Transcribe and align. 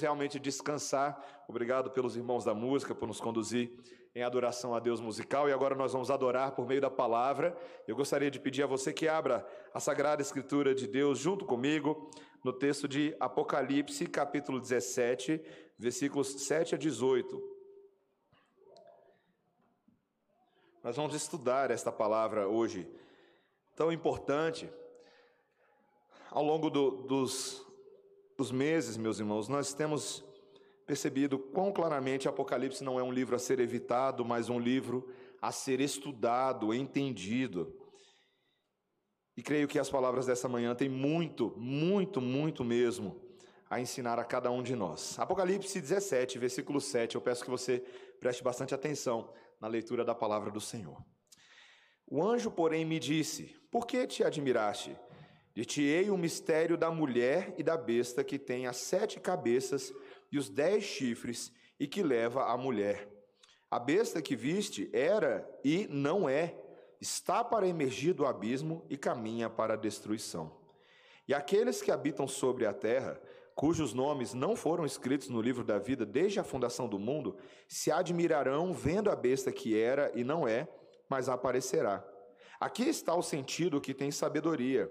realmente 0.00 0.38
descansar. 0.38 1.44
Obrigado 1.48 1.90
pelos 1.90 2.16
irmãos 2.16 2.44
da 2.44 2.54
música, 2.54 2.94
por 2.94 3.06
nos 3.06 3.20
conduzir 3.20 3.72
em 4.14 4.22
adoração 4.22 4.74
a 4.74 4.80
Deus 4.80 5.00
musical. 5.00 5.48
E 5.48 5.52
agora 5.52 5.74
nós 5.74 5.92
vamos 5.92 6.10
adorar 6.10 6.52
por 6.52 6.66
meio 6.66 6.80
da 6.80 6.90
palavra. 6.90 7.56
Eu 7.86 7.94
gostaria 7.94 8.30
de 8.30 8.40
pedir 8.40 8.62
a 8.62 8.66
você 8.66 8.92
que 8.92 9.06
abra 9.08 9.46
a 9.72 9.80
Sagrada 9.80 10.22
Escritura 10.22 10.74
de 10.74 10.86
Deus 10.86 11.18
junto 11.18 11.44
comigo 11.44 12.10
no 12.42 12.52
texto 12.52 12.88
de 12.88 13.14
Apocalipse, 13.20 14.06
capítulo 14.06 14.60
17, 14.60 15.40
versículos 15.78 16.28
7 16.46 16.74
a 16.74 16.78
18. 16.78 17.50
Nós 20.82 20.96
vamos 20.96 21.14
estudar 21.14 21.70
esta 21.70 21.92
palavra 21.92 22.48
hoje, 22.48 22.90
tão 23.76 23.92
importante. 23.92 24.68
Ao 26.30 26.42
longo 26.42 26.70
do, 26.70 27.02
dos, 27.02 27.66
dos 28.40 28.50
meses, 28.50 28.96
meus 28.96 29.18
irmãos, 29.18 29.48
nós 29.48 29.74
temos 29.74 30.24
percebido 30.86 31.38
quão 31.38 31.70
claramente 31.70 32.26
Apocalipse 32.26 32.82
não 32.82 32.98
é 32.98 33.02
um 33.02 33.12
livro 33.12 33.36
a 33.36 33.38
ser 33.38 33.60
evitado, 33.60 34.24
mas 34.24 34.48
um 34.48 34.58
livro 34.58 35.12
a 35.42 35.52
ser 35.52 35.78
estudado, 35.78 36.72
entendido. 36.72 37.70
E 39.36 39.42
creio 39.42 39.68
que 39.68 39.78
as 39.78 39.90
palavras 39.90 40.24
dessa 40.24 40.48
manhã 40.48 40.74
têm 40.74 40.88
muito, 40.88 41.52
muito, 41.58 42.18
muito 42.18 42.64
mesmo 42.64 43.20
a 43.68 43.78
ensinar 43.78 44.18
a 44.18 44.24
cada 44.24 44.50
um 44.50 44.62
de 44.62 44.74
nós. 44.74 45.18
Apocalipse 45.18 45.78
17, 45.78 46.38
versículo 46.38 46.80
7, 46.80 47.16
eu 47.16 47.20
peço 47.20 47.44
que 47.44 47.50
você 47.50 47.80
preste 48.18 48.42
bastante 48.42 48.74
atenção 48.74 49.30
na 49.60 49.68
leitura 49.68 50.02
da 50.02 50.14
palavra 50.14 50.50
do 50.50 50.62
Senhor. 50.62 50.96
O 52.06 52.24
anjo, 52.24 52.50
porém, 52.50 52.86
me 52.86 52.98
disse: 52.98 53.54
Por 53.70 53.86
que 53.86 54.06
te 54.06 54.24
admiraste? 54.24 54.96
Dir-te-ei 55.54 56.10
o 56.10 56.16
mistério 56.16 56.76
da 56.76 56.90
mulher 56.90 57.54
e 57.58 57.62
da 57.62 57.76
besta 57.76 58.22
que 58.22 58.38
tem 58.38 58.66
as 58.66 58.76
sete 58.76 59.18
cabeças 59.18 59.92
e 60.30 60.38
os 60.38 60.48
dez 60.48 60.84
chifres 60.84 61.52
e 61.78 61.86
que 61.86 62.02
leva 62.02 62.44
a 62.44 62.56
mulher. 62.56 63.08
A 63.70 63.78
besta 63.78 64.20
que 64.20 64.36
viste 64.36 64.90
era 64.92 65.48
e 65.64 65.86
não 65.88 66.28
é, 66.28 66.54
está 67.00 67.42
para 67.42 67.66
emergir 67.66 68.12
do 68.12 68.26
abismo 68.26 68.84
e 68.90 68.96
caminha 68.96 69.48
para 69.48 69.74
a 69.74 69.76
destruição. 69.76 70.58
E 71.26 71.34
aqueles 71.34 71.80
que 71.80 71.90
habitam 71.90 72.26
sobre 72.26 72.66
a 72.66 72.72
terra, 72.72 73.20
cujos 73.54 73.94
nomes 73.94 74.34
não 74.34 74.56
foram 74.56 74.84
escritos 74.84 75.28
no 75.28 75.40
livro 75.40 75.62
da 75.62 75.78
vida 75.78 76.04
desde 76.04 76.40
a 76.40 76.44
fundação 76.44 76.88
do 76.88 76.98
mundo, 76.98 77.36
se 77.68 77.90
admirarão 77.90 78.72
vendo 78.72 79.10
a 79.10 79.16
besta 79.16 79.52
que 79.52 79.78
era 79.78 80.10
e 80.14 80.24
não 80.24 80.46
é, 80.46 80.68
mas 81.08 81.28
aparecerá. 81.28 82.04
Aqui 82.58 82.88
está 82.88 83.14
o 83.14 83.22
sentido 83.22 83.80
que 83.80 83.94
tem 83.94 84.10
sabedoria. 84.10 84.90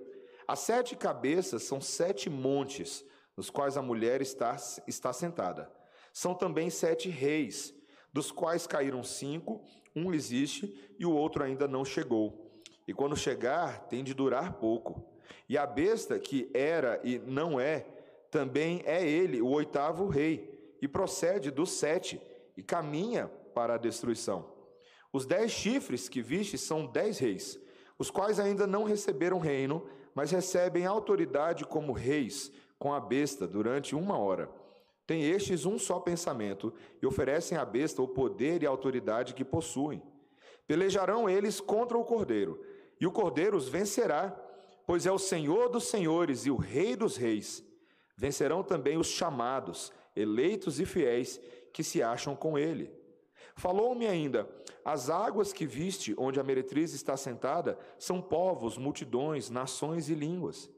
As 0.49 0.61
sete 0.61 0.95
cabeças 0.95 1.61
são 1.61 1.79
sete 1.79 2.27
montes, 2.27 3.05
nos 3.37 3.51
quais 3.51 3.77
a 3.77 3.83
mulher 3.83 4.19
está, 4.19 4.57
está 4.87 5.13
sentada. 5.13 5.71
São 6.11 6.33
também 6.33 6.71
sete 6.71 7.07
reis, 7.07 7.71
dos 8.11 8.31
quais 8.31 8.65
caíram 8.65 9.03
cinco, 9.03 9.63
um 9.95 10.11
existe 10.11 10.95
e 10.97 11.05
o 11.05 11.13
outro 11.13 11.43
ainda 11.43 11.67
não 11.67 11.85
chegou. 11.85 12.51
E 12.87 12.95
quando 12.95 13.15
chegar, 13.15 13.81
tem 13.89 14.03
de 14.03 14.15
durar 14.15 14.53
pouco. 14.53 15.13
E 15.47 15.55
a 15.55 15.67
besta, 15.67 16.17
que 16.17 16.49
era 16.51 16.99
e 17.03 17.19
não 17.19 17.59
é, 17.59 17.85
também 18.31 18.81
é 18.87 19.07
ele, 19.07 19.43
o 19.43 19.49
oitavo 19.49 20.07
rei, 20.07 20.75
e 20.81 20.87
procede 20.87 21.51
dos 21.51 21.73
sete, 21.73 22.19
e 22.57 22.63
caminha 22.63 23.27
para 23.53 23.75
a 23.75 23.77
destruição. 23.77 24.51
Os 25.13 25.27
dez 25.27 25.51
chifres 25.51 26.09
que 26.09 26.23
viste 26.23 26.57
são 26.57 26.87
dez 26.87 27.19
reis, 27.19 27.59
os 27.99 28.09
quais 28.09 28.39
ainda 28.39 28.65
não 28.65 28.83
receberam 28.83 29.37
reino, 29.37 29.87
mas 30.13 30.31
recebem 30.31 30.85
autoridade 30.85 31.65
como 31.65 31.93
reis 31.93 32.51
com 32.77 32.93
a 32.93 32.99
besta 32.99 33.47
durante 33.47 33.95
uma 33.95 34.17
hora. 34.17 34.49
Tem 35.05 35.23
estes 35.23 35.65
um 35.65 35.79
só 35.79 35.99
pensamento 35.99 36.73
e 37.01 37.05
oferecem 37.05 37.57
à 37.57 37.65
besta 37.65 38.01
o 38.01 38.07
poder 38.07 38.61
e 38.61 38.67
a 38.67 38.69
autoridade 38.69 39.33
que 39.33 39.43
possuem. 39.43 40.01
Pelejarão 40.67 41.29
eles 41.29 41.59
contra 41.59 41.97
o 41.97 42.05
cordeiro, 42.05 42.63
e 43.01 43.07
o 43.07 43.11
cordeiro 43.11 43.57
os 43.57 43.67
vencerá, 43.67 44.29
pois 44.85 45.05
é 45.05 45.11
o 45.11 45.17
Senhor 45.17 45.69
dos 45.69 45.85
senhores 45.85 46.45
e 46.45 46.51
o 46.51 46.55
Rei 46.55 46.95
dos 46.95 47.17
reis. 47.17 47.63
Vencerão 48.15 48.61
também 48.61 48.97
os 48.97 49.07
chamados, 49.07 49.91
eleitos 50.15 50.79
e 50.79 50.85
fiéis, 50.85 51.39
que 51.73 51.83
se 51.83 52.03
acham 52.03 52.35
com 52.35 52.57
ele. 52.57 52.98
Falou-me 53.59 54.07
ainda: 54.07 54.49
as 54.85 55.09
águas 55.09 55.51
que 55.51 55.67
viste, 55.67 56.15
onde 56.17 56.39
a 56.39 56.43
meretriz 56.43 56.93
está 56.93 57.17
sentada, 57.17 57.77
são 57.97 58.21
povos, 58.21 58.77
multidões, 58.77 59.49
nações 59.49 60.07
e 60.09 60.15
línguas. 60.15 60.69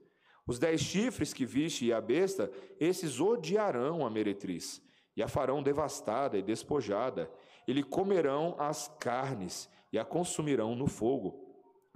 Os 0.47 0.57
dez 0.57 0.81
chifres 0.81 1.31
que 1.31 1.45
viste 1.45 1.85
e 1.85 1.93
a 1.93 2.01
besta, 2.01 2.51
esses 2.79 3.19
odiarão 3.19 4.03
a 4.03 4.09
meretriz, 4.09 4.81
e 5.15 5.21
a 5.21 5.27
farão 5.27 5.61
devastada 5.61 6.39
e 6.39 6.41
despojada, 6.41 7.31
e 7.67 7.71
lhe 7.71 7.83
comerão 7.83 8.55
as 8.57 8.87
carnes, 8.99 9.69
e 9.93 9.99
a 9.99 10.03
consumirão 10.03 10.75
no 10.75 10.87
fogo. 10.87 11.39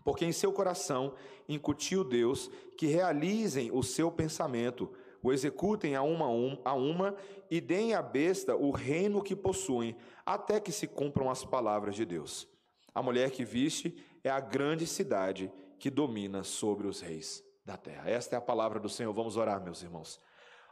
Porque 0.03 0.23
em 0.23 0.31
seu 0.31 0.53
coração 0.53 1.15
incutiu 1.49 2.03
Deus 2.03 2.47
que 2.77 2.85
realizem 2.85 3.71
o 3.73 3.81
seu 3.81 4.11
pensamento, 4.11 4.93
o 5.25 5.33
executem 5.33 5.95
a 5.95 6.03
uma 6.03 6.27
a 6.63 6.73
uma 6.75 7.15
e 7.49 7.59
deem 7.59 7.95
à 7.95 8.01
besta 8.01 8.55
o 8.55 8.69
reino 8.69 9.23
que 9.23 9.35
possuem, 9.35 9.95
até 10.23 10.59
que 10.59 10.71
se 10.71 10.85
cumpram 10.85 11.31
as 11.31 11.43
palavras 11.43 11.95
de 11.95 12.05
Deus. 12.05 12.47
A 12.93 13.01
mulher 13.01 13.31
que 13.31 13.43
viste 13.43 13.97
é 14.23 14.29
a 14.29 14.39
grande 14.39 14.85
cidade 14.85 15.51
que 15.79 15.89
domina 15.89 16.43
sobre 16.43 16.85
os 16.85 17.01
reis 17.01 17.43
da 17.65 17.75
terra. 17.75 18.07
Esta 18.07 18.35
é 18.35 18.37
a 18.37 18.41
palavra 18.41 18.79
do 18.79 18.87
Senhor. 18.87 19.11
Vamos 19.13 19.35
orar, 19.35 19.59
meus 19.63 19.81
irmãos. 19.81 20.21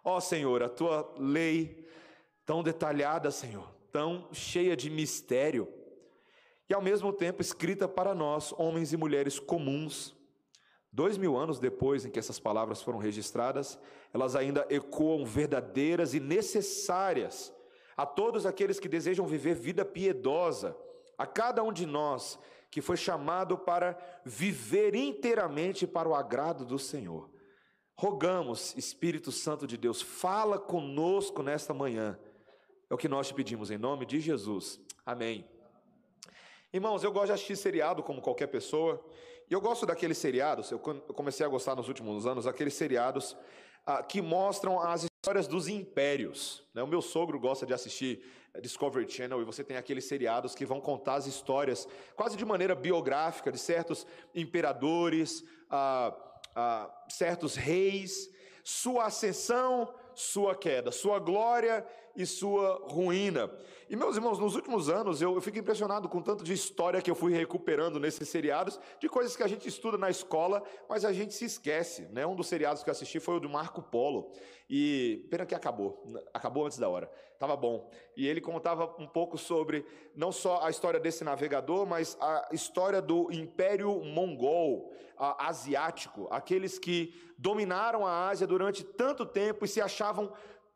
Ó 0.03 0.19
Senhor, 0.19 0.61
a 0.61 0.69
tua 0.69 1.11
lei 1.17 1.83
tão 2.45 2.61
detalhada, 2.61 3.31
Senhor, 3.31 3.73
tão 3.91 4.29
cheia 4.31 4.77
de 4.77 4.87
mistério, 4.87 5.67
e 6.69 6.75
ao 6.75 6.81
mesmo 6.81 7.11
tempo 7.11 7.41
escrita 7.41 7.87
para 7.87 8.13
nós, 8.13 8.53
homens 8.57 8.93
e 8.93 8.97
mulheres 8.97 9.39
comuns, 9.39 10.15
Dois 10.95 11.17
mil 11.17 11.35
anos 11.35 11.57
depois 11.57 12.05
em 12.05 12.11
que 12.11 12.19
essas 12.19 12.39
palavras 12.39 12.79
foram 12.79 12.99
registradas, 12.99 13.79
elas 14.13 14.35
ainda 14.35 14.63
ecoam 14.69 15.25
verdadeiras 15.25 16.13
e 16.13 16.19
necessárias 16.19 17.51
a 17.97 18.05
todos 18.05 18.45
aqueles 18.45 18.79
que 18.79 18.87
desejam 18.87 19.25
viver 19.25 19.55
vida 19.55 19.83
piedosa, 19.83 20.77
a 21.17 21.25
cada 21.25 21.63
um 21.63 21.73
de 21.73 21.87
nós 21.87 22.37
que 22.69 22.79
foi 22.79 22.95
chamado 22.95 23.57
para 23.57 23.97
viver 24.23 24.93
inteiramente 24.93 25.87
para 25.87 26.07
o 26.07 26.13
agrado 26.13 26.63
do 26.63 26.77
Senhor. 26.77 27.27
Rogamos, 27.95 28.75
Espírito 28.77 29.31
Santo 29.31 29.65
de 29.65 29.77
Deus, 29.77 29.99
fala 29.99 30.59
conosco 30.59 31.41
nesta 31.41 31.73
manhã. 31.73 32.19
É 32.87 32.93
o 32.93 32.97
que 32.97 33.07
nós 33.07 33.27
te 33.27 33.33
pedimos 33.33 33.71
em 33.71 33.79
nome 33.79 34.05
de 34.05 34.19
Jesus. 34.19 34.79
Amém. 35.03 35.47
Irmãos, 36.71 37.03
eu 37.03 37.11
gosto 37.11 37.27
de 37.27 37.31
assistir 37.33 37.55
seriado 37.55 38.01
como 38.01 38.21
qualquer 38.21 38.47
pessoa. 38.47 39.03
E 39.53 39.55
eu 39.55 39.61
gosto 39.61 39.85
daqueles 39.85 40.17
seriados, 40.17 40.71
eu 40.71 40.79
comecei 40.79 41.45
a 41.45 41.49
gostar 41.49 41.75
nos 41.75 41.87
últimos 41.87 42.25
anos, 42.25 42.47
aqueles 42.47 42.73
seriados 42.73 43.37
ah, 43.85 44.01
que 44.01 44.19
mostram 44.19 44.79
as 44.79 45.03
histórias 45.03 45.45
dos 45.45 45.67
impérios. 45.67 46.63
Né? 46.73 46.81
O 46.81 46.87
meu 46.87 47.03
sogro 47.03 47.39
gosta 47.39 47.63
de 47.63 47.71
assistir 47.71 48.25
eh, 48.51 48.59
Discovery 48.59 49.07
Channel 49.07 49.39
e 49.43 49.45
você 49.45 49.63
tem 49.63 49.77
aqueles 49.77 50.05
seriados 50.05 50.55
que 50.55 50.65
vão 50.65 50.81
contar 50.81 51.17
as 51.17 51.27
histórias, 51.27 51.87
quase 52.15 52.35
de 52.35 52.43
maneira 52.43 52.73
biográfica, 52.73 53.51
de 53.51 53.59
certos 53.59 54.07
imperadores, 54.33 55.45
ah, 55.69 56.17
ah, 56.55 57.03
certos 57.07 57.55
reis, 57.55 58.31
sua 58.63 59.05
ascensão, 59.05 59.93
sua 60.15 60.55
queda, 60.55 60.91
sua 60.91 61.19
glória 61.19 61.85
e 62.15 62.25
sua 62.25 62.81
ruína. 62.87 63.49
E 63.89 63.95
meus 63.95 64.15
irmãos, 64.15 64.39
nos 64.39 64.55
últimos 64.55 64.89
anos 64.89 65.21
eu, 65.21 65.35
eu 65.35 65.41
fico 65.41 65.59
impressionado 65.59 66.07
com 66.07 66.21
tanto 66.21 66.43
de 66.43 66.53
história 66.53 67.01
que 67.01 67.11
eu 67.11 67.15
fui 67.15 67.33
recuperando 67.33 67.99
nesses 67.99 68.29
seriados, 68.29 68.79
de 68.99 69.09
coisas 69.09 69.35
que 69.35 69.43
a 69.43 69.47
gente 69.47 69.67
estuda 69.67 69.97
na 69.97 70.09
escola, 70.09 70.63
mas 70.87 71.05
a 71.05 71.11
gente 71.11 71.33
se 71.33 71.45
esquece. 71.45 72.03
Né? 72.11 72.25
Um 72.25 72.35
dos 72.35 72.47
seriados 72.47 72.83
que 72.83 72.89
eu 72.89 72.91
assisti 72.91 73.19
foi 73.19 73.37
o 73.37 73.39
do 73.39 73.49
Marco 73.49 73.81
Polo, 73.81 74.31
e 74.69 75.27
pena 75.29 75.45
que 75.45 75.53
acabou, 75.53 76.03
acabou 76.33 76.65
antes 76.65 76.77
da 76.77 76.87
hora, 76.87 77.11
estava 77.33 77.55
bom. 77.55 77.89
E 78.15 78.27
ele 78.27 78.41
contava 78.41 78.95
um 78.97 79.07
pouco 79.07 79.37
sobre 79.37 79.85
não 80.15 80.31
só 80.31 80.63
a 80.63 80.69
história 80.69 80.99
desse 80.99 81.23
navegador, 81.23 81.85
mas 81.85 82.17
a 82.19 82.49
história 82.51 83.01
do 83.01 83.31
Império 83.31 84.03
Mongol, 84.03 84.91
asiático, 85.17 86.27
aqueles 86.31 86.79
que 86.79 87.13
dominaram 87.37 88.05
a 88.05 88.29
Ásia 88.29 88.47
durante 88.47 88.83
tanto 88.83 89.25
tempo 89.25 89.65
e 89.65 89.67
se 89.67 89.81
achavam 89.81 90.31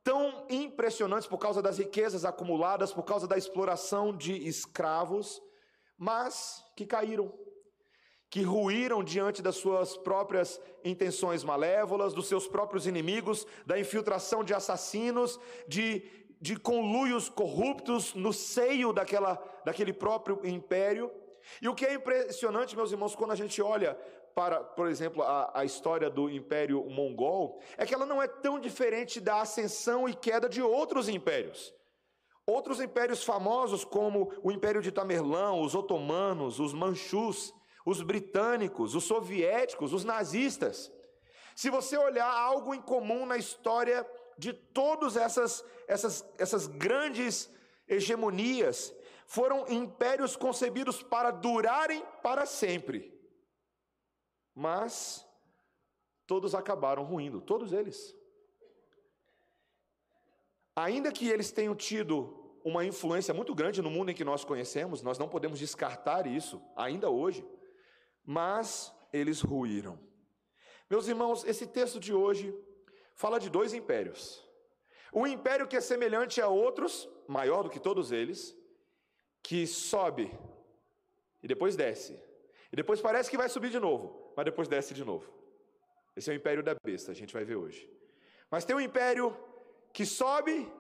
tão 0.08 0.46
impressionantes 0.50 1.28
por 1.28 1.38
causa 1.38 1.62
das 1.62 1.80
riquezas 1.80 2.24
acumuladas, 2.24 2.94
por 2.94 3.04
causa 3.04 3.28
da 3.28 3.38
exploração 3.38 4.16
de 4.16 4.32
escravos, 4.48 5.42
mas 5.98 6.64
que 6.78 6.86
caíram, 6.86 7.30
que 8.30 8.42
ruíram 8.42 9.04
diante 9.04 9.42
das 9.42 9.58
suas 9.58 9.98
próprias 9.98 10.62
intenções 10.82 11.44
malévolas, 11.44 12.14
dos 12.14 12.30
seus 12.30 12.48
próprios 12.48 12.88
inimigos, 12.88 13.46
da 13.66 13.78
infiltração 13.78 14.46
de 14.46 14.54
assassinos, 14.54 15.38
de, 15.68 16.02
de 16.40 16.56
conluios 16.56 17.28
corruptos 17.28 18.14
no 18.14 18.32
seio 18.32 18.94
daquela, 18.94 19.36
daquele 19.66 19.92
próprio 19.92 20.40
império. 20.46 21.12
E 21.62 21.68
o 21.68 21.76
que 21.76 21.86
é 21.86 21.94
impressionante, 21.94 22.78
meus 22.78 22.94
irmãos, 22.94 23.14
quando 23.14 23.32
a 23.32 23.36
gente 23.36 23.62
olha 23.62 24.00
para, 24.38 24.64
por 24.64 24.88
exemplo, 24.88 25.24
a, 25.24 25.50
a 25.62 25.66
história 25.66 26.12
do 26.12 26.30
Império 26.30 26.88
Mongol, 26.92 27.60
é 27.76 27.88
que 27.88 27.94
ela 27.96 28.06
não 28.06 28.22
é 28.22 28.28
tão 28.28 28.60
diferente 28.60 29.20
da 29.20 29.42
ascensão 29.42 30.08
e 30.08 30.14
queda 30.14 30.48
de 30.48 30.62
outros 30.62 31.10
impérios. 31.10 31.74
Outros 32.46 32.80
impérios 32.80 33.24
famosos, 33.24 33.84
como 33.84 34.32
o 34.44 34.52
Império 34.52 34.80
de 34.80 34.92
Tamerlão, 34.92 35.64
os 35.64 35.74
otomanos, 35.74 36.60
os 36.60 36.72
manchus, 36.72 37.52
os 37.84 38.04
britânicos, 38.04 38.94
os 38.94 39.06
soviéticos, 39.06 39.92
os 39.92 40.04
nazistas. 40.04 40.92
Se 41.56 41.72
você 41.72 41.98
olhar 41.98 42.32
algo 42.32 42.76
em 42.76 42.82
comum 42.82 43.26
na 43.26 43.38
história 43.38 44.08
de 44.38 44.54
todas 44.54 45.18
essas, 45.18 45.66
essas, 45.88 46.24
essas 46.38 46.68
grandes 46.68 47.52
hegemonias, 47.88 48.94
foram 49.26 49.66
impérios 49.68 50.36
concebidos 50.36 51.02
para 51.02 51.32
durarem 51.32 52.06
para 52.22 52.46
sempre. 52.46 53.17
Mas 54.60 55.24
todos 56.26 56.56
acabaram 56.56 57.04
ruindo, 57.04 57.40
todos 57.40 57.72
eles. 57.72 58.18
Ainda 60.76 61.12
que 61.12 61.30
eles 61.30 61.52
tenham 61.52 61.76
tido 61.76 62.60
uma 62.66 62.84
influência 62.84 63.36
muito 63.36 63.54
grande 63.54 63.84
no 63.84 63.92
mundo 63.92 64.10
em 64.10 64.16
que 64.16 64.24
nós 64.24 64.44
conhecemos, 64.44 65.04
nós 65.04 65.20
não 65.20 65.30
podemos 65.30 65.60
descartar 65.60 66.26
isso, 66.26 66.60
ainda 66.76 67.08
hoje, 67.08 67.48
mas 68.26 68.92
eles 69.14 69.42
ruíram. 69.42 70.00
Meus 70.90 71.08
irmãos, 71.08 71.44
esse 71.44 71.68
texto 71.68 72.00
de 72.00 72.12
hoje 72.12 72.52
fala 73.14 73.40
de 73.40 73.52
dois 73.52 73.76
impérios. 73.76 74.44
Um 75.14 75.28
império 75.28 75.68
que 75.68 75.78
é 75.78 75.82
semelhante 75.82 76.42
a 76.42 76.48
outros, 76.48 77.08
maior 77.28 77.62
do 77.62 77.70
que 77.70 77.80
todos 77.80 78.12
eles, 78.12 78.58
que 79.44 79.68
sobe 79.68 80.36
e 81.44 81.48
depois 81.48 81.76
desce. 81.76 82.20
E 82.72 82.76
depois 82.76 83.00
parece 83.00 83.30
que 83.30 83.38
vai 83.38 83.50
subir 83.50 83.70
de 83.70 83.80
novo, 83.80 84.27
mas 84.38 84.46
depois 84.46 84.68
desce 84.68 84.94
de 84.94 85.04
novo. 85.04 85.28
Esse 86.16 86.30
é 86.30 86.34
o 86.34 86.36
império 86.36 86.62
da 86.62 86.76
besta, 86.76 87.12
a 87.12 87.16
gente 87.16 87.34
vai 87.34 87.44
ver 87.44 87.56
hoje. 87.56 87.90
Mas 88.52 88.64
tem 88.64 88.76
um 88.76 88.80
império 88.80 89.36
que 89.92 90.06
sobe, 90.06 90.72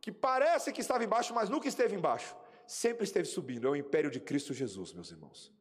que 0.00 0.12
parece 0.12 0.72
que 0.72 0.80
estava 0.80 1.02
embaixo, 1.02 1.34
mas 1.34 1.48
nunca 1.48 1.66
esteve 1.66 1.96
embaixo. 1.96 2.36
Sempre 2.68 3.02
esteve 3.02 3.26
subindo. 3.26 3.66
É 3.66 3.70
o 3.70 3.74
império 3.74 4.12
de 4.12 4.20
Cristo 4.20 4.54
Jesus, 4.54 4.92
meus 4.92 5.10
irmãos. 5.10 5.52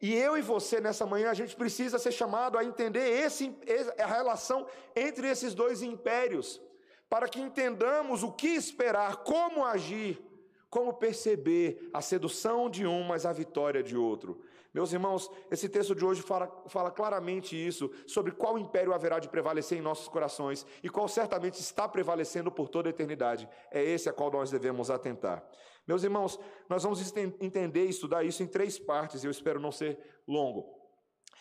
E 0.00 0.14
eu 0.14 0.38
e 0.38 0.40
você 0.40 0.80
nessa 0.80 1.04
manhã, 1.04 1.30
a 1.30 1.34
gente 1.34 1.56
precisa 1.56 1.98
ser 1.98 2.12
chamado 2.12 2.56
a 2.56 2.64
entender 2.64 3.06
esse, 3.24 3.52
a 3.98 4.06
relação 4.06 4.64
entre 4.94 5.28
esses 5.28 5.54
dois 5.54 5.82
impérios, 5.82 6.60
para 7.08 7.28
que 7.28 7.40
entendamos 7.40 8.22
o 8.22 8.30
que 8.30 8.50
esperar, 8.50 9.16
como 9.24 9.64
agir, 9.64 10.22
como 10.70 10.94
perceber 10.94 11.90
a 11.92 12.00
sedução 12.00 12.70
de 12.70 12.86
um, 12.86 13.02
mas 13.02 13.26
a 13.26 13.32
vitória 13.32 13.82
de 13.82 13.96
outro. 13.96 14.40
Meus 14.72 14.92
irmãos, 14.92 15.30
esse 15.50 15.68
texto 15.68 15.94
de 15.94 16.04
hoje 16.04 16.20
fala, 16.20 16.46
fala, 16.66 16.90
claramente 16.90 17.56
isso, 17.56 17.90
sobre 18.06 18.32
qual 18.32 18.58
império 18.58 18.92
haverá 18.92 19.18
de 19.18 19.28
prevalecer 19.28 19.78
em 19.78 19.82
nossos 19.82 20.08
corações 20.08 20.66
e 20.82 20.90
qual 20.90 21.08
certamente 21.08 21.58
está 21.58 21.88
prevalecendo 21.88 22.52
por 22.52 22.68
toda 22.68 22.88
a 22.88 22.90
eternidade. 22.90 23.48
É 23.70 23.82
esse 23.82 24.08
a 24.08 24.12
qual 24.12 24.30
nós 24.30 24.50
devemos 24.50 24.90
atentar. 24.90 25.42
Meus 25.86 26.04
irmãos, 26.04 26.38
nós 26.68 26.82
vamos 26.82 27.00
entender 27.16 27.86
e 27.86 27.90
estudar 27.90 28.22
isso 28.22 28.42
em 28.42 28.46
três 28.46 28.78
partes, 28.78 29.24
e 29.24 29.26
eu 29.26 29.30
espero 29.30 29.58
não 29.58 29.72
ser 29.72 29.98
longo. 30.26 30.78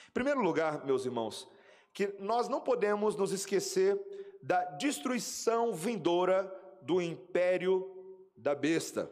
Em 0.08 0.14
primeiro 0.14 0.42
lugar, 0.42 0.86
meus 0.86 1.06
irmãos, 1.06 1.48
que 1.94 2.16
nós 2.20 2.48
não 2.48 2.62
podemos 2.62 3.16
nos 3.18 3.34
esquecer 3.34 4.00
da 4.42 4.64
destruição 4.78 5.74
vindoura 5.74 6.50
do 6.82 7.02
império 7.02 7.94
da 8.38 8.56
besta. 8.56 9.12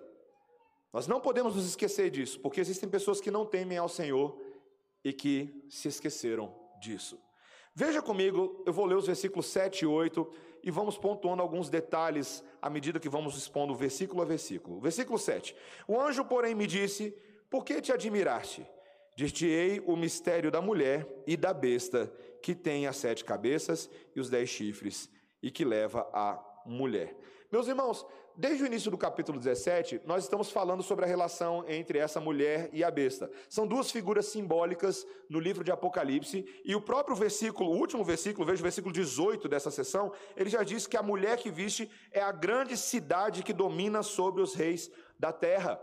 Nós 0.95 1.07
não 1.07 1.19
podemos 1.19 1.57
nos 1.57 1.65
esquecer 1.65 2.09
disso, 2.09 2.39
porque 2.39 2.61
existem 2.61 2.87
pessoas 2.87 3.19
que 3.19 3.29
não 3.29 3.45
temem 3.45 3.77
ao 3.77 3.89
Senhor 3.89 4.39
e 5.03 5.11
que 5.11 5.61
se 5.69 5.89
esqueceram 5.89 6.55
disso. 6.79 7.19
Veja 7.73 8.01
comigo, 8.01 8.63
eu 8.65 8.71
vou 8.71 8.85
ler 8.85 8.95
os 8.95 9.05
versículos 9.05 9.47
7 9.47 9.81
e 9.81 9.85
8 9.85 10.25
e 10.63 10.71
vamos 10.71 10.97
pontuando 10.97 11.41
alguns 11.41 11.67
detalhes 11.67 12.41
à 12.61 12.69
medida 12.69 12.97
que 12.97 13.09
vamos 13.09 13.37
expondo 13.37 13.75
versículo 13.75 14.21
a 14.21 14.25
versículo. 14.25 14.79
Versículo 14.79 15.19
7. 15.19 15.53
O 15.85 15.99
anjo, 15.99 16.23
porém, 16.23 16.55
me 16.55 16.65
disse: 16.65 17.13
Por 17.49 17.65
que 17.65 17.81
te 17.81 17.91
admiraste? 17.91 18.65
Dir-te-ei 19.17 19.81
o 19.85 19.97
mistério 19.97 20.49
da 20.49 20.61
mulher 20.61 21.05
e 21.27 21.35
da 21.35 21.53
besta, 21.53 22.09
que 22.41 22.55
tem 22.55 22.87
as 22.87 22.95
sete 22.95 23.25
cabeças 23.25 23.89
e 24.15 24.19
os 24.21 24.29
dez 24.29 24.47
chifres, 24.47 25.09
e 25.43 25.51
que 25.51 25.65
leva 25.65 26.09
a 26.13 26.41
mulher. 26.65 27.17
Meus 27.55 27.69
irmãos, 27.69 28.05
desde 28.35 28.63
o 28.63 28.65
início 28.65 28.91
do 28.91 28.97
capítulo 28.97 29.39
17, 29.39 30.01
nós 30.05 30.25
estamos 30.25 30.51
falando 30.51 30.83
sobre 30.83 31.05
a 31.05 31.07
relação 31.07 31.63
entre 31.69 31.97
essa 31.97 32.19
mulher 32.19 32.69
e 32.73 32.83
a 32.83 32.91
besta. 32.91 33.31
São 33.47 33.65
duas 33.65 33.89
figuras 33.89 34.25
simbólicas 34.25 35.07
no 35.29 35.39
livro 35.39 35.63
de 35.63 35.71
Apocalipse, 35.71 36.45
e 36.65 36.75
o 36.75 36.81
próprio 36.81 37.15
versículo, 37.15 37.69
o 37.69 37.77
último 37.77 38.03
versículo, 38.03 38.45
veja 38.45 38.59
o 38.59 38.63
versículo 38.63 38.93
18 38.93 39.47
dessa 39.47 39.71
sessão, 39.71 40.11
ele 40.35 40.49
já 40.49 40.63
diz 40.63 40.85
que 40.85 40.97
a 40.97 41.01
mulher 41.01 41.37
que 41.37 41.49
viste 41.49 41.89
é 42.11 42.21
a 42.21 42.33
grande 42.33 42.75
cidade 42.75 43.41
que 43.41 43.53
domina 43.53 44.03
sobre 44.03 44.41
os 44.41 44.53
reis 44.53 44.91
da 45.17 45.31
terra. 45.31 45.81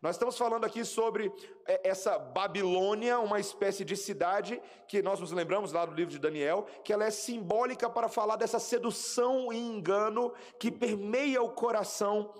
Nós 0.00 0.14
estamos 0.14 0.38
falando 0.38 0.64
aqui 0.64 0.84
sobre 0.84 1.32
é, 1.66 1.88
essa 1.88 2.18
Babilônia, 2.18 3.18
uma 3.18 3.40
espécie 3.40 3.84
de 3.84 3.96
cidade 3.96 4.62
que 4.86 5.02
nós 5.02 5.18
nos 5.18 5.32
lembramos 5.32 5.72
lá 5.72 5.84
do 5.84 5.92
livro 5.92 6.12
de 6.12 6.20
Daniel, 6.20 6.66
que 6.84 6.92
ela 6.92 7.04
é 7.04 7.10
simbólica 7.10 7.90
para 7.90 8.08
falar 8.08 8.36
dessa 8.36 8.60
sedução 8.60 9.52
e 9.52 9.58
engano 9.58 10.32
que 10.60 10.70
permeia 10.70 11.42
o 11.42 11.50
coração 11.50 12.32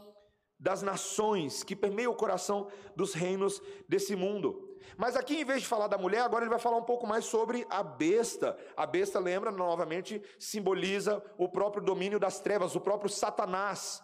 das 0.57 0.83
nações, 0.83 1.65
que 1.65 1.75
permeia 1.75 2.09
o 2.09 2.15
coração 2.15 2.69
dos 2.95 3.13
reinos 3.13 3.61
desse 3.89 4.15
mundo. 4.15 4.77
Mas 4.97 5.17
aqui, 5.17 5.41
em 5.41 5.45
vez 5.45 5.63
de 5.63 5.69
falar 5.69 5.89
da 5.89 5.99
mulher, 5.99 6.21
agora 6.21 6.45
ele 6.45 6.51
vai 6.51 6.61
falar 6.61 6.77
um 6.77 6.85
pouco 6.85 7.09
mais 7.09 7.25
sobre 7.25 7.67
a 7.69 7.83
besta. 7.83 8.57
A 8.77 8.87
besta, 8.87 9.19
lembra, 9.19 9.51
novamente, 9.51 10.23
simboliza 10.39 11.23
o 11.37 11.49
próprio 11.49 11.83
domínio 11.83 12.21
das 12.21 12.39
trevas, 12.39 12.77
o 12.77 12.81
próprio 12.81 13.11
Satanás. 13.11 14.03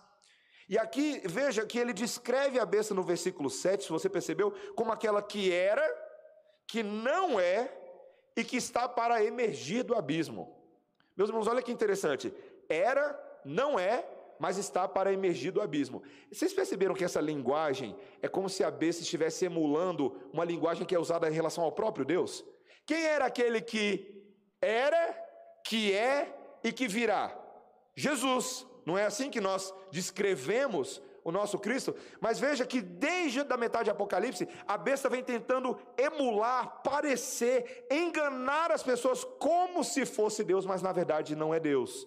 E 0.69 0.79
aqui, 0.79 1.21
veja 1.27 1.67
que 1.67 1.79
ele 1.79 1.93
descreve 1.93 2.59
a 2.59 2.65
besta 2.65 2.95
no 2.95 3.03
versículo 3.03 3.51
7, 3.51 3.85
se 3.85 3.91
você 3.91 4.09
percebeu, 4.09 4.53
como 4.75 4.93
aquela 4.93 5.23
que 5.23 5.53
era, 5.53 5.85
que 6.67 6.83
não 6.83 7.39
é 7.39 7.71
e 8.37 8.43
que 8.43 8.57
está 8.57 8.89
para 8.89 9.23
emergir 9.25 9.83
do 9.83 9.95
abismo. 9.95 10.57
Meus 11.17 11.29
irmãos, 11.29 11.47
olha 11.47 11.63
que 11.63 11.71
interessante. 11.71 12.33
Era, 12.69 13.19
não 13.45 13.79
é, 13.79 14.05
mas 14.39 14.59
está 14.59 14.89
para 14.89 15.13
emergir 15.13 15.53
do 15.53 15.61
abismo. 15.61 16.03
Vocês 16.33 16.53
perceberam 16.53 16.95
que 16.95 17.05
essa 17.05 17.21
linguagem 17.21 17.97
é 18.21 18.29
como 18.29 18.49
se 18.49 18.65
a 18.65 18.71
besta 18.71 19.03
estivesse 19.03 19.45
emulando 19.45 20.19
uma 20.33 20.45
linguagem 20.45 20.87
que 20.87 20.95
é 20.95 20.99
usada 20.99 21.29
em 21.29 21.33
relação 21.33 21.63
ao 21.63 21.73
próprio 21.73 22.05
Deus? 22.05 22.45
Quem 22.87 23.05
era 23.05 23.27
aquele 23.27 23.61
que 23.61 24.23
era, 24.61 25.15
que 25.65 25.93
é 25.93 26.35
e 26.65 26.73
que 26.73 26.89
virá? 26.89 27.39
Jesus. 27.95 28.67
Não 28.85 28.97
é 28.99 29.05
assim 29.05 29.31
que 29.31 29.41
nós 29.41 29.73
descrevemos 29.91 31.03
o 31.23 31.33
nosso 31.33 31.59
Cristo? 31.59 31.95
Mas 32.21 32.39
veja 32.39 32.67
que 32.67 32.81
desde 32.81 33.41
a 33.41 33.57
metade 33.57 33.85
de 33.85 33.91
Apocalipse, 33.91 34.49
a 34.67 34.77
besta 34.77 35.09
vem 35.09 35.23
tentando 35.23 35.79
emular, 35.97 36.83
parecer, 36.83 37.87
enganar 37.91 38.71
as 38.71 38.83
pessoas 38.83 39.25
como 39.39 39.83
se 39.83 40.05
fosse 40.05 40.45
Deus, 40.45 40.67
mas 40.67 40.83
na 40.83 40.93
verdade 40.93 41.35
não 41.35 41.55
é 41.55 41.61
Deus. 41.61 42.07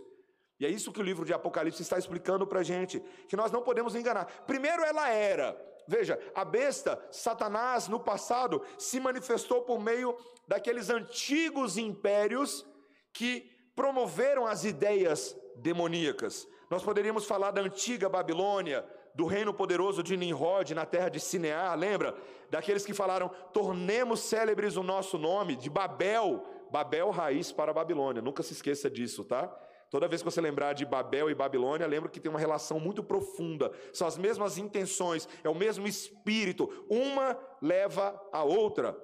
E 0.60 0.66
é 0.66 0.70
isso 0.70 0.92
que 0.92 1.00
o 1.00 1.04
livro 1.04 1.26
de 1.26 1.34
Apocalipse 1.34 1.82
está 1.82 1.98
explicando 1.98 2.48
para 2.48 2.62
a 2.62 2.64
gente, 2.64 3.00
que 3.28 3.36
nós 3.36 3.52
não 3.52 3.62
podemos 3.62 3.96
enganar. 3.96 4.26
Primeiro, 4.48 4.84
ela 4.84 5.10
era. 5.10 5.56
Veja, 5.88 6.20
a 6.36 6.44
besta, 6.44 7.02
Satanás, 7.12 7.88
no 7.88 8.00
passado, 8.00 8.62
se 8.78 9.00
manifestou 9.00 9.62
por 9.62 9.80
meio 9.80 10.18
daqueles 10.48 10.90
antigos 10.90 11.78
impérios 11.78 12.66
que 13.14 13.50
promoveram 13.76 14.46
as 14.46 14.66
ideias 14.66 15.36
demoníacas. 15.56 16.48
Nós 16.70 16.84
poderíamos 16.84 17.26
falar 17.26 17.52
da 17.52 17.62
antiga 17.62 18.10
Babilônia, 18.10 18.86
do 19.16 19.26
reino 19.26 19.54
poderoso 19.54 20.04
de 20.04 20.16
Nimrod 20.18 20.74
na 20.76 20.86
terra 20.86 21.10
de 21.10 21.20
Sinear, 21.20 21.76
lembra? 21.78 22.16
Daqueles 22.50 22.86
que 22.86 22.94
falaram: 22.94 23.30
tornemos 23.54 24.20
célebres 24.20 24.76
o 24.76 24.84
nosso 24.84 25.18
nome, 25.18 25.56
de 25.56 25.70
Babel, 25.70 26.44
Babel 26.70 27.10
raiz 27.10 27.52
para 27.52 27.74
Babilônia. 27.74 28.22
Nunca 28.22 28.44
se 28.44 28.54
esqueça 28.54 28.90
disso, 28.90 29.24
tá? 29.24 29.48
Toda 29.90 30.08
vez 30.08 30.22
que 30.22 30.30
você 30.30 30.42
lembrar 30.42 30.74
de 30.74 30.86
Babel 30.86 31.30
e 31.30 31.36
Babilônia, 31.36 31.88
lembra 31.88 32.10
que 32.10 32.20
tem 32.20 32.30
uma 32.30 32.40
relação 32.40 32.80
muito 32.80 33.02
profunda. 33.02 33.72
São 33.94 34.06
as 34.06 34.18
mesmas 34.18 34.58
intenções, 34.58 35.28
é 35.44 35.50
o 35.50 35.56
mesmo 35.56 35.88
espírito. 35.88 36.70
Uma 36.90 37.38
leva 37.62 38.22
a 38.34 38.44
outra. 38.44 38.98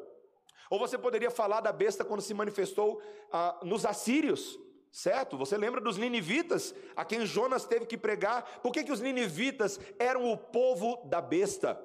Ou 0.69 0.77
você 0.77 0.97
poderia 0.97 1.31
falar 1.31 1.61
da 1.61 1.71
besta 1.71 2.03
quando 2.03 2.21
se 2.21 2.33
manifestou 2.33 3.01
ah, 3.31 3.59
nos 3.63 3.85
assírios. 3.85 4.59
Certo? 4.93 5.35
Você 5.39 5.57
lembra 5.57 5.81
dos 5.81 5.97
ninivitas, 5.97 6.73
a 6.95 7.03
quem 7.03 7.25
Jonas 7.25 7.65
teve 7.65 7.83
que 7.83 7.97
pregar? 7.97 8.59
Por 8.61 8.71
que, 8.71 8.83
que 8.83 8.91
os 8.91 9.01
ninivitas 9.01 9.79
eram 9.97 10.31
o 10.31 10.37
povo 10.37 11.01
da 11.05 11.19
besta? 11.19 11.83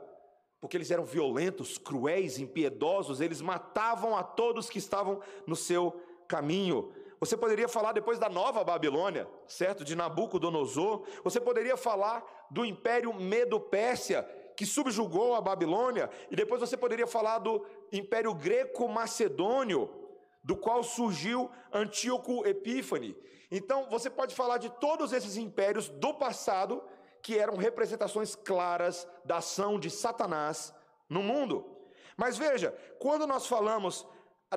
Porque 0.60 0.76
eles 0.76 0.90
eram 0.90 1.06
violentos, 1.06 1.78
cruéis, 1.78 2.38
impiedosos, 2.38 3.22
eles 3.22 3.40
matavam 3.40 4.14
a 4.14 4.22
todos 4.22 4.68
que 4.68 4.78
estavam 4.78 5.22
no 5.46 5.56
seu 5.56 5.98
caminho. 6.28 6.92
Você 7.18 7.34
poderia 7.34 7.66
falar 7.66 7.92
depois 7.92 8.18
da 8.18 8.28
nova 8.28 8.62
Babilônia, 8.62 9.26
certo? 9.46 9.84
De 9.84 9.96
Nabucodonosor. 9.96 11.06
Você 11.24 11.40
poderia 11.40 11.78
falar 11.78 12.22
do 12.50 12.62
império 12.62 13.14
Medo-Pérsia, 13.14 14.22
que 14.54 14.66
subjugou 14.66 15.34
a 15.34 15.40
Babilônia. 15.40 16.10
E 16.30 16.36
depois 16.36 16.60
você 16.60 16.76
poderia 16.76 17.06
falar 17.06 17.38
do 17.38 17.64
império 17.90 18.34
greco-macedônio, 18.34 19.88
do 20.42 20.56
qual 20.56 20.82
surgiu 20.82 21.50
Antíoco 21.72 22.46
Epífane. 22.46 23.16
Então, 23.50 23.88
você 23.88 24.10
pode 24.10 24.34
falar 24.34 24.58
de 24.58 24.70
todos 24.78 25.12
esses 25.12 25.36
impérios 25.36 25.88
do 25.88 26.14
passado 26.14 26.82
que 27.22 27.38
eram 27.38 27.56
representações 27.56 28.34
claras 28.34 29.06
da 29.24 29.38
ação 29.38 29.78
de 29.78 29.90
Satanás 29.90 30.74
no 31.08 31.22
mundo. 31.22 31.76
Mas 32.16 32.36
veja, 32.36 32.76
quando 32.98 33.26
nós 33.26 33.46
falamos 33.46 34.06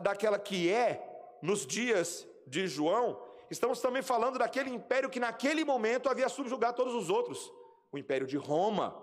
daquela 0.02 0.40
que 0.40 0.72
é 0.72 1.38
nos 1.42 1.66
dias 1.66 2.28
de 2.48 2.68
João, 2.68 3.22
estamos 3.50 3.80
também 3.82 4.02
falando 4.02 4.40
daquele 4.40 4.70
império 4.70 5.10
que 5.10 5.20
naquele 5.20 5.64
momento 5.64 6.10
havia 6.10 6.30
subjugado 6.30 6.78
todos 6.78 6.94
os 6.94 7.10
outros, 7.10 7.52
o 7.92 7.98
império 7.98 8.28
de 8.28 8.38
Roma. 8.38 8.96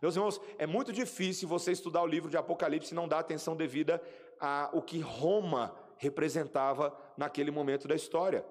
Meus 0.00 0.16
irmãos, 0.16 0.40
é 0.58 0.66
muito 0.66 0.92
difícil 0.92 1.48
você 1.48 1.72
estudar 1.72 2.02
o 2.02 2.06
livro 2.06 2.30
de 2.30 2.36
Apocalipse 2.36 2.92
e 2.92 2.96
não 2.96 3.06
dar 3.06 3.18
atenção 3.18 3.54
devida 3.54 4.02
ao 4.40 4.82
que 4.82 4.98
Roma 4.98 5.74
representava 6.00 6.96
naquele 7.14 7.50
momento 7.50 7.86
da 7.86 7.94
história. 7.94 8.42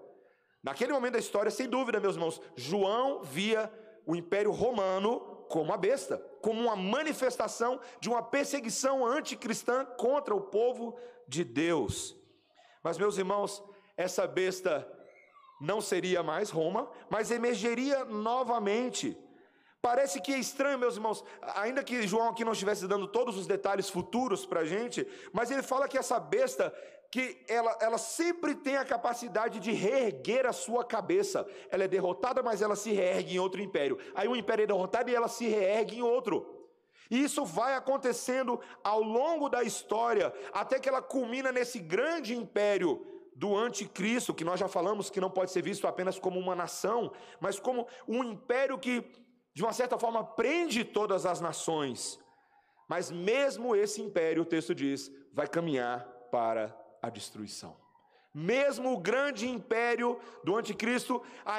Naquele 0.62 0.94
momento 0.94 1.14
da 1.14 1.20
história, 1.20 1.50
sem 1.50 1.68
dúvida, 1.68 2.00
meus 2.00 2.16
irmãos, 2.16 2.40
João 2.56 3.24
via 3.24 3.72
o 4.06 4.16
Império 4.16 4.52
Romano 4.52 5.20
como 5.50 5.74
a 5.74 5.78
besta, 5.78 6.20
como 6.44 6.62
uma 6.62 6.76
manifestação 6.76 7.80
de 8.00 8.08
uma 8.08 8.22
perseguição 8.22 9.04
anticristã 9.04 9.84
contra 9.84 10.36
o 10.36 10.42
povo 10.42 10.96
de 11.28 11.44
Deus. 11.44 12.16
Mas, 12.84 13.00
meus 13.00 13.18
irmãos, 13.18 13.64
essa 13.98 14.28
besta 14.28 14.88
não 15.60 15.82
seria 15.82 16.22
mais 16.22 16.52
Roma, 16.52 16.88
mas 17.10 17.32
emergeria 17.32 18.06
novamente. 18.06 19.18
Parece 19.82 20.22
que 20.22 20.34
é 20.34 20.38
estranho, 20.38 20.78
meus 20.78 20.98
irmãos, 20.98 21.24
ainda 21.56 21.84
que 21.84 22.06
João 22.06 22.30
aqui 22.30 22.46
não 22.46 22.52
estivesse 22.52 22.88
dando 22.88 23.08
todos 23.08 23.36
os 23.38 23.48
detalhes 23.48 23.90
futuros 23.90 24.46
para 24.46 24.60
a 24.60 24.66
gente, 24.66 25.08
mas 25.34 25.50
ele 25.50 25.64
fala 25.64 25.88
que 25.88 25.98
essa 25.98 26.20
besta 26.20 26.72
que 27.12 27.44
ela, 27.48 27.76
ela 27.82 27.98
sempre 27.98 28.54
tem 28.54 28.78
a 28.78 28.86
capacidade 28.86 29.60
de 29.60 29.72
reerguer 29.72 30.46
a 30.46 30.54
sua 30.54 30.84
cabeça. 30.84 31.48
Ela 31.72 31.86
é 31.86 31.88
derrotada, 31.88 32.44
mas 32.44 32.62
ela 32.62 32.76
se 32.76 32.92
reergue 32.92 33.36
em 33.36 33.40
outro 33.40 33.62
império. 33.62 33.98
Aí 34.14 34.28
um 34.28 34.36
império 34.36 34.64
é 34.64 34.68
derrotado 34.68 35.10
e 35.10 35.16
ela 35.16 35.28
se 35.28 35.48
reergue 35.48 35.98
em 35.98 36.02
outro. 36.02 36.60
E 37.10 37.24
isso 37.24 37.44
vai 37.44 37.74
acontecendo 37.76 38.60
ao 38.84 39.02
longo 39.02 39.50
da 39.50 39.64
história, 39.64 40.32
até 40.54 40.80
que 40.80 40.88
ela 40.88 41.02
culmina 41.02 41.52
nesse 41.52 41.80
grande 41.80 42.36
império 42.36 43.04
do 43.36 43.56
anticristo, 43.56 44.34
que 44.34 44.44
nós 44.44 44.60
já 44.60 44.68
falamos 44.68 45.10
que 45.10 45.22
não 45.22 45.32
pode 45.32 45.50
ser 45.50 45.64
visto 45.64 45.88
apenas 45.88 46.20
como 46.20 46.40
uma 46.40 46.56
nação, 46.56 47.12
mas 47.40 47.60
como 47.60 47.88
um 48.08 48.24
império 48.24 48.78
que, 48.78 49.04
de 49.54 49.64
uma 49.64 49.74
certa 49.74 49.98
forma, 49.98 50.24
prende 50.24 50.84
todas 50.84 51.26
as 51.26 51.42
nações. 51.42 52.20
Mas 52.88 53.10
mesmo 53.10 53.76
esse 53.76 54.02
império, 54.02 54.44
o 54.44 54.46
texto 54.46 54.76
diz, 54.76 55.12
vai 55.34 55.48
caminhar 55.48 56.06
para 56.30 56.78
a 57.02 57.10
destruição. 57.10 57.76
Mesmo 58.34 58.94
o 58.94 59.00
grande 59.00 59.50
império 59.50 60.20
do 60.44 60.56
anticristo, 60.56 61.22
a, 61.46 61.58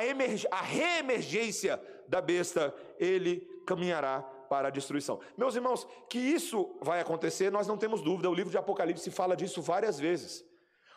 a 0.51 0.63
reemergência 0.63 1.81
da 2.07 2.21
besta, 2.21 2.75
ele 2.99 3.41
caminhará 3.67 4.23
para 4.49 4.69
a 4.69 4.71
destruição. 4.71 5.21
Meus 5.37 5.55
irmãos, 5.55 5.87
que 6.09 6.19
isso 6.19 6.77
vai 6.81 7.01
acontecer, 7.01 7.51
nós 7.51 7.67
não 7.67 7.77
temos 7.77 8.03
dúvida, 8.03 8.29
o 8.31 8.35
livro 8.35 8.51
de 8.51 8.59
Apocalipse 8.59 9.11
fala 9.11 9.37
disso 9.37 9.63
várias 9.63 9.99
vezes. 9.99 10.45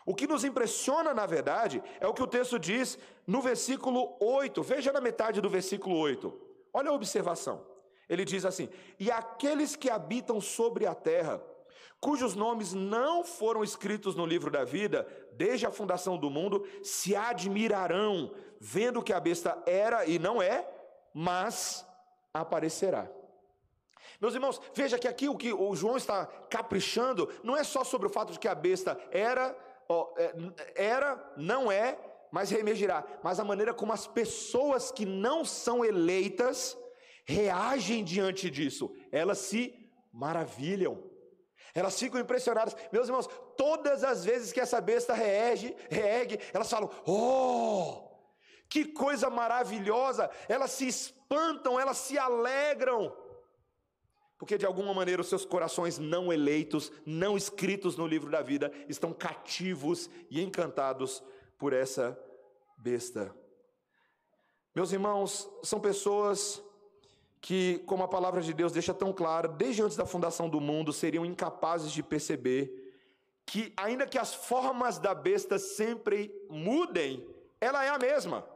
O 0.06 0.14
que 0.14 0.28
nos 0.28 0.44
impressiona, 0.44 1.14
na 1.14 1.26
verdade, 1.26 1.82
é 2.00 2.08
o 2.08 2.14
que 2.14 2.24
o 2.24 2.28
texto 2.28 2.60
diz 2.60 2.98
no 3.26 3.42
versículo 3.42 4.18
8. 4.20 4.62
Veja 4.62 4.92
na 4.92 5.00
metade 5.00 5.40
do 5.40 5.50
versículo 5.50 5.98
8. 5.98 6.34
Olha 6.74 6.90
a 6.90 6.94
observação. 6.94 7.66
Ele 8.10 8.26
diz 8.26 8.44
assim: 8.44 8.70
E 9.00 9.10
aqueles 9.10 9.76
que 9.76 9.90
habitam 9.90 10.42
sobre 10.42 10.86
a 10.86 10.94
terra, 10.94 11.42
cujos 12.04 12.36
nomes 12.36 12.74
não 12.74 13.24
foram 13.24 13.64
escritos 13.64 14.14
no 14.14 14.26
livro 14.26 14.52
da 14.52 14.66
vida, 14.66 15.08
desde 15.32 15.66
a 15.66 15.72
fundação 15.72 16.18
do 16.18 16.30
mundo, 16.30 16.68
se 16.84 17.16
admirarão, 17.16 18.34
vendo 18.60 19.02
que 19.02 19.14
a 19.14 19.22
besta 19.22 19.64
era 19.66 20.06
e 20.06 20.20
não 20.20 20.42
é, 20.42 20.70
mas 21.14 21.88
aparecerá. 22.34 23.10
Meus 24.20 24.34
irmãos, 24.34 24.60
veja 24.74 25.00
que 25.00 25.08
aqui 25.08 25.30
o 25.30 25.38
que 25.38 25.54
o 25.54 25.74
João 25.78 25.96
está 25.96 26.26
caprichando 26.26 27.30
não 27.42 27.56
é 27.56 27.64
só 27.64 27.86
sobre 27.86 28.08
o 28.08 28.10
fato 28.10 28.34
de 28.34 28.40
que 28.40 28.50
a 28.50 28.56
besta 28.56 29.00
era, 29.10 29.56
é, 30.18 30.34
era, 30.76 31.34
não 31.38 31.72
é, 31.72 31.98
mas 32.30 32.50
reemergirá, 32.50 33.06
mas 33.24 33.40
a 33.40 33.46
maneira 33.46 33.74
como 33.74 33.94
as 33.94 34.06
pessoas 34.06 34.92
que 34.92 35.06
não 35.06 35.46
são 35.46 35.86
eleitas 35.86 36.78
reagem 37.24 38.04
diante 38.04 38.50
disso, 38.50 38.94
elas 39.10 39.38
se 39.38 39.74
maravilham. 40.12 41.13
Elas 41.74 41.98
ficam 41.98 42.20
impressionadas. 42.20 42.76
Meus 42.92 43.08
irmãos, 43.08 43.28
todas 43.58 44.04
as 44.04 44.24
vezes 44.24 44.52
que 44.52 44.60
essa 44.60 44.80
besta 44.80 45.14
reage, 45.14 45.76
reergue, 45.90 46.40
elas 46.54 46.70
falam: 46.70 46.90
Oh, 47.06 48.10
que 48.70 48.86
coisa 48.86 49.30
maravilhosa! 49.30 50.30
Elas 50.48 50.72
se 50.72 50.88
espantam, 50.88 51.80
elas 51.80 51.98
se 51.98 52.18
alegram. 52.18 53.16
Porque 54.38 54.58
de 54.58 54.66
alguma 54.66 54.94
maneira 54.94 55.22
os 55.22 55.30
seus 55.30 55.46
corações 55.46 55.98
não 55.98 56.32
eleitos, 56.32 56.92
não 57.06 57.38
escritos 57.38 57.96
no 57.96 58.06
livro 58.06 58.30
da 58.30 58.42
vida, 58.42 58.72
estão 58.90 59.14
cativos 59.14 60.10
e 60.30 60.42
encantados 60.42 61.24
por 61.58 61.72
essa 61.72 62.20
besta. 62.78 63.34
Meus 64.76 64.92
irmãos, 64.92 65.50
são 65.64 65.80
pessoas 65.80 66.62
que, 67.44 67.80
como 67.86 68.04
a 68.04 68.08
palavra 68.08 68.42
de 68.42 68.54
Deus 68.54 68.72
deixa 68.72 68.94
tão 68.94 69.12
claro, 69.12 69.50
desde 69.50 69.84
antes 69.84 69.98
da 69.98 70.06
fundação 70.06 70.48
do 70.48 70.62
mundo, 70.62 70.94
seriam 70.94 71.26
incapazes 71.26 71.92
de 71.92 72.02
perceber 72.02 72.72
que, 73.46 73.74
ainda 73.76 74.08
que 74.08 74.18
as 74.18 74.34
formas 74.34 74.98
da 74.98 75.14
besta 75.14 75.60
sempre 75.60 76.34
mudem, 76.50 77.28
ela 77.60 77.84
é 77.84 77.90
a 77.90 78.00
mesma. 78.00 78.48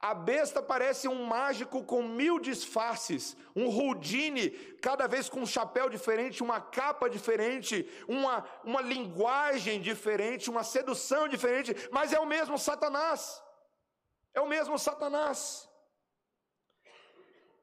A 0.00 0.14
besta 0.14 0.62
parece 0.62 1.06
um 1.08 1.26
mágico 1.26 1.84
com 1.84 2.02
mil 2.02 2.38
disfarces, 2.40 3.36
um 3.54 3.66
Houdini, 3.66 4.48
cada 4.80 5.06
vez 5.06 5.28
com 5.28 5.40
um 5.40 5.46
chapéu 5.46 5.90
diferente, 5.90 6.42
uma 6.42 6.58
capa 6.58 7.10
diferente, 7.10 7.86
uma, 8.08 8.46
uma 8.64 8.80
linguagem 8.80 9.78
diferente, 9.78 10.48
uma 10.48 10.64
sedução 10.64 11.28
diferente, 11.28 11.76
mas 11.90 12.14
é 12.14 12.18
o 12.18 12.24
mesmo 12.24 12.56
Satanás. 12.56 13.42
É 14.32 14.40
o 14.40 14.48
mesmo 14.48 14.78
Satanás 14.78 15.70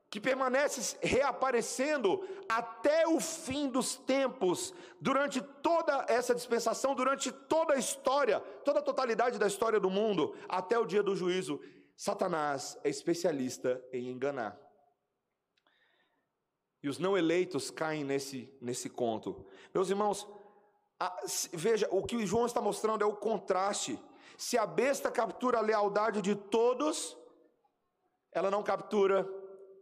que 0.10 0.20
permanece 0.20 0.98
reaparecendo 1.02 2.28
até 2.48 3.08
o 3.08 3.20
fim 3.20 3.70
dos 3.70 3.96
tempos, 3.96 4.74
durante 5.00 5.40
toda 5.40 6.06
essa 6.08 6.34
dispensação, 6.34 6.96
durante 6.96 7.32
toda 7.32 7.76
a 7.76 7.78
história, 7.78 8.40
toda 8.66 8.80
a 8.80 8.84
totalidade 8.84 9.38
da 9.38 9.46
história 9.46 9.80
do 9.80 9.90
mundo, 9.90 10.36
até 10.48 10.80
o 10.80 10.86
dia 10.86 11.04
do 11.04 11.16
juízo. 11.16 11.62
Satanás 11.96 12.78
é 12.84 12.90
especialista 12.90 13.84
em 13.94 14.10
enganar. 14.10 14.58
E 16.82 16.90
os 16.90 16.98
não 16.98 17.18
eleitos 17.18 17.70
caem 17.70 18.04
nesse, 18.04 18.52
nesse 18.60 18.90
conto. 18.90 19.46
Meus 19.74 19.90
irmãos, 19.90 20.28
a, 21.00 21.16
veja, 21.54 21.88
o 21.92 22.04
que 22.04 22.26
João 22.26 22.46
está 22.46 22.62
mostrando 22.62 23.04
é 23.04 23.06
o 23.06 23.16
contraste. 23.16 24.00
Se 24.38 24.58
a 24.58 24.66
besta 24.66 25.12
captura 25.12 25.60
a 25.60 25.62
lealdade 25.62 26.22
de 26.22 26.34
todos, 26.34 27.18
ela 28.32 28.50
não 28.50 28.64
captura 28.64 29.28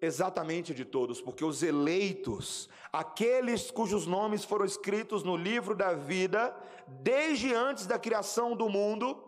exatamente 0.02 0.74
de 0.74 0.86
todos, 0.86 1.22
porque 1.22 1.44
os 1.44 1.64
eleitos, 1.64 2.70
aqueles 2.92 3.72
cujos 3.72 4.06
nomes 4.06 4.44
foram 4.44 4.66
escritos 4.66 5.24
no 5.24 5.36
livro 5.36 5.76
da 5.76 5.94
vida, 5.94 6.56
desde 6.88 7.54
antes 7.54 7.86
da 7.86 7.98
criação 8.00 8.56
do 8.56 8.70
mundo, 8.70 9.24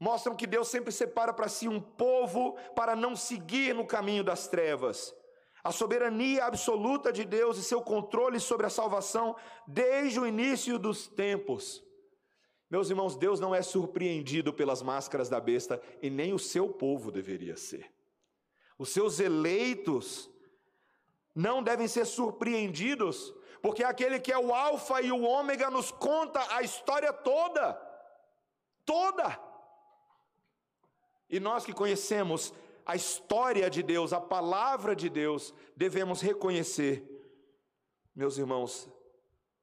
mostram 0.00 0.34
que 0.34 0.46
Deus 0.46 0.68
sempre 0.68 0.92
separa 0.92 1.32
para 1.32 1.48
si 1.48 1.68
um 1.68 1.80
povo 1.80 2.56
para 2.74 2.94
não 2.94 3.14
seguir 3.14 3.74
no 3.74 3.86
caminho 3.86 4.24
das 4.24 4.48
trevas. 4.48 5.14
A 5.62 5.72
soberania 5.72 6.44
absoluta 6.44 7.10
de 7.10 7.24
Deus 7.24 7.56
e 7.56 7.62
seu 7.62 7.80
controle 7.80 8.38
sobre 8.38 8.66
a 8.66 8.70
salvação 8.70 9.34
desde 9.66 10.20
o 10.20 10.26
início 10.26 10.78
dos 10.78 11.06
tempos. 11.06 11.82
Meus 12.70 12.90
irmãos, 12.90 13.16
Deus 13.16 13.40
não 13.40 13.54
é 13.54 13.62
surpreendido 13.62 14.52
pelas 14.52 14.82
máscaras 14.82 15.28
da 15.28 15.40
besta 15.40 15.80
e 16.02 16.10
nem 16.10 16.34
o 16.34 16.38
seu 16.38 16.68
povo 16.68 17.10
deveria 17.10 17.56
ser. 17.56 17.90
Os 18.78 18.90
seus 18.90 19.20
eleitos 19.20 20.30
não 21.34 21.62
devem 21.62 21.88
ser 21.88 22.04
surpreendidos, 22.04 23.34
porque 23.62 23.82
aquele 23.82 24.20
que 24.20 24.32
é 24.32 24.38
o 24.38 24.54
Alfa 24.54 25.00
e 25.00 25.10
o 25.10 25.22
Ômega 25.22 25.70
nos 25.70 25.90
conta 25.90 26.40
a 26.54 26.62
história 26.62 27.12
toda. 27.12 27.74
Toda. 28.84 29.40
E 31.28 31.40
nós 31.40 31.64
que 31.64 31.72
conhecemos 31.72 32.52
a 32.84 32.94
história 32.94 33.70
de 33.70 33.82
Deus, 33.82 34.12
a 34.12 34.20
palavra 34.20 34.94
de 34.94 35.08
Deus, 35.08 35.54
devemos 35.74 36.20
reconhecer, 36.20 37.02
meus 38.14 38.36
irmãos, 38.36 38.88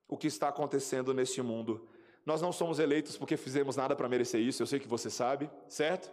o 0.08 0.18
que 0.18 0.28
está 0.28 0.50
acontecendo 0.50 1.14
neste 1.14 1.42
mundo. 1.42 1.88
Nós 2.26 2.42
não 2.42 2.52
somos 2.52 2.80
eleitos 2.80 3.18
porque 3.18 3.38
fizemos 3.38 3.76
nada 3.76 3.96
para 3.96 4.10
merecer 4.10 4.42
isso, 4.42 4.62
eu 4.62 4.68
sei 4.68 4.80
que 4.80 4.88
você 4.88 5.10
sabe, 5.10 5.50
certo? 5.68 6.12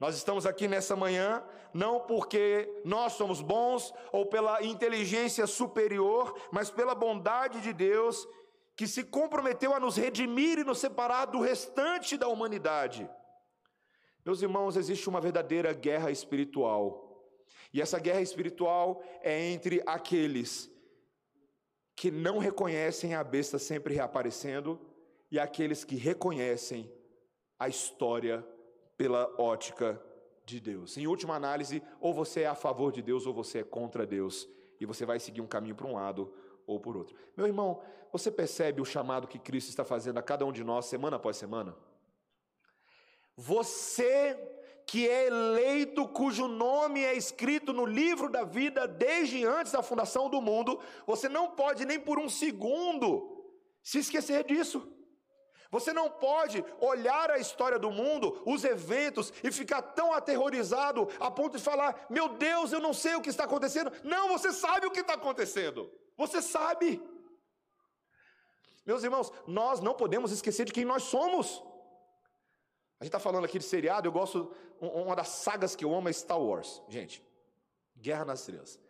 Nós 0.00 0.16
estamos 0.16 0.46
aqui 0.46 0.68
nessa 0.68 0.94
manhã 0.94 1.42
não 1.74 2.00
porque 2.00 2.80
nós 2.84 3.14
somos 3.14 3.40
bons 3.40 3.92
ou 4.12 4.26
pela 4.26 4.62
inteligência 4.62 5.46
superior, 5.46 6.34
mas 6.52 6.70
pela 6.70 6.94
bondade 6.94 7.60
de 7.60 7.72
Deus 7.72 8.26
que 8.76 8.86
se 8.86 9.02
comprometeu 9.02 9.74
a 9.74 9.80
nos 9.80 9.96
redimir 9.96 10.58
e 10.58 10.64
nos 10.64 10.78
separar 10.78 11.26
do 11.26 11.40
restante 11.40 12.16
da 12.16 12.28
humanidade. 12.28 13.10
Meus 14.24 14.40
irmãos, 14.40 14.76
existe 14.76 15.08
uma 15.08 15.20
verdadeira 15.20 15.72
guerra 15.72 16.12
espiritual. 16.12 17.26
E 17.72 17.82
essa 17.82 17.98
guerra 17.98 18.20
espiritual 18.20 19.02
é 19.20 19.50
entre 19.50 19.82
aqueles 19.84 20.70
que 21.96 22.10
não 22.10 22.38
reconhecem 22.38 23.14
a 23.14 23.24
besta 23.24 23.58
sempre 23.58 23.94
reaparecendo 23.94 24.80
e 25.28 25.40
aqueles 25.40 25.84
que 25.84 25.96
reconhecem 25.96 26.92
a 27.58 27.68
história 27.68 28.46
pela 28.98 29.32
ótica 29.40 29.98
de 30.44 30.60
Deus. 30.60 30.98
Em 30.98 31.06
última 31.06 31.36
análise, 31.36 31.82
ou 32.00 32.12
você 32.12 32.42
é 32.42 32.46
a 32.48 32.54
favor 32.54 32.92
de 32.92 33.00
Deus 33.00 33.26
ou 33.26 33.32
você 33.32 33.60
é 33.60 33.64
contra 33.64 34.04
Deus, 34.04 34.46
e 34.80 34.84
você 34.84 35.06
vai 35.06 35.20
seguir 35.20 35.40
um 35.40 35.46
caminho 35.46 35.76
para 35.76 35.86
um 35.86 35.94
lado 35.94 36.34
ou 36.66 36.80
por 36.80 36.96
outro. 36.96 37.16
Meu 37.36 37.46
irmão, 37.46 37.80
você 38.12 38.30
percebe 38.30 38.80
o 38.80 38.84
chamado 38.84 39.28
que 39.28 39.38
Cristo 39.38 39.68
está 39.68 39.84
fazendo 39.84 40.18
a 40.18 40.22
cada 40.22 40.44
um 40.44 40.52
de 40.52 40.64
nós 40.64 40.86
semana 40.86 41.16
após 41.16 41.36
semana? 41.36 41.76
Você 43.36 44.36
que 44.84 45.06
é 45.06 45.26
eleito, 45.26 46.08
cujo 46.08 46.48
nome 46.48 47.04
é 47.04 47.14
escrito 47.14 47.74
no 47.74 47.84
livro 47.84 48.30
da 48.30 48.42
vida 48.42 48.88
desde 48.88 49.44
antes 49.44 49.72
da 49.72 49.82
fundação 49.82 50.30
do 50.30 50.40
mundo, 50.40 50.80
você 51.06 51.28
não 51.28 51.50
pode 51.50 51.84
nem 51.84 52.00
por 52.00 52.18
um 52.18 52.28
segundo 52.28 53.44
se 53.82 53.98
esquecer 53.98 54.44
disso. 54.44 54.90
Você 55.70 55.92
não 55.92 56.10
pode 56.10 56.64
olhar 56.80 57.30
a 57.30 57.38
história 57.38 57.78
do 57.78 57.90
mundo, 57.90 58.42
os 58.46 58.64
eventos, 58.64 59.32
e 59.44 59.52
ficar 59.52 59.82
tão 59.82 60.12
aterrorizado 60.12 61.08
a 61.20 61.30
ponto 61.30 61.58
de 61.58 61.62
falar: 61.62 62.06
Meu 62.08 62.30
Deus, 62.30 62.72
eu 62.72 62.80
não 62.80 62.94
sei 62.94 63.14
o 63.14 63.20
que 63.20 63.28
está 63.28 63.44
acontecendo. 63.44 63.92
Não, 64.02 64.28
você 64.28 64.50
sabe 64.50 64.86
o 64.86 64.90
que 64.90 65.00
está 65.00 65.14
acontecendo. 65.14 65.90
Você 66.16 66.40
sabe. 66.40 67.02
Meus 68.86 69.04
irmãos, 69.04 69.30
nós 69.46 69.80
não 69.80 69.94
podemos 69.94 70.32
esquecer 70.32 70.64
de 70.64 70.72
quem 70.72 70.86
nós 70.86 71.02
somos. 71.02 71.62
A 72.98 73.04
gente 73.04 73.10
está 73.10 73.20
falando 73.20 73.44
aqui 73.44 73.58
de 73.58 73.64
seriado, 73.64 74.08
eu 74.08 74.12
gosto. 74.12 74.50
Uma 74.80 75.14
das 75.14 75.28
sagas 75.28 75.76
que 75.76 75.84
eu 75.84 75.94
amo 75.94 76.08
é 76.08 76.12
Star 76.12 76.40
Wars. 76.40 76.82
Gente, 76.88 77.22
Guerra 77.94 78.24
nas 78.24 78.40
Estrelas. 78.40 78.80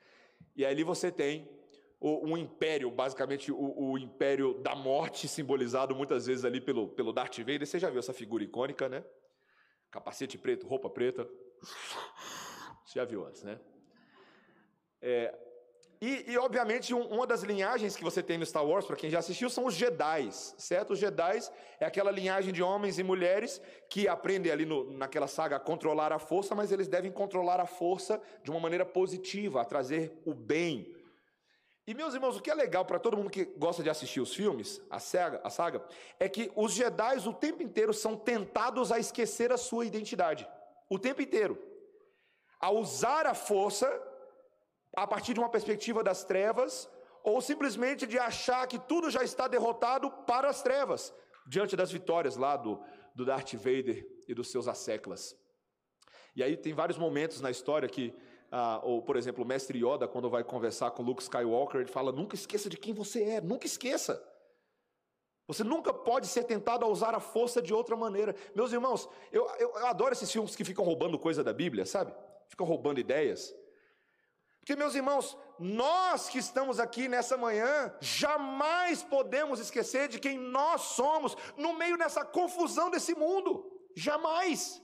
E 0.54 0.64
ali 0.64 0.85
você 0.85 1.11
tem 1.11 1.57
o, 2.00 2.26
um 2.26 2.37
império, 2.37 2.90
basicamente 2.90 3.50
o, 3.50 3.90
o, 3.90 3.99
império 3.99 4.55
da 4.62 4.75
morte, 4.75 5.26
simbolizado 5.26 5.95
muitas 5.95 6.26
vezes 6.26 6.45
ali 6.45 6.61
pelo, 6.61 6.88
pelo 6.88 7.12
Darth 7.12 7.38
Vader. 7.38 7.67
Você 7.67 7.78
já 7.78 7.90
viu 7.90 7.99
essa 7.99 8.12
figura 8.12 8.45
icônica, 8.45 8.88
né? 8.88 9.05
Capacete 9.90 10.38
preto, 10.38 10.67
roupa 10.67 10.88
preta. 10.88 11.28
Você 12.85 12.99
já 12.99 13.05
viu 13.05 13.26
antes, 13.26 13.43
né? 13.43 13.61
É, 15.02 15.37
e, 16.00 16.31
e, 16.31 16.38
obviamente, 16.38 16.95
um, 16.95 17.02
uma 17.09 17.26
das 17.26 17.43
linhagens 17.43 17.97
que 17.97 18.05
você 18.05 18.23
tem 18.23 18.38
no 18.38 18.47
Star 18.47 18.64
Wars, 18.64 18.87
para 18.87 18.95
quem 18.95 19.11
já 19.11 19.19
assistiu, 19.19 19.50
são 19.50 19.67
os 19.67 19.75
Jedi, 19.75 20.28
certo? 20.31 20.93
Os 20.93 20.99
Jedi 20.99 21.40
é 21.81 21.87
aquela 21.87 22.12
linhagem 22.12 22.52
de 22.52 22.62
homens 22.62 23.00
e 23.00 23.02
mulheres 23.02 23.61
que 23.90 24.07
aprendem 24.07 24.52
ali 24.52 24.64
no, 24.64 24.93
naquela 24.93 25.26
saga 25.26 25.57
a 25.57 25.61
controlar 25.61 26.12
a 26.12 26.19
força, 26.21 26.55
mas 26.55 26.71
eles 26.71 26.87
devem 26.87 27.11
controlar 27.11 27.59
a 27.59 27.67
força 27.67 28.21
de 28.45 28.50
uma 28.50 28.61
maneira 28.61 28.87
positiva, 28.87 29.61
a 29.61 29.64
trazer 29.64 30.12
o 30.25 30.33
bem. 30.33 30.95
E, 31.88 31.95
meus 31.95 32.12
irmãos, 32.12 32.37
o 32.37 32.42
que 32.42 32.50
é 32.50 32.54
legal 32.54 32.85
para 32.85 32.99
todo 32.99 33.16
mundo 33.16 33.30
que 33.30 33.47
gosta 33.47 33.83
de 33.83 33.88
assistir 33.88 34.21
os 34.21 34.35
filmes, 34.35 34.78
a 34.90 35.00
saga, 35.00 35.40
a 35.42 35.49
saga, 35.49 35.83
é 36.21 36.28
que 36.28 36.52
os 36.54 36.75
Jedi 36.75 37.26
o 37.26 37.33
tempo 37.33 37.62
inteiro 37.62 37.95
são 37.95 38.14
tentados 38.14 38.92
a 38.92 38.99
esquecer 38.99 39.50
a 39.50 39.57
sua 39.57 39.87
identidade. 39.87 40.47
O 40.90 40.99
tempo 40.99 41.23
inteiro. 41.23 41.59
A 42.61 42.71
usar 42.71 43.26
a 43.26 43.33
força 43.33 43.88
a 44.95 45.07
partir 45.07 45.33
de 45.33 45.40
uma 45.40 45.49
perspectiva 45.49 46.04
das 46.04 46.25
trevas, 46.25 46.90
ou 47.25 47.40
simplesmente 47.40 48.07
de 48.07 48.18
achar 48.18 48.66
que 48.66 48.78
tudo 48.78 49.11
já 49.11 49.25
está 49.25 49.49
derrotado 49.49 50.11
para 50.26 50.50
as 50.50 50.61
trevas, 50.61 51.14
diante 51.47 51.75
das 51.75 51.90
vitórias 51.90 52.37
lá 52.37 52.54
do, 52.54 52.78
do 53.14 53.25
Darth 53.25 53.54
Vader 53.54 54.07
e 54.28 54.35
dos 54.35 54.50
seus 54.50 54.68
asseclas. 54.68 55.35
E 56.37 56.42
aí 56.42 56.54
tem 56.54 56.75
vários 56.75 56.99
momentos 56.99 57.40
na 57.40 57.50
história 57.50 57.88
que, 57.88 58.14
ah, 58.50 58.81
ou 58.83 59.02
por 59.02 59.17
exemplo, 59.17 59.45
o 59.45 59.47
mestre 59.47 59.78
Yoda, 59.78 60.09
quando 60.09 60.31
vai 60.31 60.43
conversar 60.43 60.90
com 60.93 61.02
Luke 61.02 61.23
Skywalker, 61.23 61.81
ele 61.81 61.90
fala: 61.90 62.12
nunca 62.12 62.35
esqueça 62.35 62.69
de 62.69 62.76
quem 62.76 62.95
você 62.95 63.23
é, 63.23 63.40
nunca 63.40 63.67
esqueça. 63.67 64.23
Você 65.47 65.65
nunca 65.65 65.95
pode 65.95 66.26
ser 66.26 66.45
tentado 66.45 66.84
a 66.84 66.89
usar 66.89 67.15
a 67.15 67.21
força 67.21 67.63
de 67.63 67.73
outra 67.73 67.97
maneira. 67.97 68.37
Meus 68.54 68.71
irmãos, 68.71 69.08
eu, 69.32 69.47
eu, 69.58 69.71
eu 69.76 69.87
adoro 69.87 70.13
esses 70.13 70.30
filmes 70.30 70.54
que 70.54 70.63
ficam 70.63 70.84
roubando 70.84 71.19
coisa 71.19 71.43
da 71.43 71.54
Bíblia, 71.54 71.87
sabe? 71.87 72.13
Ficam 72.49 72.67
roubando 72.67 73.00
ideias. 73.00 73.54
Porque, 74.61 74.76
meus 74.76 74.95
irmãos, 74.95 75.39
nós 75.58 76.28
que 76.28 76.39
estamos 76.39 76.78
aqui 76.78 77.08
nessa 77.08 77.39
manhã, 77.39 77.91
jamais 78.00 79.02
podemos 79.02 79.58
esquecer 79.58 80.08
de 80.08 80.19
quem 80.19 80.39
nós 80.39 80.82
somos 80.82 81.34
no 81.56 81.73
meio 81.73 81.97
dessa 81.97 82.23
confusão 82.23 82.91
desse 82.91 83.15
mundo. 83.15 83.65
Jamais. 83.97 84.82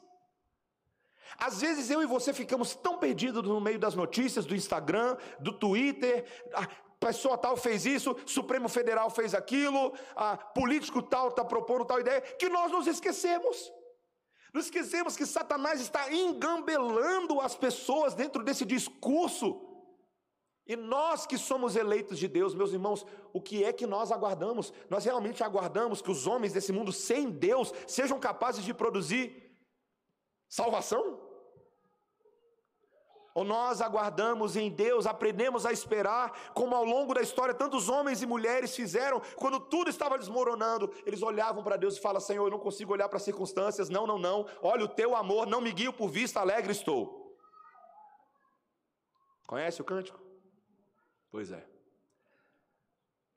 Às 1.39 1.61
vezes 1.61 1.91
eu 1.91 2.03
e 2.03 2.07
você 2.07 2.33
ficamos 2.33 2.75
tão 2.75 2.99
perdidos 2.99 3.43
no 3.43 3.61
meio 3.61 3.79
das 3.79 3.95
notícias 3.95 4.47
do 4.47 4.55
Instagram, 4.55 5.17
do 5.41 5.53
Twitter, 5.53 6.25
a 6.53 6.67
pessoa 6.99 7.37
tal 7.37 7.57
fez 7.57 7.85
isso, 7.85 8.17
Supremo 8.27 8.69
Federal 8.69 9.11
fez 9.11 9.35
aquilo, 9.35 9.93
a 10.15 10.37
político 10.37 11.03
tal 11.03 11.29
está 11.29 11.45
propondo 11.45 11.85
tal 11.85 12.01
ideia, 12.01 12.21
que 12.21 12.49
nós 12.49 12.71
nos 12.71 12.87
esquecemos. 12.87 13.73
Nos 14.53 14.67
esquecemos 14.67 15.17
que 15.17 15.27
Satanás 15.27 15.81
está 15.81 16.13
engambelando 16.13 17.41
as 17.41 17.57
pessoas 17.57 18.15
dentro 18.15 18.43
desse 18.43 18.65
discurso 18.65 19.75
e 20.67 20.77
nós 20.77 21.27
que 21.27 21.37
somos 21.37 21.77
eleitos 21.77 22.19
de 22.19 22.27
Deus, 22.27 22.55
meus 22.55 22.73
irmãos, 22.73 23.05
o 23.35 23.41
que 23.41 23.63
é 23.63 23.73
que 23.73 23.87
nós 23.87 24.11
aguardamos? 24.11 24.73
Nós 24.89 25.05
realmente 25.05 25.45
aguardamos 25.45 26.01
que 26.01 26.11
os 26.11 26.27
homens 26.27 26.55
desse 26.55 26.73
mundo 26.73 26.91
sem 26.91 27.29
Deus 27.31 27.73
sejam 27.87 28.19
capazes 28.19 28.65
de 28.65 28.73
produzir 28.73 29.44
salvação? 30.55 31.21
Ou 33.35 33.43
nós 33.43 33.81
aguardamos 33.81 34.55
em 34.55 34.71
Deus, 34.71 35.07
aprendemos 35.07 35.67
a 35.67 35.73
esperar, 35.73 36.53
como 36.55 36.77
ao 36.77 36.85
longo 36.85 37.13
da 37.13 37.21
história 37.21 37.53
tantos 37.53 37.89
homens 37.89 38.23
e 38.23 38.27
mulheres 38.27 38.77
fizeram, 38.77 39.21
quando 39.35 39.59
tudo 39.59 39.91
estava 39.91 40.17
desmoronando, 40.17 40.95
eles 41.05 41.21
olhavam 41.21 41.65
para 41.65 41.77
Deus 41.77 41.97
e 41.97 42.01
falavam: 42.01 42.25
Senhor, 42.25 42.47
eu 42.47 42.51
não 42.53 42.61
consigo 42.61 42.93
olhar 42.93 43.09
para 43.09 43.17
as 43.17 43.25
circunstâncias, 43.25 43.89
não, 43.89 44.07
não, 44.07 44.19
não, 44.19 44.47
olha 44.63 44.85
o 44.85 44.89
teu 44.89 45.17
amor, 45.17 45.49
não 45.49 45.61
me 45.61 45.73
guio 45.73 45.93
por 45.93 46.09
vista, 46.09 46.39
alegre 46.39 46.71
estou. 46.71 47.37
Conhece 49.49 49.83
o 49.83 49.85
cântico? 49.85 50.21
Pois 51.33 51.51
é. 51.51 51.74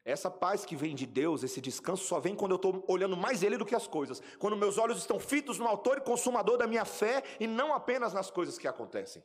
Essa 0.08 0.32
paz 0.32 0.64
que 0.64 0.74
vem 0.74 0.96
de 0.96 1.06
Deus, 1.06 1.44
esse 1.44 1.60
descanso, 1.60 2.06
só 2.06 2.18
vem 2.18 2.34
quando 2.34 2.52
eu 2.52 2.56
estou 2.56 2.82
olhando 2.88 3.18
mais 3.18 3.44
Ele 3.44 3.58
do 3.58 3.66
que 3.66 3.76
as 3.76 3.88
coisas. 3.88 4.22
Quando 4.40 4.56
meus 4.56 4.78
olhos 4.78 5.00
estão 5.00 5.20
fitos 5.20 5.60
no 5.60 5.68
autor 5.68 5.98
e 5.98 6.02
consumador 6.02 6.58
da 6.58 6.66
minha 6.66 6.86
fé 6.86 7.22
e 7.42 7.46
não 7.46 7.74
apenas 7.74 8.14
nas 8.14 8.32
coisas 8.32 8.58
que 8.58 8.70
acontecem. 8.70 9.22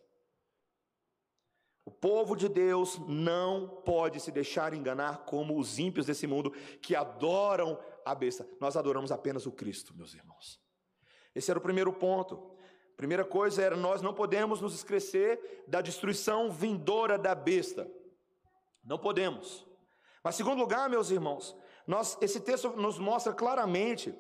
O 1.85 1.91
povo 1.93 2.35
de 2.35 2.49
Deus 2.49 2.99
não 3.07 3.81
pode 3.85 4.19
se 4.19 4.33
deixar 4.33 4.75
enganar 4.75 5.19
como 5.19 5.57
os 5.57 5.79
ímpios 5.79 6.07
desse 6.07 6.27
mundo 6.27 6.51
que 6.81 6.97
adoram 6.97 7.79
a 8.05 8.13
besta. 8.13 8.45
Nós 8.61 8.77
adoramos 8.77 9.13
apenas 9.13 9.47
o 9.47 9.53
Cristo, 9.53 9.97
meus 9.97 10.15
irmãos. 10.15 10.61
Esse 11.33 11.49
era 11.49 11.61
o 11.61 11.63
primeiro 11.63 11.93
ponto. 11.93 12.57
Primeira 12.97 13.25
coisa 13.25 13.63
era 13.63 13.77
nós 13.77 14.03
não 14.03 14.13
podemos 14.13 14.61
nos 14.61 14.75
esquecer 14.75 15.65
da 15.69 15.81
destruição 15.81 16.51
vindoura 16.51 17.17
da 17.17 17.37
besta. 17.37 17.89
Não 18.83 18.99
podemos. 18.99 19.71
Mas, 20.23 20.37
segundo 20.37 20.61
lugar, 20.61 20.89
meus 20.89 21.11
irmãos, 21.11 21.57
nós, 21.87 22.17
esse 22.21 22.41
texto 22.41 22.71
nos 22.71 22.99
mostra 22.99 23.33
claramente 23.33 24.15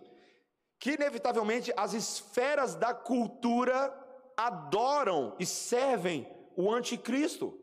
que, 0.78 0.92
inevitavelmente, 0.92 1.72
as 1.76 1.94
esferas 1.94 2.74
da 2.74 2.92
cultura 2.92 3.96
adoram 4.36 5.36
e 5.38 5.46
servem 5.46 6.28
o 6.56 6.72
anticristo. 6.72 7.58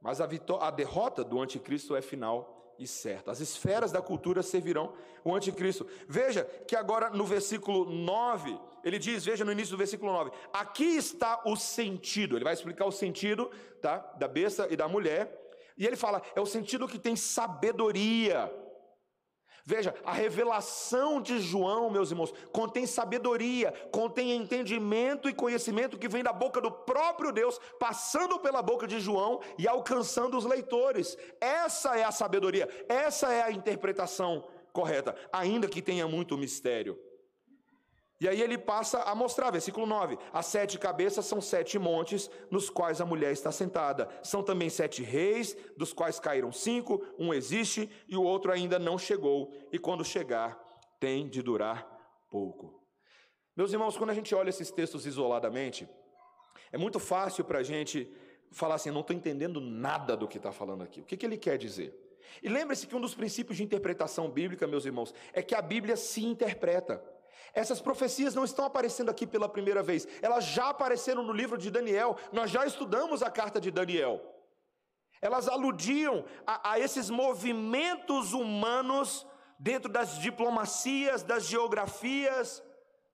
Mas 0.00 0.20
a, 0.20 0.28
a 0.60 0.70
derrota 0.70 1.24
do 1.24 1.40
anticristo 1.40 1.94
é 1.94 2.02
final 2.02 2.74
e 2.78 2.86
certa. 2.86 3.30
As 3.30 3.40
esferas 3.40 3.90
da 3.90 4.00
cultura 4.00 4.42
servirão 4.42 4.94
o 5.24 5.34
anticristo. 5.34 5.86
Veja 6.08 6.44
que 6.66 6.76
agora 6.76 7.10
no 7.10 7.24
versículo 7.24 7.84
9, 7.84 8.58
ele 8.84 8.98
diz, 8.98 9.24
veja 9.24 9.44
no 9.44 9.52
início 9.52 9.72
do 9.72 9.78
versículo 9.78 10.12
9, 10.12 10.30
aqui 10.52 10.96
está 10.96 11.42
o 11.44 11.56
sentido. 11.56 12.36
Ele 12.36 12.44
vai 12.44 12.54
explicar 12.54 12.86
o 12.86 12.92
sentido 12.92 13.50
tá, 13.82 13.98
da 14.18 14.28
besta 14.28 14.68
e 14.70 14.76
da 14.76 14.88
mulher. 14.88 15.47
E 15.78 15.86
ele 15.86 15.96
fala, 15.96 16.20
é 16.34 16.40
o 16.40 16.46
sentido 16.46 16.88
que 16.88 16.98
tem 16.98 17.14
sabedoria. 17.14 18.52
Veja, 19.64 19.94
a 20.02 20.12
revelação 20.12 21.20
de 21.20 21.38
João, 21.38 21.90
meus 21.90 22.10
irmãos, 22.10 22.32
contém 22.52 22.86
sabedoria, 22.86 23.70
contém 23.92 24.32
entendimento 24.32 25.28
e 25.28 25.34
conhecimento 25.34 25.98
que 25.98 26.08
vem 26.08 26.24
da 26.24 26.32
boca 26.32 26.58
do 26.58 26.70
próprio 26.70 27.30
Deus, 27.30 27.60
passando 27.78 28.38
pela 28.38 28.62
boca 28.62 28.86
de 28.86 28.98
João 28.98 29.40
e 29.58 29.68
alcançando 29.68 30.38
os 30.38 30.46
leitores. 30.46 31.18
Essa 31.38 31.98
é 31.98 32.02
a 32.02 32.10
sabedoria, 32.10 32.66
essa 32.88 33.30
é 33.30 33.42
a 33.42 33.52
interpretação 33.52 34.48
correta, 34.72 35.14
ainda 35.30 35.68
que 35.68 35.82
tenha 35.82 36.08
muito 36.08 36.38
mistério. 36.38 36.98
E 38.20 38.28
aí 38.28 38.42
ele 38.42 38.58
passa 38.58 39.02
a 39.02 39.14
mostrar, 39.14 39.50
versículo 39.50 39.86
9: 39.86 40.18
as 40.32 40.46
sete 40.46 40.78
cabeças 40.78 41.24
são 41.24 41.40
sete 41.40 41.78
montes 41.78 42.28
nos 42.50 42.68
quais 42.68 43.00
a 43.00 43.06
mulher 43.06 43.32
está 43.32 43.52
sentada. 43.52 44.08
São 44.22 44.42
também 44.42 44.68
sete 44.68 45.02
reis, 45.02 45.56
dos 45.76 45.92
quais 45.92 46.18
caíram 46.18 46.50
cinco, 46.50 47.04
um 47.18 47.32
existe 47.32 47.88
e 48.08 48.16
o 48.16 48.22
outro 48.22 48.50
ainda 48.50 48.78
não 48.78 48.98
chegou, 48.98 49.52
e 49.72 49.78
quando 49.78 50.04
chegar, 50.04 50.58
tem 50.98 51.28
de 51.28 51.42
durar 51.42 51.86
pouco. 52.28 52.82
Meus 53.56 53.72
irmãos, 53.72 53.96
quando 53.96 54.10
a 54.10 54.14
gente 54.14 54.34
olha 54.34 54.50
esses 54.50 54.70
textos 54.70 55.06
isoladamente, 55.06 55.88
é 56.72 56.78
muito 56.78 56.98
fácil 56.98 57.44
para 57.44 57.60
a 57.60 57.62
gente 57.62 58.12
falar 58.50 58.74
assim: 58.74 58.90
não 58.90 59.00
estou 59.02 59.14
entendendo 59.14 59.60
nada 59.60 60.16
do 60.16 60.26
que 60.26 60.38
está 60.38 60.50
falando 60.50 60.82
aqui. 60.82 61.00
O 61.00 61.04
que, 61.04 61.16
que 61.16 61.24
ele 61.24 61.36
quer 61.36 61.56
dizer? 61.56 61.94
E 62.42 62.48
lembre-se 62.48 62.86
que 62.86 62.96
um 62.96 63.00
dos 63.00 63.14
princípios 63.14 63.56
de 63.56 63.62
interpretação 63.62 64.28
bíblica, 64.28 64.66
meus 64.66 64.84
irmãos, 64.84 65.14
é 65.32 65.40
que 65.40 65.54
a 65.54 65.62
Bíblia 65.62 65.96
se 65.96 66.24
interpreta. 66.24 67.02
Essas 67.54 67.80
profecias 67.80 68.34
não 68.34 68.44
estão 68.44 68.64
aparecendo 68.64 69.10
aqui 69.10 69.26
pela 69.26 69.48
primeira 69.48 69.82
vez, 69.82 70.06
elas 70.22 70.44
já 70.44 70.68
apareceram 70.68 71.22
no 71.22 71.32
livro 71.32 71.56
de 71.58 71.70
Daniel, 71.70 72.16
nós 72.32 72.50
já 72.50 72.66
estudamos 72.66 73.22
a 73.22 73.30
carta 73.30 73.60
de 73.60 73.70
Daniel. 73.70 74.20
Elas 75.20 75.48
aludiam 75.48 76.24
a, 76.46 76.72
a 76.72 76.78
esses 76.78 77.10
movimentos 77.10 78.32
humanos 78.32 79.26
dentro 79.58 79.90
das 79.90 80.18
diplomacias, 80.18 81.22
das 81.22 81.46
geografias, 81.46 82.62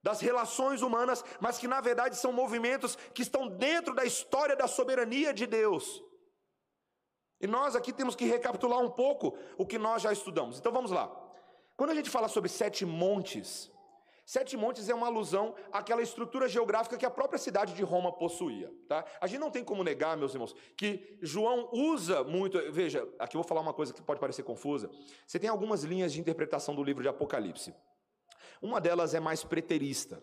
das 0.02 0.20
relações 0.20 0.82
humanas, 0.82 1.24
mas 1.40 1.56
que 1.56 1.66
na 1.66 1.80
verdade 1.80 2.16
são 2.16 2.30
movimentos 2.30 2.96
que 3.14 3.22
estão 3.22 3.48
dentro 3.48 3.94
da 3.94 4.04
história 4.04 4.54
da 4.54 4.68
soberania 4.68 5.32
de 5.32 5.46
Deus. 5.46 6.02
E 7.40 7.46
nós 7.46 7.74
aqui 7.74 7.92
temos 7.92 8.14
que 8.14 8.26
recapitular 8.26 8.78
um 8.80 8.90
pouco 8.90 9.36
o 9.56 9.66
que 9.66 9.78
nós 9.78 10.02
já 10.02 10.12
estudamos. 10.12 10.58
Então 10.58 10.72
vamos 10.72 10.90
lá. 10.90 11.10
Quando 11.76 11.90
a 11.90 11.94
gente 11.94 12.10
fala 12.10 12.28
sobre 12.28 12.50
sete 12.50 12.84
montes, 12.84 13.70
Sete 14.26 14.56
Montes 14.56 14.88
é 14.88 14.94
uma 14.94 15.06
alusão 15.06 15.54
àquela 15.70 16.00
estrutura 16.00 16.48
geográfica 16.48 16.96
que 16.96 17.04
a 17.04 17.10
própria 17.10 17.38
cidade 17.38 17.74
de 17.74 17.82
Roma 17.82 18.10
possuía. 18.10 18.72
Tá? 18.88 19.04
A 19.20 19.26
gente 19.26 19.40
não 19.40 19.50
tem 19.50 19.62
como 19.62 19.84
negar, 19.84 20.16
meus 20.16 20.32
irmãos, 20.32 20.54
que 20.76 21.18
João 21.20 21.68
usa 21.72 22.24
muito. 22.24 22.58
Veja, 22.72 23.06
aqui 23.18 23.36
eu 23.36 23.42
vou 23.42 23.48
falar 23.48 23.60
uma 23.60 23.74
coisa 23.74 23.92
que 23.92 24.00
pode 24.00 24.20
parecer 24.20 24.42
confusa. 24.42 24.90
Você 25.26 25.38
tem 25.38 25.50
algumas 25.50 25.84
linhas 25.84 26.12
de 26.12 26.20
interpretação 26.20 26.74
do 26.74 26.82
livro 26.82 27.02
de 27.02 27.08
Apocalipse. 27.08 27.74
Uma 28.62 28.80
delas 28.80 29.14
é 29.14 29.20
mais 29.20 29.44
preterista. 29.44 30.22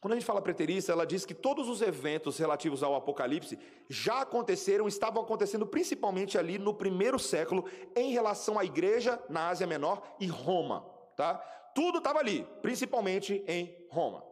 Quando 0.00 0.14
a 0.14 0.16
gente 0.16 0.26
fala 0.26 0.42
preterista, 0.42 0.90
ela 0.90 1.06
diz 1.06 1.24
que 1.24 1.34
todos 1.34 1.68
os 1.68 1.80
eventos 1.80 2.36
relativos 2.38 2.82
ao 2.82 2.94
Apocalipse 2.94 3.56
já 3.88 4.22
aconteceram, 4.22 4.88
estavam 4.88 5.22
acontecendo 5.22 5.64
principalmente 5.64 6.36
ali 6.36 6.58
no 6.58 6.74
primeiro 6.74 7.18
século, 7.20 7.64
em 7.94 8.10
relação 8.10 8.58
à 8.58 8.64
igreja 8.64 9.20
na 9.28 9.48
Ásia 9.48 9.66
Menor 9.66 10.02
e 10.18 10.26
Roma. 10.26 10.84
Tá? 11.16 11.40
Tudo 11.74 11.98
estava 11.98 12.18
ali, 12.18 12.46
principalmente 12.60 13.42
em 13.46 13.86
Roma. 13.90 14.24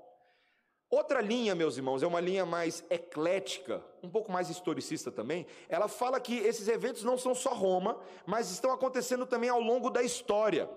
Outra 0.91 1.21
linha, 1.21 1.55
meus 1.55 1.77
irmãos, 1.77 2.03
é 2.03 2.07
uma 2.07 2.19
linha 2.21 2.45
mais 2.45 2.85
eclética, 2.91 3.85
um 4.03 4.11
pouco 4.11 4.33
mais 4.33 4.51
historicista 4.51 5.11
também. 5.11 5.47
Ela 5.69 5.87
fala 5.87 6.19
que 6.19 6.37
esses 6.39 6.67
eventos 6.67 7.05
não 7.05 7.17
são 7.17 7.33
só 7.33 7.55
Roma, 7.55 8.01
mas 8.27 8.51
estão 8.51 8.73
acontecendo 8.73 9.25
também 9.25 9.49
ao 9.49 9.61
longo 9.61 9.89
da 9.89 10.03
história. 10.03 10.69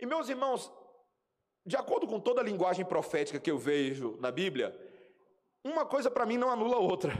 E, 0.00 0.06
meus 0.06 0.30
irmãos, 0.30 0.72
de 1.66 1.76
acordo 1.76 2.06
com 2.06 2.18
toda 2.18 2.40
a 2.40 2.44
linguagem 2.44 2.86
profética 2.86 3.38
que 3.38 3.50
eu 3.50 3.58
vejo 3.58 4.16
na 4.18 4.32
Bíblia, 4.32 4.74
uma 5.62 5.84
coisa 5.84 6.10
para 6.10 6.24
mim 6.24 6.38
não 6.38 6.50
anula 6.50 6.76
a 6.76 6.80
outra. 6.80 7.12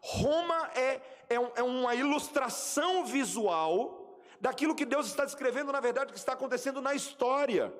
Roma 0.00 0.70
é, 0.74 1.00
é, 1.28 1.34
é 1.56 1.62
uma 1.62 1.94
ilustração 1.94 3.06
visual 3.06 3.99
daquilo 4.40 4.74
que 4.74 4.84
Deus 4.84 5.06
está 5.06 5.24
descrevendo, 5.24 5.72
na 5.72 5.80
verdade, 5.80 6.12
que 6.12 6.18
está 6.18 6.32
acontecendo 6.32 6.80
na 6.80 6.94
história. 6.94 7.72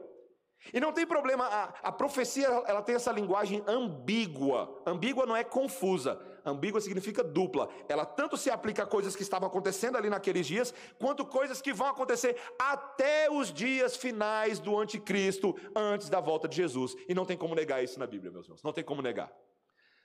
E 0.74 0.80
não 0.80 0.92
tem 0.92 1.06
problema, 1.06 1.46
a, 1.46 1.64
a 1.88 1.92
profecia 1.92 2.46
ela 2.66 2.82
tem 2.82 2.94
essa 2.94 3.10
linguagem 3.10 3.62
ambígua. 3.66 4.82
Ambígua 4.86 5.24
não 5.24 5.34
é 5.34 5.42
confusa, 5.42 6.20
ambígua 6.44 6.80
significa 6.80 7.24
dupla. 7.24 7.68
Ela 7.88 8.04
tanto 8.04 8.36
se 8.36 8.50
aplica 8.50 8.82
a 8.82 8.86
coisas 8.86 9.16
que 9.16 9.22
estavam 9.22 9.48
acontecendo 9.48 9.96
ali 9.96 10.10
naqueles 10.10 10.46
dias, 10.46 10.74
quanto 10.98 11.24
coisas 11.24 11.62
que 11.62 11.72
vão 11.72 11.86
acontecer 11.86 12.36
até 12.58 13.30
os 13.30 13.52
dias 13.52 13.96
finais 13.96 14.58
do 14.58 14.78
anticristo, 14.78 15.56
antes 15.74 16.10
da 16.10 16.20
volta 16.20 16.46
de 16.46 16.56
Jesus. 16.56 16.94
E 17.08 17.14
não 17.14 17.24
tem 17.24 17.38
como 17.38 17.54
negar 17.54 17.82
isso 17.82 17.98
na 17.98 18.06
Bíblia, 18.06 18.30
meus 18.30 18.44
irmãos. 18.44 18.62
Não 18.62 18.72
tem 18.72 18.84
como 18.84 19.00
negar. 19.00 19.32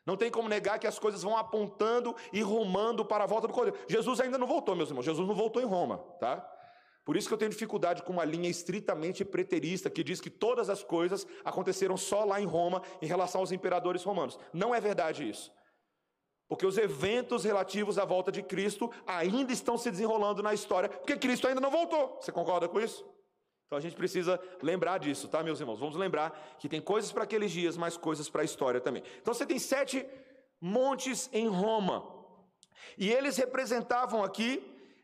Não 0.05 0.15
tem 0.15 0.29
como 0.29 0.47
negar 0.47 0.77
que 0.77 0.85
as 0.85 0.99
coisas 0.99 1.23
vão 1.23 1.35
apontando 1.35 2.15
e 2.31 2.41
rumando 2.41 3.03
para 3.03 3.23
a 3.23 3.27
volta 3.27 3.47
do 3.47 3.53
Cordeiro. 3.53 3.79
Jesus 3.87 4.19
ainda 4.19 4.37
não 4.37 4.45
voltou, 4.45 4.75
meus 4.75 4.89
irmãos. 4.89 5.03
Jesus 5.03 5.27
não 5.27 5.33
voltou 5.33 5.61
em 5.61 5.65
Roma, 5.65 5.97
tá? 6.19 6.47
Por 7.03 7.15
isso 7.15 7.27
que 7.27 7.33
eu 7.33 7.37
tenho 7.37 7.51
dificuldade 7.51 8.01
com 8.01 8.13
uma 8.13 8.25
linha 8.25 8.49
estritamente 8.49 9.23
preterista 9.23 9.89
que 9.89 10.03
diz 10.03 10.19
que 10.19 10.29
todas 10.29 10.69
as 10.69 10.83
coisas 10.83 11.25
aconteceram 11.43 11.95
só 11.97 12.23
lá 12.23 12.41
em 12.41 12.45
Roma 12.45 12.81
em 13.01 13.05
relação 13.05 13.41
aos 13.41 13.51
imperadores 13.51 14.03
romanos. 14.03 14.39
Não 14.51 14.73
é 14.73 14.81
verdade 14.81 15.27
isso. 15.27 15.51
Porque 16.47 16.65
os 16.65 16.77
eventos 16.77 17.43
relativos 17.43 17.97
à 17.97 18.05
volta 18.05 18.31
de 18.31 18.43
Cristo 18.43 18.91
ainda 19.05 19.51
estão 19.51 19.77
se 19.77 19.89
desenrolando 19.89 20.43
na 20.43 20.53
história, 20.53 20.89
porque 20.89 21.17
Cristo 21.17 21.47
ainda 21.47 21.61
não 21.61 21.71
voltou. 21.71 22.19
Você 22.21 22.31
concorda 22.31 22.67
com 22.67 22.79
isso? 22.79 23.05
Então 23.65 23.77
a 23.77 23.81
gente 23.81 23.95
precisa 23.95 24.39
lembrar 24.61 24.99
disso, 24.99 25.27
tá, 25.27 25.41
meus 25.41 25.59
irmãos? 25.59 25.79
Vamos 25.79 25.95
lembrar 25.95 26.55
que 26.59 26.69
tem 26.69 26.79
coisas 26.79 27.11
para 27.11 27.23
aqueles 27.23 27.51
dias, 27.51 27.75
mas 27.75 27.97
coisas 27.97 28.29
para 28.29 28.41
a 28.41 28.45
história 28.45 28.79
também. 28.79 29.03
Então 29.21 29.33
você 29.33 29.45
tem 29.45 29.57
sete 29.57 30.05
montes 30.61 31.29
em 31.33 31.47
Roma, 31.47 32.15
e 32.97 33.11
eles 33.11 33.37
representavam 33.37 34.23
aqui 34.23 34.63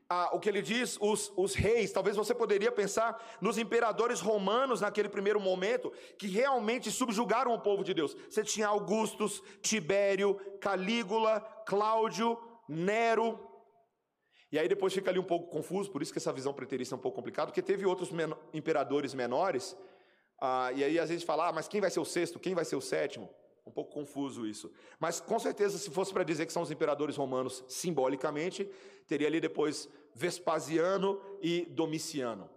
ah, 0.09 0.29
o 0.33 0.39
que 0.39 0.49
ele 0.49 0.61
diz, 0.61 0.97
os, 0.99 1.31
os 1.37 1.55
reis. 1.55 1.91
Talvez 1.91 2.17
você 2.17 2.35
poderia 2.35 2.71
pensar 2.71 3.17
nos 3.39 3.57
imperadores 3.57 4.19
romanos 4.19 4.81
naquele 4.81 5.07
primeiro 5.07 5.39
momento, 5.39 5.91
que 6.17 6.27
realmente 6.27 6.91
subjugaram 6.91 7.53
o 7.53 7.59
povo 7.59 7.83
de 7.83 7.93
Deus. 7.93 8.15
Você 8.29 8.43
tinha 8.43 8.67
Augustus, 8.67 9.41
Tibério, 9.61 10.35
Calígula, 10.59 11.39
Cláudio, 11.65 12.37
Nero, 12.67 13.39
e 14.51 14.59
aí 14.59 14.67
depois 14.67 14.93
fica 14.93 15.09
ali 15.09 15.17
um 15.17 15.23
pouco 15.23 15.47
confuso, 15.47 15.89
por 15.89 16.01
isso 16.01 16.11
que 16.11 16.17
essa 16.17 16.33
visão 16.33 16.53
preterista 16.53 16.93
é 16.93 16.97
um 16.97 17.01
pouco 17.01 17.15
complicada, 17.15 17.47
porque 17.47 17.61
teve 17.61 17.85
outros 17.85 18.11
men 18.11 18.33
imperadores 18.53 19.13
menores, 19.13 19.77
ah, 20.39 20.71
e 20.73 20.83
aí 20.83 20.99
às 20.99 21.09
vezes 21.09 21.23
fala, 21.23 21.47
ah, 21.47 21.53
mas 21.53 21.69
quem 21.69 21.79
vai 21.79 21.89
ser 21.89 22.01
o 22.01 22.05
sexto, 22.05 22.39
quem 22.39 22.53
vai 22.53 22.65
ser 22.65 22.75
o 22.75 22.81
sétimo? 22.81 23.29
Um 23.65 23.71
pouco 23.71 23.93
confuso 23.93 24.45
isso. 24.45 24.71
Mas 24.99 25.21
com 25.21 25.39
certeza, 25.39 25.77
se 25.77 25.89
fosse 25.89 26.11
para 26.11 26.23
dizer 26.23 26.45
que 26.45 26.51
são 26.51 26.63
os 26.63 26.71
imperadores 26.71 27.15
romanos 27.15 27.63
simbolicamente, 27.67 28.69
teria 29.07 29.27
ali 29.27 29.39
depois 29.39 29.87
Vespasiano 30.13 31.21
e 31.41 31.65
Domiciano. 31.69 32.49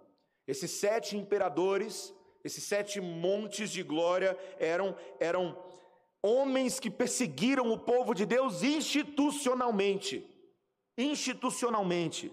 Esses 0.48 0.72
sete 0.72 1.16
imperadores, 1.16 2.12
esses 2.42 2.64
sete 2.64 3.00
montes 3.00 3.70
de 3.70 3.82
glória, 3.82 4.36
eram, 4.58 4.96
eram 5.20 5.56
homens 6.22 6.80
que 6.80 6.90
perseguiram 6.90 7.70
o 7.70 7.78
povo 7.78 8.14
de 8.14 8.26
Deus 8.26 8.62
institucionalmente 8.62 10.33
institucionalmente. 10.96 12.32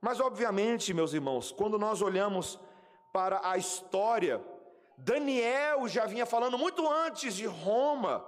Mas, 0.00 0.20
obviamente, 0.20 0.92
meus 0.92 1.12
irmãos, 1.12 1.52
quando 1.52 1.78
nós 1.78 2.02
olhamos 2.02 2.58
para 3.12 3.40
a 3.44 3.56
história, 3.56 4.44
Daniel 4.96 5.86
já 5.86 6.06
vinha 6.06 6.26
falando 6.26 6.58
muito 6.58 6.88
antes 6.90 7.34
de 7.36 7.46
Roma, 7.46 8.26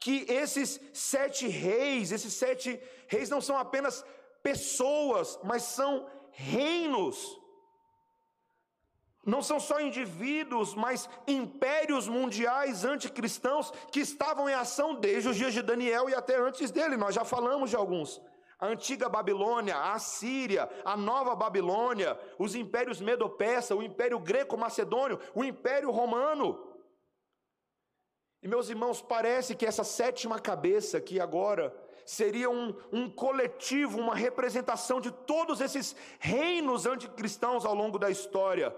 que 0.00 0.24
esses 0.28 0.80
sete 0.92 1.46
reis, 1.48 2.12
esses 2.12 2.32
sete 2.32 2.80
reis 3.08 3.28
não 3.28 3.40
são 3.40 3.58
apenas 3.58 4.04
pessoas, 4.42 5.38
mas 5.44 5.62
são 5.62 6.06
reinos. 6.30 7.38
Não 9.24 9.40
são 9.40 9.60
só 9.60 9.80
indivíduos, 9.80 10.74
mas 10.74 11.08
impérios 11.28 12.08
mundiais 12.08 12.84
anticristãos 12.84 13.70
que 13.92 14.00
estavam 14.00 14.48
em 14.48 14.54
ação 14.54 14.94
desde 14.94 15.28
os 15.28 15.36
dias 15.36 15.52
de 15.52 15.62
Daniel 15.62 16.10
e 16.10 16.14
até 16.14 16.36
antes 16.36 16.72
dele. 16.72 16.96
Nós 16.96 17.14
já 17.14 17.24
falamos 17.24 17.70
de 17.70 17.76
alguns 17.76 18.20
a 18.62 18.66
antiga 18.68 19.08
Babilônia, 19.08 19.74
a 19.74 19.94
Assíria, 19.94 20.70
a 20.84 20.96
nova 20.96 21.34
Babilônia, 21.34 22.16
os 22.38 22.54
impérios 22.54 23.00
Medo-Persa, 23.00 23.74
o 23.74 23.82
império 23.82 24.20
greco-macedônio, 24.20 25.18
o 25.34 25.42
império 25.42 25.90
romano. 25.90 26.72
E 28.40 28.46
meus 28.46 28.68
irmãos, 28.68 29.02
parece 29.02 29.56
que 29.56 29.66
essa 29.66 29.82
sétima 29.82 30.38
cabeça 30.38 30.98
aqui 30.98 31.18
agora 31.18 31.74
seria 32.06 32.48
um, 32.48 32.72
um 32.92 33.10
coletivo, 33.10 33.98
uma 33.98 34.14
representação 34.14 35.00
de 35.00 35.10
todos 35.10 35.60
esses 35.60 35.96
reinos 36.20 36.86
anticristãos 36.86 37.64
ao 37.64 37.74
longo 37.74 37.98
da 37.98 38.10
história, 38.10 38.72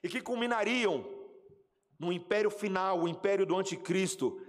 e 0.00 0.08
que 0.08 0.20
culminariam 0.20 1.04
no 1.98 2.12
império 2.12 2.50
final, 2.50 3.00
o 3.00 3.08
império 3.08 3.44
do 3.44 3.56
anticristo, 3.56 4.40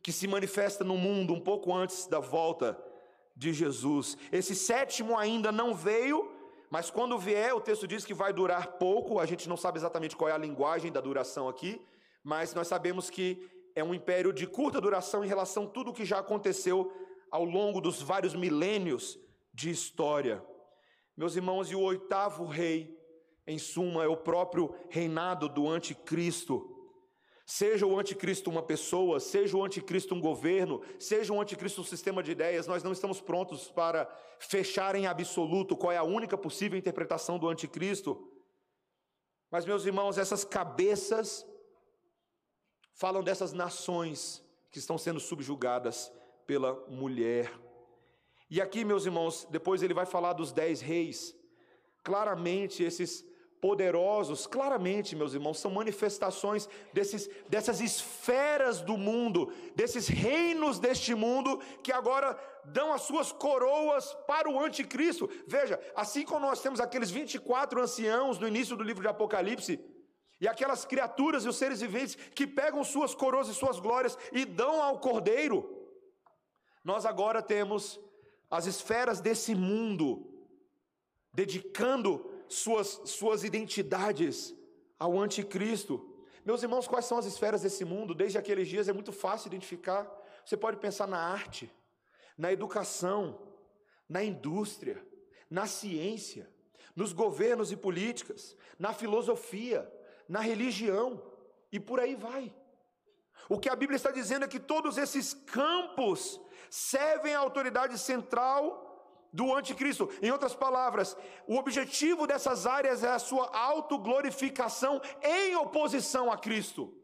que 0.00 0.12
se 0.12 0.28
manifesta 0.28 0.84
no 0.84 0.96
mundo 0.96 1.34
um 1.34 1.40
pouco 1.40 1.74
antes 1.74 2.06
da 2.06 2.20
volta 2.20 2.80
de 3.36 3.52
Jesus. 3.52 4.16
Esse 4.30 4.54
sétimo 4.54 5.18
ainda 5.18 5.50
não 5.50 5.74
veio, 5.74 6.30
mas 6.70 6.90
quando 6.90 7.18
vier, 7.18 7.54
o 7.54 7.60
texto 7.60 7.86
diz 7.86 8.04
que 8.04 8.14
vai 8.14 8.32
durar 8.32 8.78
pouco. 8.78 9.18
A 9.18 9.26
gente 9.26 9.48
não 9.48 9.56
sabe 9.56 9.78
exatamente 9.78 10.16
qual 10.16 10.30
é 10.30 10.32
a 10.32 10.38
linguagem 10.38 10.90
da 10.90 11.00
duração 11.00 11.48
aqui, 11.48 11.80
mas 12.22 12.54
nós 12.54 12.68
sabemos 12.68 13.10
que 13.10 13.48
é 13.74 13.82
um 13.82 13.94
império 13.94 14.32
de 14.32 14.46
curta 14.46 14.80
duração 14.80 15.24
em 15.24 15.28
relação 15.28 15.64
a 15.64 15.68
tudo 15.68 15.90
o 15.90 15.94
que 15.94 16.04
já 16.04 16.18
aconteceu 16.18 16.92
ao 17.30 17.44
longo 17.44 17.80
dos 17.80 18.00
vários 18.00 18.34
milênios 18.34 19.18
de 19.52 19.70
história. 19.70 20.44
Meus 21.16 21.36
irmãos, 21.36 21.70
e 21.70 21.74
o 21.74 21.80
oitavo 21.80 22.46
rei, 22.46 22.98
em 23.46 23.58
suma, 23.58 24.04
é 24.04 24.08
o 24.08 24.16
próprio 24.16 24.74
reinado 24.88 25.48
do 25.48 25.68
anticristo. 25.68 26.71
Seja 27.44 27.86
o 27.86 27.98
anticristo 27.98 28.50
uma 28.50 28.62
pessoa, 28.62 29.18
seja 29.18 29.56
o 29.56 29.64
anticristo 29.64 30.14
um 30.14 30.20
governo, 30.20 30.80
seja 30.98 31.32
o 31.32 31.40
anticristo 31.40 31.80
um 31.80 31.84
sistema 31.84 32.22
de 32.22 32.30
ideias, 32.30 32.66
nós 32.66 32.82
não 32.82 32.92
estamos 32.92 33.20
prontos 33.20 33.68
para 33.68 34.06
fechar 34.38 34.94
em 34.94 35.06
absoluto 35.06 35.76
qual 35.76 35.92
é 35.92 35.96
a 35.96 36.04
única 36.04 36.38
possível 36.38 36.78
interpretação 36.78 37.38
do 37.38 37.48
anticristo. 37.48 38.30
Mas, 39.50 39.66
meus 39.66 39.84
irmãos, 39.84 40.18
essas 40.18 40.44
cabeças 40.44 41.46
falam 42.94 43.22
dessas 43.22 43.52
nações 43.52 44.42
que 44.70 44.78
estão 44.78 44.96
sendo 44.96 45.20
subjugadas 45.20 46.10
pela 46.46 46.74
mulher. 46.88 47.52
E 48.48 48.60
aqui, 48.60 48.84
meus 48.84 49.04
irmãos, 49.04 49.46
depois 49.50 49.82
ele 49.82 49.94
vai 49.94 50.06
falar 50.06 50.32
dos 50.32 50.52
dez 50.52 50.80
reis. 50.80 51.34
Claramente, 52.02 52.82
esses 52.82 53.24
poderosos, 53.62 54.44
claramente, 54.44 55.14
meus 55.14 55.34
irmãos, 55.34 55.60
são 55.60 55.70
manifestações 55.70 56.68
desses, 56.92 57.30
dessas 57.48 57.80
esferas 57.80 58.80
do 58.80 58.96
mundo, 58.98 59.52
desses 59.76 60.08
reinos 60.08 60.80
deste 60.80 61.14
mundo, 61.14 61.60
que 61.80 61.92
agora 61.92 62.36
dão 62.64 62.92
as 62.92 63.02
suas 63.02 63.30
coroas 63.30 64.12
para 64.26 64.50
o 64.50 64.58
anticristo. 64.58 65.30
Veja, 65.46 65.80
assim 65.94 66.24
como 66.24 66.44
nós 66.44 66.60
temos 66.60 66.80
aqueles 66.80 67.08
24 67.12 67.80
anciãos 67.80 68.36
no 68.36 68.48
início 68.48 68.76
do 68.76 68.82
livro 68.82 69.00
de 69.00 69.08
Apocalipse, 69.08 69.78
e 70.40 70.48
aquelas 70.48 70.84
criaturas 70.84 71.44
e 71.44 71.48
os 71.48 71.56
seres 71.56 71.80
viventes 71.80 72.16
que 72.34 72.48
pegam 72.48 72.82
suas 72.82 73.14
coroas 73.14 73.46
e 73.46 73.54
suas 73.54 73.78
glórias 73.78 74.18
e 74.32 74.44
dão 74.44 74.82
ao 74.82 74.98
cordeiro, 74.98 75.88
nós 76.82 77.06
agora 77.06 77.40
temos 77.40 78.00
as 78.50 78.66
esferas 78.66 79.20
desse 79.20 79.54
mundo 79.54 80.28
dedicando 81.32 82.31
suas, 82.52 83.00
suas 83.06 83.44
identidades 83.44 84.54
ao 84.98 85.18
anticristo. 85.18 86.08
Meus 86.44 86.62
irmãos, 86.62 86.86
quais 86.86 87.06
são 87.06 87.18
as 87.18 87.26
esferas 87.26 87.62
desse 87.62 87.84
mundo? 87.84 88.14
Desde 88.14 88.38
aqueles 88.38 88.68
dias 88.68 88.88
é 88.88 88.92
muito 88.92 89.12
fácil 89.12 89.48
identificar. 89.48 90.10
Você 90.44 90.56
pode 90.56 90.76
pensar 90.76 91.06
na 91.06 91.18
arte, 91.18 91.72
na 92.36 92.52
educação, 92.52 93.40
na 94.08 94.22
indústria, 94.22 95.04
na 95.48 95.66
ciência, 95.66 96.50
nos 96.94 97.12
governos 97.12 97.72
e 97.72 97.76
políticas, 97.76 98.56
na 98.78 98.92
filosofia, 98.92 99.90
na 100.28 100.40
religião 100.40 101.22
e 101.70 101.80
por 101.80 102.00
aí 102.00 102.14
vai. 102.14 102.54
O 103.48 103.58
que 103.58 103.68
a 103.68 103.76
Bíblia 103.76 103.96
está 103.96 104.10
dizendo 104.10 104.44
é 104.44 104.48
que 104.48 104.60
todos 104.60 104.98
esses 104.98 105.32
campos 105.32 106.40
servem 106.70 107.34
à 107.34 107.38
autoridade 107.38 107.98
central 107.98 108.81
do 109.32 109.54
anticristo. 109.54 110.10
Em 110.20 110.30
outras 110.30 110.54
palavras, 110.54 111.16
o 111.46 111.56
objetivo 111.56 112.26
dessas 112.26 112.66
áreas 112.66 113.02
é 113.02 113.08
a 113.08 113.18
sua 113.18 113.46
autoglorificação 113.56 115.00
em 115.22 115.56
oposição 115.56 116.30
a 116.30 116.36
Cristo. 116.36 116.94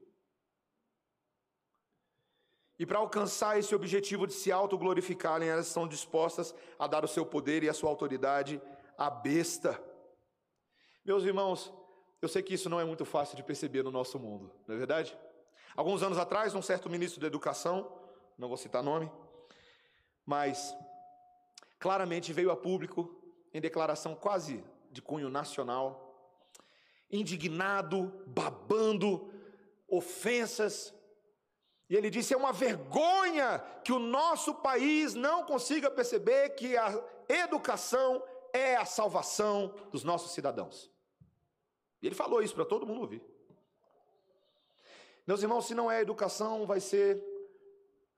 E 2.78 2.86
para 2.86 2.98
alcançar 2.98 3.58
esse 3.58 3.74
objetivo 3.74 4.26
de 4.26 4.32
se 4.32 4.52
autoglorificarem, 4.52 5.48
elas 5.48 5.66
estão 5.66 5.88
dispostas 5.88 6.54
a 6.78 6.86
dar 6.86 7.04
o 7.04 7.08
seu 7.08 7.26
poder 7.26 7.64
e 7.64 7.68
a 7.68 7.74
sua 7.74 7.90
autoridade 7.90 8.62
à 8.96 9.10
besta. 9.10 9.82
Meus 11.04 11.24
irmãos, 11.24 11.72
eu 12.22 12.28
sei 12.28 12.42
que 12.42 12.54
isso 12.54 12.68
não 12.68 12.78
é 12.78 12.84
muito 12.84 13.04
fácil 13.04 13.36
de 13.36 13.42
perceber 13.42 13.82
no 13.82 13.90
nosso 13.90 14.18
mundo, 14.18 14.52
não 14.66 14.74
é 14.74 14.78
verdade? 14.78 15.18
Alguns 15.74 16.02
anos 16.02 16.18
atrás, 16.18 16.54
um 16.54 16.62
certo 16.62 16.88
ministro 16.90 17.20
da 17.20 17.26
Educação, 17.26 17.90
não 18.36 18.48
vou 18.48 18.56
citar 18.56 18.82
nome, 18.82 19.10
mas 20.24 20.76
claramente 21.78 22.32
veio 22.32 22.50
a 22.50 22.56
público, 22.56 23.14
em 23.52 23.60
declaração 23.60 24.14
quase 24.14 24.64
de 24.90 25.00
cunho 25.00 25.28
nacional, 25.28 26.04
indignado, 27.10 28.24
babando, 28.26 29.32
ofensas, 29.88 30.94
e 31.88 31.96
ele 31.96 32.10
disse: 32.10 32.34
é 32.34 32.36
uma 32.36 32.52
vergonha 32.52 33.60
que 33.82 33.92
o 33.92 33.98
nosso 33.98 34.54
país 34.54 35.14
não 35.14 35.44
consiga 35.44 35.90
perceber 35.90 36.50
que 36.50 36.76
a 36.76 37.02
educação 37.28 38.22
é 38.52 38.76
a 38.76 38.84
salvação 38.84 39.74
dos 39.90 40.04
nossos 40.04 40.32
cidadãos. 40.32 40.90
E 42.02 42.06
ele 42.06 42.14
falou 42.14 42.42
isso 42.42 42.54
para 42.54 42.64
todo 42.64 42.86
mundo 42.86 43.00
ouvir. 43.00 43.22
Meus 45.26 45.42
irmãos, 45.42 45.66
se 45.66 45.74
não 45.74 45.90
é 45.90 45.98
a 45.98 46.02
educação, 46.02 46.66
vai 46.66 46.80
ser 46.80 47.22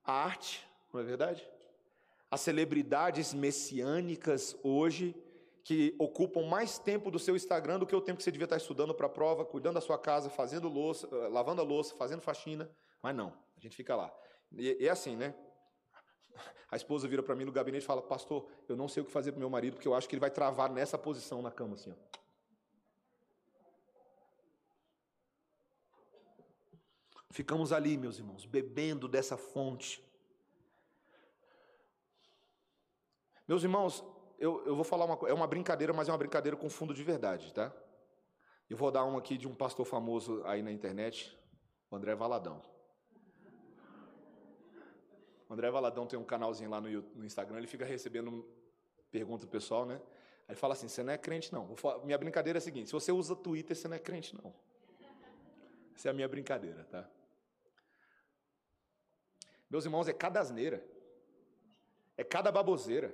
a 0.04 0.12
arte, 0.12 0.66
não 0.92 1.00
é 1.00 1.04
verdade? 1.04 1.48
As 2.30 2.40
celebridades 2.40 3.34
messiânicas 3.34 4.56
hoje, 4.62 5.14
que 5.64 5.94
ocupam 5.98 6.42
mais 6.46 6.78
tempo 6.78 7.10
do 7.10 7.18
seu 7.18 7.36
Instagram 7.36 7.78
do 7.78 7.86
que 7.86 7.94
o 7.94 8.00
tempo 8.00 8.18
que 8.18 8.24
você 8.24 8.30
devia 8.30 8.44
estar 8.44 8.56
estudando 8.56 8.94
para 8.94 9.06
a 9.06 9.10
prova, 9.10 9.44
cuidando 9.44 9.74
da 9.74 9.80
sua 9.80 9.98
casa, 9.98 10.30
fazendo 10.30 10.68
louça, 10.68 11.08
eh, 11.10 11.28
lavando 11.28 11.60
a 11.60 11.64
louça, 11.64 11.94
fazendo 11.96 12.22
faxina. 12.22 12.70
Mas 13.02 13.14
não, 13.14 13.32
a 13.56 13.60
gente 13.60 13.76
fica 13.76 13.94
lá. 13.96 14.12
E 14.52 14.86
é 14.86 14.88
assim, 14.88 15.16
né? 15.16 15.34
A 16.70 16.76
esposa 16.76 17.08
vira 17.08 17.22
para 17.22 17.34
mim 17.34 17.44
no 17.44 17.52
gabinete 17.52 17.82
e 17.82 17.86
fala: 17.86 18.00
Pastor, 18.00 18.48
eu 18.68 18.76
não 18.76 18.88
sei 18.88 19.02
o 19.02 19.06
que 19.06 19.12
fazer 19.12 19.32
para 19.32 19.40
meu 19.40 19.50
marido, 19.50 19.74
porque 19.74 19.88
eu 19.88 19.94
acho 19.94 20.08
que 20.08 20.14
ele 20.14 20.20
vai 20.20 20.30
travar 20.30 20.70
nessa 20.70 20.96
posição 20.96 21.42
na 21.42 21.50
cama, 21.50 21.74
assim, 21.74 21.92
ó. 21.92 22.20
Ficamos 27.32 27.72
ali, 27.72 27.96
meus 27.96 28.18
irmãos, 28.18 28.44
bebendo 28.44 29.06
dessa 29.06 29.36
fonte. 29.36 30.02
Meus 33.50 33.64
irmãos, 33.64 34.04
eu, 34.38 34.64
eu 34.64 34.76
vou 34.76 34.84
falar 34.84 35.04
uma 35.04 35.16
coisa, 35.16 35.34
é 35.34 35.36
uma 35.36 35.48
brincadeira, 35.48 35.92
mas 35.92 36.08
é 36.08 36.12
uma 36.12 36.18
brincadeira 36.18 36.56
com 36.56 36.70
fundo 36.70 36.94
de 36.94 37.02
verdade, 37.02 37.52
tá? 37.52 37.74
Eu 38.68 38.76
vou 38.76 38.92
dar 38.92 39.04
um 39.04 39.18
aqui 39.18 39.36
de 39.36 39.48
um 39.48 39.54
pastor 39.56 39.84
famoso 39.84 40.40
aí 40.44 40.62
na 40.62 40.70
internet, 40.70 41.36
o 41.90 41.96
André 41.96 42.14
Valadão. 42.14 42.62
O 45.48 45.52
André 45.52 45.68
Valadão 45.68 46.06
tem 46.06 46.16
um 46.16 46.22
canalzinho 46.22 46.70
lá 46.70 46.80
no, 46.80 46.88
no 46.88 47.24
Instagram, 47.24 47.58
ele 47.58 47.66
fica 47.66 47.84
recebendo 47.84 48.48
pergunta 49.10 49.46
do 49.46 49.50
pessoal, 49.50 49.84
né? 49.84 50.00
Aí 50.46 50.54
fala 50.54 50.74
assim: 50.74 50.86
você 50.86 51.02
não 51.02 51.12
é 51.12 51.18
crente, 51.18 51.52
não. 51.52 51.74
Falar, 51.74 52.04
minha 52.04 52.18
brincadeira 52.18 52.58
é 52.58 52.60
a 52.60 52.62
seguinte: 52.62 52.86
se 52.86 52.92
você 52.92 53.10
usa 53.10 53.34
Twitter, 53.34 53.76
você 53.76 53.88
não 53.88 53.96
é 53.96 53.98
crente, 53.98 54.32
não. 54.40 54.54
Essa 55.96 56.06
é 56.06 56.10
a 56.12 56.14
minha 56.14 56.28
brincadeira, 56.28 56.84
tá? 56.84 57.10
Meus 59.68 59.84
irmãos, 59.84 60.06
é 60.06 60.12
cada 60.12 60.38
asneira, 60.38 60.86
é 62.16 62.22
cada 62.22 62.52
baboseira 62.52 63.12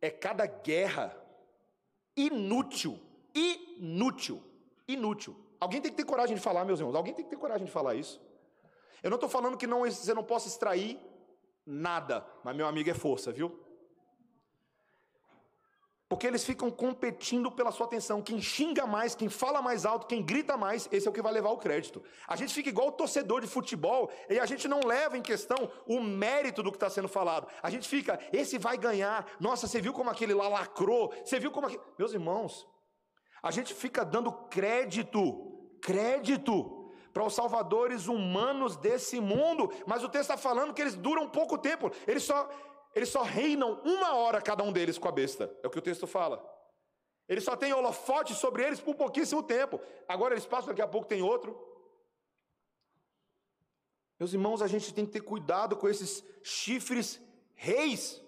é 0.00 0.10
cada 0.10 0.46
guerra 0.46 1.16
inútil, 2.16 2.98
inútil, 3.34 4.42
inútil. 4.86 5.36
Alguém 5.60 5.80
tem 5.80 5.90
que 5.90 5.96
ter 5.96 6.04
coragem 6.04 6.36
de 6.36 6.42
falar, 6.42 6.64
meus 6.64 6.80
irmãos. 6.80 6.94
Alguém 6.94 7.14
tem 7.14 7.24
que 7.24 7.30
ter 7.30 7.36
coragem 7.36 7.66
de 7.66 7.72
falar 7.72 7.94
isso. 7.94 8.20
Eu 9.02 9.10
não 9.10 9.16
estou 9.16 9.28
falando 9.28 9.56
que 9.56 9.66
não, 9.66 9.80
você 9.80 10.14
não 10.14 10.24
possa 10.24 10.48
extrair 10.48 10.98
nada, 11.64 12.26
mas 12.44 12.56
meu 12.56 12.66
amigo 12.66 12.88
é 12.90 12.94
força, 12.94 13.32
viu? 13.32 13.58
Porque 16.08 16.26
eles 16.26 16.44
ficam 16.44 16.70
competindo 16.70 17.50
pela 17.50 17.72
sua 17.72 17.86
atenção. 17.86 18.22
Quem 18.22 18.40
xinga 18.40 18.86
mais, 18.86 19.16
quem 19.16 19.28
fala 19.28 19.60
mais 19.60 19.84
alto, 19.84 20.06
quem 20.06 20.22
grita 20.22 20.56
mais, 20.56 20.88
esse 20.92 21.08
é 21.08 21.10
o 21.10 21.12
que 21.12 21.20
vai 21.20 21.32
levar 21.32 21.50
o 21.50 21.58
crédito. 21.58 22.02
A 22.28 22.36
gente 22.36 22.54
fica 22.54 22.68
igual 22.68 22.88
o 22.88 22.92
torcedor 22.92 23.40
de 23.40 23.48
futebol 23.48 24.08
e 24.30 24.38
a 24.38 24.46
gente 24.46 24.68
não 24.68 24.80
leva 24.80 25.18
em 25.18 25.22
questão 25.22 25.68
o 25.84 26.00
mérito 26.00 26.62
do 26.62 26.70
que 26.70 26.76
está 26.76 26.88
sendo 26.88 27.08
falado. 27.08 27.48
A 27.60 27.70
gente 27.70 27.88
fica, 27.88 28.20
esse 28.32 28.56
vai 28.56 28.78
ganhar. 28.78 29.26
Nossa, 29.40 29.66
você 29.66 29.80
viu 29.80 29.92
como 29.92 30.08
aquele 30.08 30.32
lá 30.32 30.48
lacrou? 30.48 31.12
Você 31.24 31.40
viu 31.40 31.50
como 31.50 31.66
aquele. 31.66 31.82
Meus 31.98 32.12
irmãos, 32.12 32.68
a 33.42 33.50
gente 33.50 33.74
fica 33.74 34.04
dando 34.04 34.30
crédito, 34.30 35.78
crédito 35.82 36.92
para 37.12 37.24
os 37.24 37.34
salvadores 37.34 38.06
humanos 38.06 38.76
desse 38.76 39.18
mundo, 39.20 39.72
mas 39.86 40.04
o 40.04 40.08
texto 40.08 40.30
está 40.30 40.36
falando 40.36 40.74
que 40.74 40.82
eles 40.82 40.94
duram 40.94 41.26
pouco 41.26 41.56
tempo, 41.56 41.90
eles 42.06 42.24
só, 42.24 42.46
eles 42.96 43.10
só 43.10 43.22
reinam 43.22 43.78
uma 43.84 44.14
hora 44.14 44.40
cada 44.40 44.64
um 44.64 44.72
deles 44.72 44.96
com 44.96 45.06
a 45.06 45.12
besta. 45.12 45.54
É 45.62 45.66
o 45.66 45.70
que 45.70 45.78
o 45.78 45.82
texto 45.82 46.06
fala. 46.06 46.42
Ele 47.28 47.42
só 47.42 47.54
tem 47.54 47.70
holofote 47.70 48.34
sobre 48.34 48.64
eles 48.64 48.80
por 48.80 48.94
pouquíssimo 48.94 49.42
tempo. 49.42 49.78
Agora 50.08 50.32
eles 50.32 50.46
passam, 50.46 50.68
daqui 50.68 50.80
a 50.80 50.88
pouco 50.88 51.06
tem 51.06 51.20
outro. 51.20 51.54
Meus 54.18 54.32
irmãos, 54.32 54.62
a 54.62 54.66
gente 54.66 54.94
tem 54.94 55.04
que 55.04 55.12
ter 55.12 55.20
cuidado 55.20 55.76
com 55.76 55.86
esses 55.86 56.24
chifres 56.42 57.20
reis. 57.54 58.22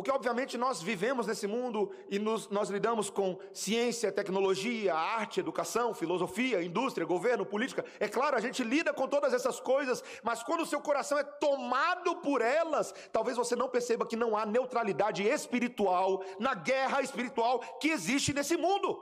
Porque, 0.00 0.10
obviamente, 0.10 0.56
nós 0.56 0.80
vivemos 0.80 1.26
nesse 1.26 1.46
mundo 1.46 1.92
e 2.08 2.18
nos, 2.18 2.48
nós 2.48 2.70
lidamos 2.70 3.10
com 3.10 3.38
ciência, 3.52 4.10
tecnologia, 4.10 4.94
arte, 4.94 5.40
educação, 5.40 5.92
filosofia, 5.92 6.62
indústria, 6.62 7.06
governo, 7.06 7.44
política. 7.44 7.84
É 7.98 8.08
claro, 8.08 8.34
a 8.34 8.40
gente 8.40 8.64
lida 8.64 8.94
com 8.94 9.06
todas 9.06 9.34
essas 9.34 9.60
coisas, 9.60 10.02
mas 10.22 10.42
quando 10.42 10.62
o 10.62 10.66
seu 10.66 10.80
coração 10.80 11.18
é 11.18 11.22
tomado 11.22 12.16
por 12.16 12.40
elas, 12.40 12.94
talvez 13.12 13.36
você 13.36 13.54
não 13.54 13.68
perceba 13.68 14.06
que 14.06 14.16
não 14.16 14.34
há 14.34 14.46
neutralidade 14.46 15.22
espiritual 15.22 16.24
na 16.38 16.54
guerra 16.54 17.02
espiritual 17.02 17.58
que 17.78 17.88
existe 17.90 18.32
nesse 18.32 18.56
mundo. 18.56 18.98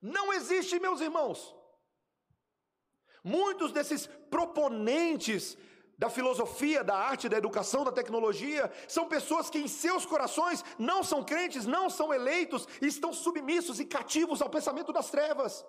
Não 0.00 0.32
existe, 0.32 0.78
meus 0.78 1.00
irmãos. 1.00 1.52
Muitos 3.24 3.72
desses 3.72 4.06
proponentes 4.30 5.58
da 5.98 6.10
filosofia, 6.10 6.82
da 6.82 6.96
arte, 6.96 7.28
da 7.28 7.38
educação, 7.38 7.84
da 7.84 7.92
tecnologia, 7.92 8.70
são 8.88 9.06
pessoas 9.06 9.48
que 9.48 9.58
em 9.58 9.68
seus 9.68 10.04
corações 10.04 10.64
não 10.78 11.02
são 11.04 11.22
crentes, 11.22 11.66
não 11.66 11.88
são 11.88 12.12
eleitos, 12.12 12.66
estão 12.80 13.12
submissos 13.12 13.78
e 13.78 13.84
cativos 13.84 14.42
ao 14.42 14.50
pensamento 14.50 14.92
das 14.92 15.10
trevas. 15.10 15.64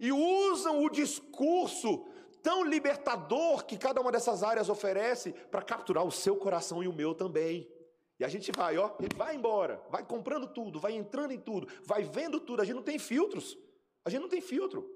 e 0.00 0.10
usam 0.10 0.82
o 0.84 0.90
discurso 0.90 2.04
tão 2.42 2.64
libertador 2.64 3.64
que 3.64 3.78
cada 3.78 4.00
uma 4.00 4.10
dessas 4.12 4.42
áreas 4.42 4.68
oferece 4.68 5.32
para 5.32 5.62
capturar 5.62 6.04
o 6.04 6.10
seu 6.10 6.36
coração 6.36 6.82
e 6.82 6.88
o 6.88 6.92
meu 6.92 7.14
também. 7.14 7.70
E 8.18 8.24
a 8.24 8.28
gente 8.28 8.52
vai, 8.52 8.76
ó, 8.76 8.90
vai 9.16 9.34
embora, 9.34 9.82
vai 9.90 10.04
comprando 10.04 10.46
tudo, 10.46 10.78
vai 10.78 10.92
entrando 10.92 11.32
em 11.32 11.40
tudo, 11.40 11.66
vai 11.84 12.02
vendo 12.02 12.38
tudo. 12.38 12.60
A 12.60 12.64
gente 12.64 12.76
não 12.76 12.82
tem 12.82 12.98
filtros. 12.98 13.56
A 14.04 14.10
gente 14.10 14.20
não 14.20 14.28
tem 14.28 14.40
filtro. 14.40 14.93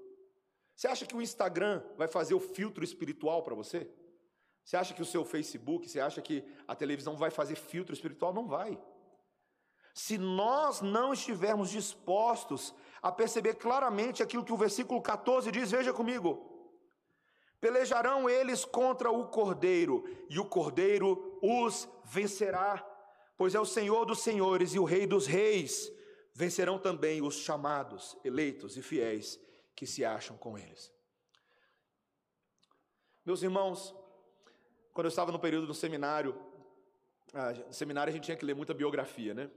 Você 0.79 0.87
acha 0.87 1.05
que 1.05 1.13
o 1.13 1.21
Instagram 1.21 1.83
vai 1.97 2.07
fazer 2.07 2.33
o 2.33 2.39
filtro 2.39 2.85
espiritual 2.85 3.43
para 3.43 3.53
você? 3.53 3.85
Você 4.63 4.77
acha 4.77 4.93
que 4.93 5.01
o 5.01 5.05
seu 5.05 5.25
Facebook, 5.25 5.89
você 5.89 5.99
acha 5.99 6.21
que 6.21 6.41
a 6.65 6.73
televisão 6.73 7.17
vai 7.17 7.29
fazer 7.29 7.55
filtro 7.57 7.93
espiritual? 7.93 8.33
Não 8.33 8.47
vai. 8.47 8.81
Se 9.93 10.17
nós 10.17 10.79
não 10.79 11.11
estivermos 11.11 11.69
dispostos 11.69 12.73
a 13.01 13.11
perceber 13.11 13.55
claramente 13.55 14.23
aquilo 14.23 14.45
que 14.45 14.53
o 14.53 14.57
versículo 14.57 15.01
14 15.01 15.51
diz, 15.51 15.69
veja 15.69 15.91
comigo. 15.91 16.71
Pelejarão 17.59 18.29
eles 18.29 18.63
contra 18.63 19.11
o 19.11 19.27
cordeiro, 19.27 20.05
e 20.29 20.39
o 20.39 20.45
cordeiro 20.45 21.37
os 21.43 21.89
vencerá, 22.05 22.81
pois 23.37 23.53
é 23.53 23.59
o 23.59 23.65
Senhor 23.65 24.05
dos 24.05 24.21
senhores 24.21 24.73
e 24.73 24.79
o 24.79 24.85
Rei 24.85 25.05
dos 25.05 25.27
reis. 25.27 25.91
Vencerão 26.33 26.79
também 26.79 27.21
os 27.21 27.35
chamados, 27.35 28.17
eleitos 28.23 28.77
e 28.77 28.81
fiéis 28.81 29.37
que 29.79 29.87
se 29.87 30.03
acham 30.03 30.35
com 30.35 30.57
eles. 30.57 30.91
Meus 33.25 33.41
irmãos, 33.41 33.95
quando 34.93 35.05
eu 35.05 35.09
estava 35.09 35.31
no 35.31 35.39
período 35.39 35.65
do 35.65 35.73
seminário, 35.73 36.37
ah, 37.33 37.53
no 37.53 37.73
seminário 37.73 38.11
a 38.11 38.13
gente 38.13 38.25
tinha 38.25 38.35
que 38.35 38.43
ler 38.43 38.53
muita 38.53 38.73
biografia, 38.73 39.33
né? 39.33 39.49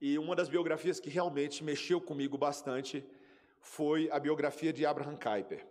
E 0.00 0.18
uma 0.18 0.34
das 0.34 0.48
biografias 0.48 0.98
que 0.98 1.08
realmente 1.08 1.62
mexeu 1.62 2.00
comigo 2.00 2.36
bastante 2.36 3.06
foi 3.60 4.10
a 4.10 4.18
biografia 4.18 4.72
de 4.72 4.84
Abraham 4.84 5.16
Kuyper. 5.16 5.64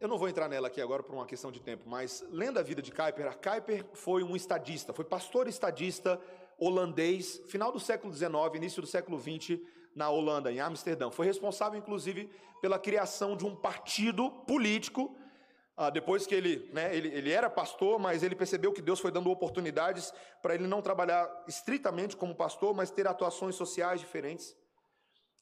Eu 0.00 0.08
não 0.08 0.18
vou 0.18 0.28
entrar 0.28 0.48
nela 0.48 0.66
aqui 0.66 0.80
agora 0.80 1.04
por 1.04 1.14
uma 1.14 1.26
questão 1.26 1.52
de 1.52 1.60
tempo, 1.60 1.88
mas 1.88 2.24
lendo 2.28 2.58
a 2.58 2.62
vida 2.64 2.82
de 2.82 2.90
Kuyper, 2.90 3.28
a 3.28 3.34
Kuyper 3.34 3.86
foi 3.92 4.24
um 4.24 4.34
estadista, 4.34 4.92
foi 4.92 5.04
pastor 5.04 5.46
estadista 5.46 6.20
holandês, 6.58 7.40
final 7.46 7.70
do 7.70 7.78
século 7.78 8.12
XIX, 8.12 8.32
início 8.56 8.82
do 8.82 8.88
século 8.88 9.16
XX, 9.16 9.60
na 9.94 10.08
Holanda, 10.10 10.50
em 10.50 10.60
Amsterdã. 10.60 11.10
Foi 11.10 11.26
responsável, 11.26 11.78
inclusive, 11.78 12.30
pela 12.60 12.78
criação 12.78 13.36
de 13.36 13.44
um 13.44 13.54
partido 13.54 14.30
político. 14.30 15.16
Ah, 15.76 15.90
depois 15.90 16.26
que 16.26 16.34
ele, 16.34 16.70
né, 16.72 16.94
ele, 16.94 17.08
ele 17.08 17.30
era 17.30 17.48
pastor, 17.48 17.98
mas 17.98 18.22
ele 18.22 18.34
percebeu 18.34 18.72
que 18.72 18.82
Deus 18.82 19.00
foi 19.00 19.10
dando 19.10 19.30
oportunidades 19.30 20.12
para 20.40 20.54
ele 20.54 20.66
não 20.66 20.82
trabalhar 20.82 21.28
estritamente 21.48 22.16
como 22.16 22.34
pastor, 22.34 22.74
mas 22.74 22.90
ter 22.90 23.06
atuações 23.06 23.54
sociais 23.54 24.00
diferentes. 24.00 24.56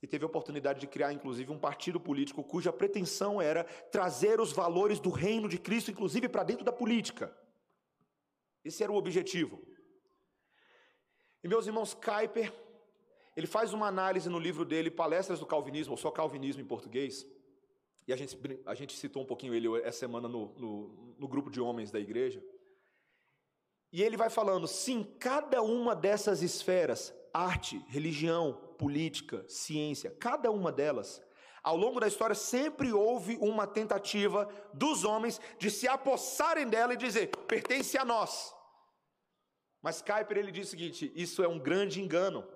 E 0.02 0.06
teve 0.06 0.24
a 0.24 0.26
oportunidade 0.26 0.80
de 0.80 0.86
criar, 0.86 1.12
inclusive, 1.12 1.52
um 1.52 1.58
partido 1.58 2.00
político 2.00 2.42
cuja 2.42 2.72
pretensão 2.72 3.40
era 3.40 3.64
trazer 3.64 4.40
os 4.40 4.50
valores 4.50 4.98
do 4.98 5.10
reino 5.10 5.48
de 5.48 5.58
Cristo, 5.58 5.90
inclusive, 5.90 6.28
para 6.28 6.42
dentro 6.42 6.64
da 6.64 6.72
política. 6.72 7.36
Esse 8.64 8.82
era 8.82 8.92
o 8.92 8.96
objetivo. 8.96 9.62
E 11.42 11.48
meus 11.48 11.66
irmãos, 11.66 11.92
Kuyper 11.92 12.52
ele 13.36 13.46
faz 13.46 13.72
uma 13.72 13.86
análise 13.86 14.28
no 14.28 14.38
livro 14.38 14.64
dele, 14.64 14.90
Palestras 14.90 15.38
do 15.38 15.46
Calvinismo, 15.46 15.92
ou 15.92 15.96
só 15.96 16.10
Calvinismo 16.10 16.62
em 16.62 16.66
português, 16.66 17.26
e 18.06 18.12
a 18.12 18.16
gente, 18.16 18.36
a 18.66 18.74
gente 18.74 18.96
citou 18.96 19.22
um 19.22 19.26
pouquinho 19.26 19.54
ele 19.54 19.68
essa 19.82 20.00
semana 20.00 20.28
no, 20.28 20.52
no, 20.58 21.14
no 21.18 21.28
grupo 21.28 21.50
de 21.50 21.60
homens 21.60 21.90
da 21.90 22.00
igreja. 22.00 22.42
E 23.92 24.02
ele 24.02 24.16
vai 24.16 24.30
falando, 24.30 24.66
sim, 24.66 25.04
cada 25.18 25.62
uma 25.62 25.94
dessas 25.94 26.42
esferas, 26.42 27.14
arte, 27.32 27.78
religião, 27.88 28.54
política, 28.78 29.44
ciência, 29.48 30.10
cada 30.18 30.50
uma 30.50 30.72
delas, 30.72 31.22
ao 31.62 31.76
longo 31.76 32.00
da 32.00 32.08
história 32.08 32.34
sempre 32.34 32.92
houve 32.92 33.36
uma 33.40 33.66
tentativa 33.66 34.48
dos 34.72 35.04
homens 35.04 35.40
de 35.58 35.70
se 35.70 35.86
apossarem 35.86 36.68
dela 36.68 36.94
e 36.94 36.96
dizer, 36.96 37.28
pertence 37.46 37.98
a 37.98 38.04
nós. 38.04 38.54
Mas 39.82 40.02
Kuyper 40.02 40.38
ele 40.38 40.52
diz 40.52 40.68
o 40.68 40.70
seguinte: 40.70 41.12
isso 41.14 41.42
é 41.42 41.48
um 41.48 41.58
grande 41.58 42.00
engano 42.00 42.46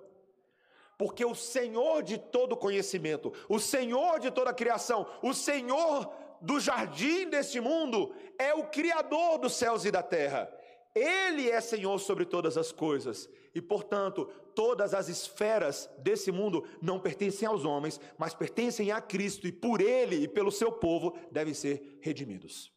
porque 0.99 1.25
o 1.25 1.35
Senhor 1.35 2.03
de 2.03 2.19
todo 2.19 2.57
conhecimento, 2.57 3.33
o 3.49 3.59
Senhor 3.59 4.19
de 4.21 4.31
toda 4.31 4.51
a 4.51 4.55
criação, 4.55 5.07
o 5.23 5.33
Senhor 5.33 6.13
do 6.41 6.61
jardim 6.61 7.29
deste 7.29 7.61
mundo, 7.61 8.15
é 8.39 8.55
o 8.55 8.67
Criador 8.67 9.39
dos 9.39 9.55
céus 9.55 9.85
e 9.85 9.91
da 9.91 10.03
terra. 10.03 10.53
Ele 10.95 11.51
é 11.51 11.61
Senhor 11.61 11.99
sobre 11.99 12.25
todas 12.25 12.57
as 12.57 12.71
coisas, 12.71 13.29
e 13.53 13.61
portanto, 13.61 14.27
todas 14.55 14.95
as 14.95 15.09
esferas 15.09 15.91
desse 15.99 16.31
mundo 16.31 16.65
não 16.81 17.01
pertencem 17.01 17.49
aos 17.49 17.65
homens, 17.65 18.01
mas 18.17 18.33
pertencem 18.33 18.93
a 18.93 19.01
Cristo, 19.01 19.49
e 19.49 19.53
por 19.53 19.81
Ele 19.81 20.17
e 20.17 20.29
pelo 20.29 20.53
seu 20.53 20.71
povo 20.71 21.19
devem 21.33 21.53
ser 21.53 21.99
redimidos. 22.01 22.73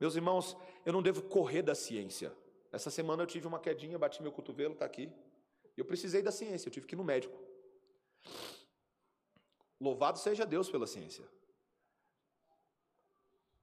Meus 0.00 0.16
irmãos, 0.16 0.56
eu 0.84 0.92
não 0.92 1.02
devo 1.02 1.22
correr 1.22 1.62
da 1.62 1.74
ciência. 1.74 2.32
Essa 2.72 2.90
semana 2.90 3.22
eu 3.22 3.26
tive 3.26 3.46
uma 3.46 3.60
quedinha, 3.60 3.98
bati 3.98 4.22
meu 4.22 4.32
cotovelo, 4.32 4.72
está 4.72 4.86
aqui. 4.86 5.12
Eu 5.76 5.84
precisei 5.84 6.22
da 6.22 6.30
ciência, 6.30 6.68
eu 6.68 6.72
tive 6.72 6.86
que 6.86 6.94
ir 6.94 6.98
no 6.98 7.04
médico. 7.04 7.36
Louvado 9.80 10.18
seja 10.18 10.46
Deus 10.46 10.70
pela 10.70 10.86
ciência. 10.86 11.24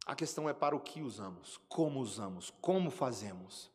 A 0.05 0.15
questão 0.15 0.49
é 0.49 0.53
para 0.53 0.75
o 0.75 0.79
que 0.79 1.01
usamos, 1.01 1.59
como 1.69 1.99
usamos, 1.99 2.49
como 2.61 2.89
fazemos. 2.89 3.71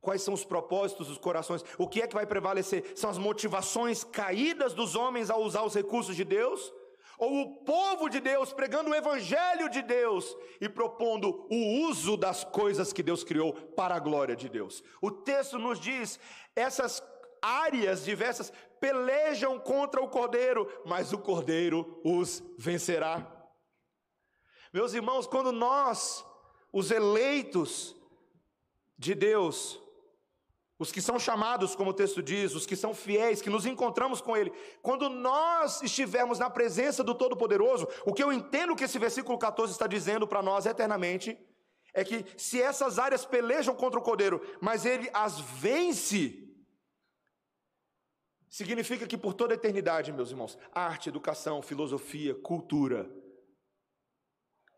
Quais 0.00 0.22
são 0.22 0.34
os 0.34 0.44
propósitos 0.44 1.08
dos 1.08 1.18
corações? 1.18 1.64
O 1.78 1.88
que 1.88 2.02
é 2.02 2.06
que 2.06 2.14
vai 2.14 2.26
prevalecer? 2.26 2.96
São 2.96 3.08
as 3.08 3.18
motivações 3.18 4.02
caídas 4.04 4.74
dos 4.74 4.94
homens 4.94 5.30
ao 5.30 5.42
usar 5.42 5.62
os 5.62 5.74
recursos 5.74 6.16
de 6.16 6.24
Deus? 6.24 6.72
Ou 7.18 7.42
o 7.42 7.64
povo 7.64 8.08
de 8.08 8.20
Deus 8.20 8.52
pregando 8.52 8.90
o 8.90 8.94
evangelho 8.94 9.68
de 9.68 9.82
Deus 9.82 10.36
e 10.60 10.68
propondo 10.68 11.46
o 11.50 11.86
uso 11.88 12.16
das 12.16 12.44
coisas 12.44 12.92
que 12.92 13.02
Deus 13.02 13.22
criou 13.22 13.52
para 13.52 13.94
a 13.94 14.00
glória 14.00 14.34
de 14.34 14.48
Deus? 14.48 14.82
O 15.00 15.10
texto 15.10 15.58
nos 15.58 15.78
diz: 15.78 16.18
essas 16.56 17.02
áreas 17.40 18.04
diversas 18.04 18.52
pelejam 18.80 19.58
contra 19.58 20.02
o 20.02 20.08
cordeiro, 20.08 20.68
mas 20.84 21.12
o 21.12 21.18
cordeiro 21.18 22.00
os 22.04 22.42
vencerá. 22.58 23.30
Meus 24.72 24.92
irmãos, 24.92 25.26
quando 25.26 25.52
nós, 25.52 26.24
os 26.72 26.90
eleitos 26.90 27.94
de 28.98 29.14
Deus, 29.14 29.80
os 30.84 30.92
que 30.92 31.00
são 31.00 31.18
chamados, 31.18 31.74
como 31.74 31.90
o 31.90 31.94
texto 31.94 32.22
diz, 32.22 32.54
os 32.54 32.66
que 32.66 32.76
são 32.76 32.92
fiéis, 32.92 33.40
que 33.40 33.48
nos 33.48 33.64
encontramos 33.64 34.20
com 34.20 34.36
Ele, 34.36 34.52
quando 34.82 35.08
nós 35.08 35.82
estivermos 35.82 36.38
na 36.38 36.50
presença 36.50 37.02
do 37.02 37.14
Todo-Poderoso, 37.14 37.88
o 38.04 38.12
que 38.12 38.22
eu 38.22 38.30
entendo 38.30 38.76
que 38.76 38.84
esse 38.84 38.98
versículo 38.98 39.38
14 39.38 39.72
está 39.72 39.86
dizendo 39.86 40.28
para 40.28 40.42
nós 40.42 40.66
eternamente, 40.66 41.38
é 41.94 42.04
que 42.04 42.26
se 42.36 42.60
essas 42.60 42.98
áreas 42.98 43.24
pelejam 43.24 43.74
contra 43.74 43.98
o 43.98 44.02
Cordeiro, 44.02 44.42
mas 44.60 44.84
Ele 44.84 45.08
as 45.14 45.40
vence, 45.40 46.54
significa 48.50 49.06
que 49.06 49.16
por 49.16 49.32
toda 49.32 49.54
a 49.54 49.56
eternidade, 49.56 50.12
meus 50.12 50.30
irmãos, 50.30 50.58
arte, 50.72 51.08
educação, 51.08 51.62
filosofia, 51.62 52.34
cultura, 52.34 53.10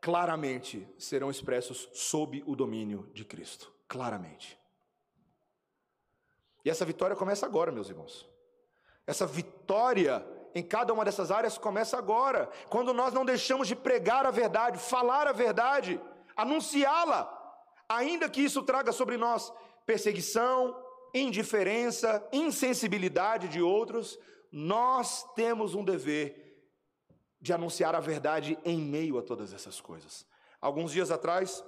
claramente 0.01 0.87
serão 0.99 1.31
expressos 1.31 1.89
sob 1.95 2.45
o 2.47 2.55
domínio 2.55 3.11
de 3.13 3.25
Cristo. 3.25 3.75
Claramente. 3.89 4.57
E 6.67 6.71
essa 6.71 6.85
vitória 6.85 7.15
começa 7.15 7.47
agora, 7.47 7.71
meus 7.71 7.89
irmãos. 7.89 8.29
Essa 9.07 9.25
vitória 9.25 10.27
em 10.53 10.65
cada 10.65 10.93
uma 10.93 11.05
dessas 11.05 11.31
áreas 11.31 11.57
começa 11.57 11.97
agora, 11.97 12.51
quando 12.69 12.93
nós 12.93 13.15
não 13.15 13.25
deixamos 13.25 13.69
de 13.69 13.77
pregar 13.77 14.27
a 14.27 14.33
verdade, 14.33 14.77
falar 14.77 15.29
a 15.29 15.33
verdade, 15.33 16.01
anunciá-la, 16.35 17.33
ainda 17.89 18.29
que 18.29 18.41
isso 18.41 18.65
traga 18.65 18.91
sobre 18.91 19.17
nós 19.17 19.53
perseguição, 19.87 20.77
indiferença, 21.15 22.27
insensibilidade 22.33 23.47
de 23.47 23.63
outros, 23.63 24.19
nós 24.51 25.23
temos 25.37 25.73
um 25.73 25.85
dever 25.85 26.67
de 27.41 27.53
anunciar 27.53 27.95
a 27.95 28.01
verdade 28.01 28.59
em 28.65 28.81
meio 28.81 29.19
a 29.19 29.23
todas 29.23 29.53
essas 29.53 29.81
coisas. 29.81 30.27
Alguns 30.61 30.91
dias 30.91 31.13
atrás, 31.13 31.65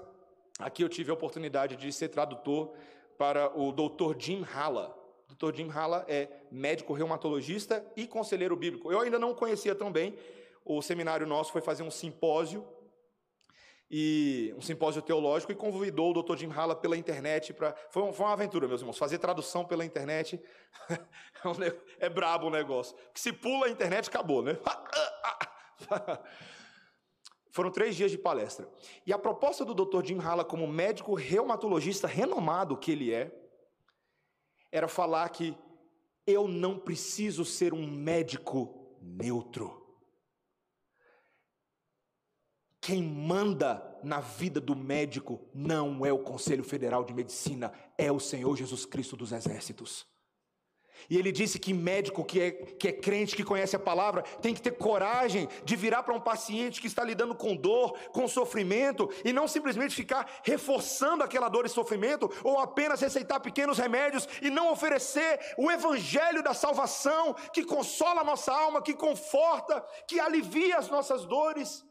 aqui 0.59 0.83
eu 0.83 0.89
tive 0.89 1.13
a 1.13 1.15
oportunidade 1.15 1.77
de 1.77 1.93
ser 1.93 2.09
tradutor 2.09 2.75
para 3.19 3.53
o 3.59 3.73
Dr. 3.73 4.17
Jim 4.19 4.47
Halla. 4.55 4.97
O 5.29 5.35
Dr. 5.35 5.57
Jim 5.57 5.69
Halla 5.69 6.07
é 6.09 6.29
médico 6.51 6.95
reumatologista 6.95 7.85
e 7.97 8.07
conselheiro 8.07 8.57
bíblico. 8.57 8.91
Eu 8.91 9.01
ainda 9.01 9.19
não 9.19 9.35
conhecia 9.35 9.75
tão 9.75 9.93
bem. 9.93 10.17
O 10.65 10.81
seminário 10.81 11.27
nosso 11.27 11.53
foi 11.53 11.61
fazer 11.61 11.83
um 11.83 11.91
simpósio 11.91 12.67
e 13.91 14.55
um 14.57 14.61
simpósio 14.61 15.03
teológico 15.03 15.51
e 15.51 15.55
convidou 15.55 16.11
o 16.11 16.23
Dr. 16.23 16.37
Jim 16.37 16.51
Halla 16.51 16.77
pela 16.77 16.97
internet 16.97 17.53
para 17.53 17.75
foi, 17.91 18.03
um, 18.03 18.13
foi, 18.13 18.27
uma 18.27 18.35
aventura, 18.35 18.69
meus 18.69 18.83
irmãos, 18.83 18.99
fazer 18.99 19.19
tradução 19.19 19.65
pela 19.65 19.85
internet 19.85 20.41
é, 20.89 22.07
é 22.07 22.09
brabo 22.09 22.47
o 22.47 22.51
negócio. 22.51 22.97
Que 23.13 23.21
se 23.21 23.33
pula 23.33 23.67
a 23.67 23.71
internet 23.71 24.09
acabou, 24.09 24.43
né? 24.43 24.59
Foram 27.59 27.73
três 27.73 27.97
dias 27.97 28.13
de 28.13 28.17
palestra. 28.17 28.71
E 29.05 29.13
a 29.13 29.19
proposta 29.19 29.65
do 29.65 29.75
Dr. 29.75 30.07
Jim 30.07 30.21
Halla, 30.21 30.45
como 30.45 30.65
médico 30.65 31.15
reumatologista 31.15 32.07
renomado 32.07 32.77
que 32.77 32.93
ele 32.93 33.13
é, 33.13 33.37
era 34.71 34.87
falar 34.87 35.29
que 35.31 35.59
eu 36.25 36.47
não 36.47 36.79
preciso 36.79 37.45
ser 37.45 37.75
um 37.75 37.85
médico 37.85 38.97
neutro. 39.03 39.85
Quem 42.81 43.03
manda 43.03 43.99
na 44.05 44.21
vida 44.21 44.61
do 44.61 44.77
médico 44.77 45.41
não 45.53 46.07
é 46.07 46.13
o 46.13 46.23
Conselho 46.23 46.63
Federal 46.63 47.03
de 47.03 47.13
Medicina, 47.13 47.73
é 47.99 48.13
o 48.13 48.21
Senhor 48.21 48.57
Jesus 48.57 48.87
Cristo 48.87 49.17
dos 49.17 49.33
Exércitos. 49.33 50.07
E 51.09 51.17
ele 51.17 51.33
disse 51.33 51.59
que 51.59 51.73
médico 51.73 52.25
que 52.25 52.41
é, 52.41 52.51
que 52.51 52.89
é 52.89 52.93
crente, 52.93 53.37
que 53.37 53.45
conhece 53.45 53.77
a 53.77 53.79
palavra, 53.79 54.23
tem 54.43 54.55
que 54.55 54.63
ter 54.63 54.73
coragem 54.73 55.49
de 55.65 55.77
virar 55.77 56.03
para 56.03 56.15
um 56.15 56.21
paciente 56.21 56.81
que 56.81 56.87
está 56.87 57.05
lidando 57.05 57.35
com 57.35 57.57
dor, 57.57 57.99
com 58.13 58.27
sofrimento, 58.29 59.09
e 59.25 59.33
não 59.33 59.49
simplesmente 59.49 59.95
ficar 59.95 60.41
reforçando 60.43 61.23
aquela 61.23 61.49
dor 61.49 61.67
e 61.67 61.69
sofrimento, 61.69 62.31
ou 62.43 62.59
apenas 62.59 63.01
receitar 63.01 63.41
pequenos 63.41 63.79
remédios 63.79 64.29
e 64.43 64.51
não 64.51 64.71
oferecer 64.71 65.39
o 65.57 65.71
evangelho 65.71 66.43
da 66.43 66.55
salvação, 66.55 67.35
que 67.53 67.65
consola 67.65 68.21
a 68.21 68.25
nossa 68.25 68.53
alma, 68.53 68.83
que 68.83 68.95
conforta, 68.95 69.85
que 70.07 70.21
alivia 70.21 70.79
as 70.79 70.89
nossas 70.89 71.25
dores. 71.25 71.85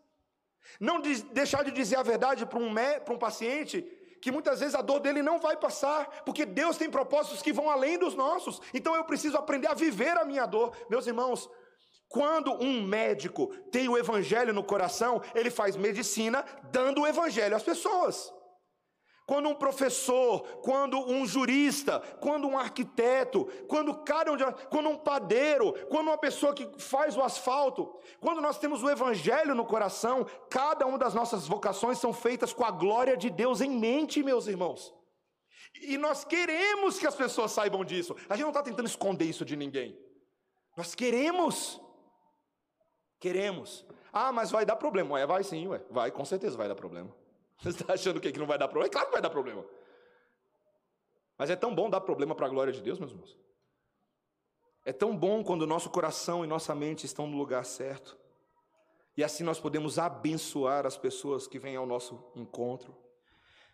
Não 0.80 0.99
de, 0.99 1.24
deixar 1.24 1.64
de 1.64 1.72
dizer 1.72 1.95
a 1.95 2.03
verdade 2.03 2.45
para 2.45 2.60
um, 2.60 2.74
para 2.74 3.14
um 3.14 3.18
paciente 3.18 3.86
que 4.22 4.32
muitas 4.32 4.59
vezes 4.59 4.76
a 4.76 4.82
dor 4.82 4.99
dele 4.99 5.22
não 5.22 5.39
vai 5.39 5.55
passar, 5.57 6.24
porque 6.26 6.45
Deus 6.45 6.78
tem 6.78 6.89
propósitos 6.89 7.41
que 7.41 7.53
vão 7.53 7.70
além 7.70 7.97
dos 7.97 8.15
nossos. 8.15 8.61
Então 8.74 8.95
eu 8.95 9.03
preciso 9.03 9.38
aprender 9.38 9.68
a 9.68 9.74
viver 9.74 10.18
a 10.18 10.26
minha 10.26 10.45
dor. 10.45 10.76
Meus 10.89 11.07
irmãos, 11.07 11.49
quando 12.09 12.53
um 12.53 12.82
médico 12.82 13.47
tem 13.72 13.89
o 13.89 13.97
evangelho 13.97 14.53
no 14.53 14.63
coração, 14.63 15.22
ele 15.36 15.49
faz 15.49 15.76
medicina 15.76 16.45
dando 16.72 17.01
o 17.01 17.07
evangelho 17.07 17.55
às 17.55 17.63
pessoas. 17.63 18.32
Quando 19.28 19.49
um 19.49 19.55
professor, 19.55 20.39
quando 20.61 20.97
um 20.97 21.25
jurista, 21.25 21.99
quando 22.21 22.47
um 22.47 22.57
arquiteto, 22.57 23.43
quando 23.67 23.93
cada 23.93 24.32
um, 24.32 24.38
quando 24.69 24.88
um 24.88 24.95
padeiro, 24.95 25.73
quando 25.89 26.07
uma 26.07 26.17
pessoa 26.17 26.53
que 26.53 26.65
faz 26.80 27.17
o 27.17 27.21
asfalto, 27.21 27.93
quando 28.21 28.39
nós 28.39 28.57
temos 28.57 28.82
o 28.82 28.89
evangelho 28.89 29.53
no 29.53 29.65
coração, 29.65 30.25
cada 30.49 30.88
uma 30.88 30.97
das 30.97 31.13
nossas 31.13 31.45
vocações 31.45 31.97
são 31.97 32.13
feitas 32.13 32.53
com 32.53 32.63
a 32.63 32.71
glória 32.71 33.17
de 33.17 33.30
Deus 33.30 33.59
em 33.59 33.69
mente, 33.69 34.23
meus 34.23 34.47
irmãos. 34.47 34.95
E 35.82 35.97
nós 35.97 36.23
queremos 36.23 36.97
que 36.97 37.05
as 37.05 37.13
pessoas 37.13 37.51
saibam 37.51 37.84
disso. 37.84 38.15
A 38.30 38.36
gente 38.36 38.43
não 38.43 38.51
está 38.51 38.63
tentando 38.63 38.88
esconder 38.88 39.25
isso 39.25 39.43
de 39.43 39.57
ninguém. 39.57 39.99
Nós 40.78 40.95
queremos. 40.95 41.82
Queremos. 43.19 43.86
Ah, 44.13 44.32
mas 44.32 44.51
vai 44.51 44.65
dar 44.65 44.78
problema. 44.78 45.15
Ué, 45.15 45.25
vai 45.25 45.43
sim, 45.43 45.67
ué. 45.67 45.84
Vai, 45.91 46.11
com 46.11 46.23
certeza 46.23 46.55
vai 46.55 46.69
dar 46.69 46.75
problema. 46.75 47.13
Você 47.60 47.70
está 47.70 47.93
achando 47.93 48.20
que, 48.20 48.32
que 48.32 48.39
não 48.39 48.45
vai 48.45 48.58
dar 48.58 48.68
problema? 48.68 48.88
É 48.88 48.91
claro 48.91 49.08
que 49.08 49.14
vai 49.14 49.22
dar 49.22 49.30
problema. 49.30 49.66
Mas 51.38 51.49
é 51.49 51.55
tão 51.55 51.74
bom 51.74 51.89
dar 51.89 52.01
problema 52.01 52.36
para 52.36 52.45
a 52.45 52.49
glória 52.49 52.74
de 52.74 52.82
Deus, 52.82 52.99
meus 52.99 53.12
irmãos. 53.12 53.38
É 54.86 54.93
tão 54.93 55.16
bom 55.16 55.43
quando 55.43 55.64
o 55.64 55.68
nosso 55.68 55.89
coração 55.89 56.43
e 56.43 56.47
nossa 56.47 56.74
mente 56.74 57.05
estão 57.05 57.28
no 57.28 57.38
lugar 57.38 57.66
certo. 57.66 58.18
E 59.16 59.24
assim 59.24 59.43
nós 59.43 59.60
podemos 59.60 59.99
abençoar 59.99 60.86
as 60.86 60.97
pessoas 60.97 61.47
que 61.47 61.60
vêm 61.60 61.76
ao 61.76 61.86
nosso 61.86 62.32
encontro. 62.36 62.95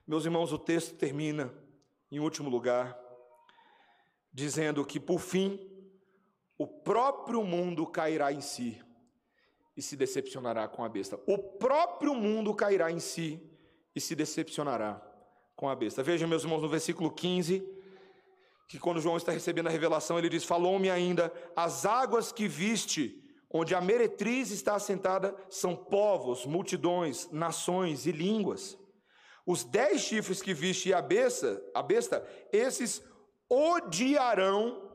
Meus 0.07 0.25
irmãos, 0.25 0.51
o 0.51 0.57
texto 0.57 0.95
termina, 0.97 1.53
em 2.11 2.19
último 2.19 2.49
lugar, 2.49 2.97
dizendo 4.31 4.85
que, 4.85 4.99
por 4.99 5.19
fim, 5.19 5.59
o 6.57 6.65
próprio 6.65 7.43
mundo 7.43 7.85
cairá 7.85 8.31
em 8.31 8.41
si 8.41 8.81
e 9.75 9.81
se 9.81 9.95
decepcionará 9.95 10.67
com 10.67 10.83
a 10.83 10.89
besta. 10.89 11.19
O 11.27 11.37
próprio 11.37 12.15
mundo 12.15 12.53
cairá 12.55 12.91
em 12.91 12.99
si 12.99 13.52
e 13.95 14.01
se 14.01 14.15
decepcionará 14.15 15.01
com 15.55 15.69
a 15.69 15.75
besta. 15.75 16.03
Vejam, 16.03 16.27
meus 16.27 16.43
irmãos, 16.43 16.61
no 16.61 16.69
versículo 16.69 17.11
15, 17.11 17.63
que 18.67 18.79
quando 18.79 19.01
João 19.01 19.17
está 19.17 19.31
recebendo 19.31 19.67
a 19.67 19.71
revelação, 19.71 20.17
ele 20.17 20.29
diz: 20.29 20.43
Falou-me 20.43 20.89
ainda, 20.89 21.31
as 21.55 21.85
águas 21.85 22.31
que 22.31 22.47
viste, 22.47 23.21
onde 23.49 23.75
a 23.75 23.81
meretriz 23.81 24.49
está 24.51 24.75
assentada, 24.75 25.35
são 25.49 25.75
povos, 25.75 26.45
multidões, 26.45 27.29
nações 27.31 28.05
e 28.05 28.11
línguas. 28.11 28.77
Os 29.45 29.63
dez 29.63 30.01
chifres 30.01 30.41
que 30.41 30.53
viste 30.53 30.89
e 30.89 30.93
a 30.93 31.01
besta, 31.01 31.61
a 31.73 31.83
besta, 31.83 32.25
esses 32.51 33.03
odiarão 33.49 34.91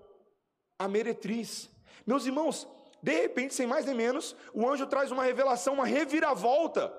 a 0.78 0.88
meretriz. 0.88 1.70
Meus 2.06 2.24
irmãos, 2.24 2.66
de 3.02 3.12
repente, 3.12 3.54
sem 3.54 3.66
mais 3.66 3.84
nem 3.84 3.94
menos, 3.94 4.34
o 4.52 4.68
anjo 4.68 4.86
traz 4.86 5.12
uma 5.12 5.22
revelação, 5.22 5.74
uma 5.74 5.86
reviravolta 5.86 6.92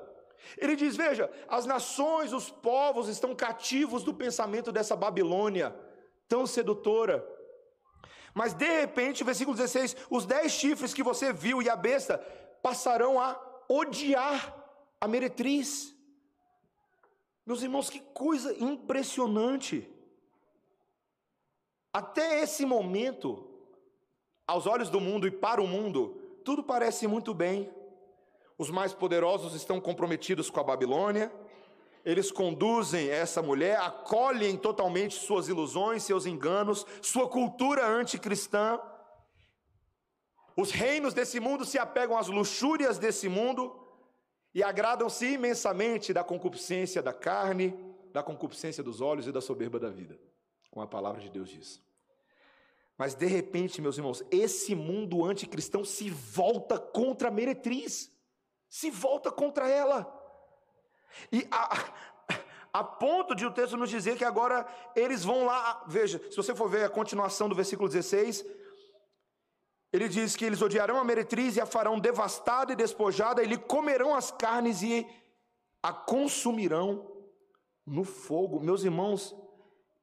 ele 0.57 0.75
diz: 0.75 0.95
Veja, 0.95 1.31
as 1.47 1.65
nações, 1.65 2.33
os 2.33 2.49
povos 2.49 3.07
estão 3.07 3.35
cativos 3.35 4.03
do 4.03 4.13
pensamento 4.13 4.71
dessa 4.71 4.95
Babilônia 4.95 5.75
tão 6.27 6.45
sedutora. 6.45 7.25
Mas 8.33 8.53
de 8.53 8.67
repente, 8.67 9.23
versículo 9.23 9.57
16: 9.57 9.95
os 10.09 10.25
dez 10.25 10.51
chifres 10.51 10.93
que 10.93 11.03
você 11.03 11.33
viu 11.33 11.61
e 11.61 11.69
a 11.69 11.75
besta 11.75 12.17
passarão 12.61 13.19
a 13.19 13.39
odiar 13.67 14.55
a 14.99 15.07
meretriz. 15.07 15.95
Meus 17.45 17.63
irmãos, 17.63 17.89
que 17.89 17.99
coisa 17.99 18.53
impressionante. 18.63 19.89
Até 21.91 22.43
esse 22.43 22.65
momento, 22.65 23.49
aos 24.45 24.67
olhos 24.67 24.89
do 24.89 25.01
mundo 25.01 25.27
e 25.27 25.31
para 25.31 25.61
o 25.61 25.67
mundo, 25.67 26.21
tudo 26.45 26.63
parece 26.63 27.07
muito 27.07 27.33
bem. 27.33 27.69
Os 28.59 28.69
mais 28.69 28.93
poderosos 28.93 29.55
estão 29.55 29.79
comprometidos 29.79 30.49
com 30.49 30.59
a 30.59 30.63
Babilônia. 30.63 31.31
Eles 32.03 32.29
conduzem 32.29 33.09
essa 33.09 33.41
mulher, 33.41 33.79
acolhem 33.79 34.57
totalmente 34.57 35.15
suas 35.15 35.47
ilusões, 35.47 36.03
seus 36.03 36.25
enganos, 36.25 36.85
sua 37.01 37.29
cultura 37.29 37.87
anticristã. 37.87 38.77
Os 40.57 40.71
reinos 40.71 41.13
desse 41.13 41.39
mundo 41.39 41.63
se 41.63 41.79
apegam 41.79 42.17
às 42.17 42.27
luxúrias 42.27 42.99
desse 42.99 43.29
mundo 43.29 43.73
e 44.53 44.61
agradam-se 44.61 45.25
imensamente 45.25 46.11
da 46.11 46.21
concupiscência 46.21 47.01
da 47.01 47.13
carne, 47.13 47.73
da 48.11 48.21
concupiscência 48.21 48.83
dos 48.83 48.99
olhos 48.99 49.25
e 49.25 49.31
da 49.31 49.39
soberba 49.39 49.79
da 49.79 49.89
vida, 49.89 50.19
como 50.69 50.83
a 50.83 50.87
palavra 50.87 51.21
de 51.21 51.29
Deus 51.29 51.47
diz. 51.47 51.81
Mas 52.97 53.15
de 53.15 53.25
repente, 53.25 53.81
meus 53.81 53.95
irmãos, 53.95 54.21
esse 54.29 54.75
mundo 54.75 55.23
anticristão 55.23 55.85
se 55.85 56.09
volta 56.09 56.77
contra 56.77 57.29
a 57.29 57.31
meretriz 57.31 58.18
se 58.69 58.91
volta 58.91 59.31
contra 59.31 59.67
ela. 59.67 60.07
E 61.31 61.47
a, 61.51 61.77
a 62.71 62.83
ponto 62.83 63.35
de 63.35 63.45
o 63.45 63.51
texto 63.51 63.75
nos 63.75 63.89
dizer 63.89 64.17
que 64.17 64.23
agora 64.23 64.67
eles 64.95 65.23
vão 65.23 65.45
lá, 65.45 65.83
veja, 65.87 66.19
se 66.29 66.37
você 66.37 66.53
for 66.53 66.69
ver 66.69 66.85
a 66.85 66.89
continuação 66.89 67.49
do 67.49 67.55
versículo 67.55 67.89
16, 67.89 68.45
ele 69.91 70.07
diz 70.07 70.35
que 70.35 70.45
eles 70.45 70.61
odiarão 70.61 70.97
a 70.97 71.03
meretriz 71.03 71.55
e 71.55 71.61
a 71.61 71.65
farão 71.65 71.99
devastada 71.99 72.71
e 72.71 72.75
despojada, 72.75 73.43
e 73.43 73.47
lhe 73.47 73.57
comerão 73.57 74.13
as 74.13 74.29
carnes 74.31 74.83
e 74.83 75.07
a 75.81 75.91
consumirão 75.91 77.11
no 77.85 78.03
fogo. 78.03 78.59
Meus 78.59 78.83
irmãos, 78.83 79.35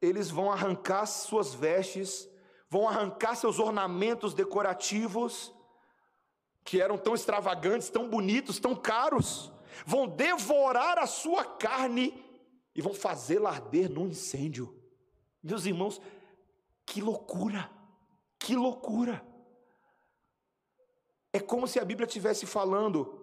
eles 0.02 0.28
vão 0.28 0.50
arrancar 0.50 1.06
suas 1.06 1.54
vestes, 1.54 2.28
vão 2.68 2.88
arrancar 2.88 3.36
seus 3.36 3.60
ornamentos 3.60 4.34
decorativos, 4.34 5.54
que 6.66 6.82
eram 6.82 6.98
tão 6.98 7.14
extravagantes, 7.14 7.88
tão 7.88 8.08
bonitos, 8.08 8.58
tão 8.58 8.74
caros, 8.74 9.52
vão 9.86 10.08
devorar 10.08 10.98
a 10.98 11.06
sua 11.06 11.44
carne 11.44 12.12
e 12.74 12.82
vão 12.82 12.92
fazê-la 12.92 13.50
arder 13.50 13.88
no 13.88 14.04
incêndio. 14.08 14.76
Meus 15.40 15.64
irmãos, 15.64 16.02
que 16.84 17.00
loucura! 17.00 17.70
Que 18.36 18.56
loucura! 18.56 19.24
É 21.32 21.38
como 21.38 21.68
se 21.68 21.78
a 21.78 21.84
Bíblia 21.84 22.06
estivesse 22.06 22.46
falando 22.46 23.22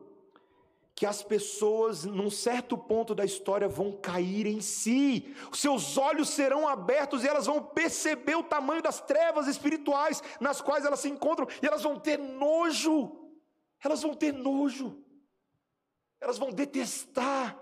que 0.96 1.06
as 1.06 1.22
pessoas, 1.22 2.06
num 2.06 2.30
certo 2.30 2.78
ponto 2.78 3.14
da 3.14 3.26
história, 3.26 3.68
vão 3.68 3.92
cair 3.92 4.46
em 4.46 4.62
si, 4.62 5.36
seus 5.52 5.98
olhos 5.98 6.30
serão 6.30 6.66
abertos 6.66 7.24
e 7.24 7.28
elas 7.28 7.48
vão 7.48 7.62
perceber 7.62 8.36
o 8.36 8.44
tamanho 8.44 8.82
das 8.82 9.02
trevas 9.02 9.48
espirituais 9.48 10.24
nas 10.40 10.62
quais 10.62 10.86
elas 10.86 11.02
se 11.02 11.10
encontram, 11.10 11.48
e 11.62 11.68
elas 11.68 11.82
vão 11.82 12.00
ter 12.00 12.18
nojo 12.18 13.23
elas 13.84 14.02
vão 14.02 14.14
ter 14.14 14.32
nojo, 14.32 15.04
elas 16.20 16.38
vão 16.38 16.52
detestar 16.52 17.60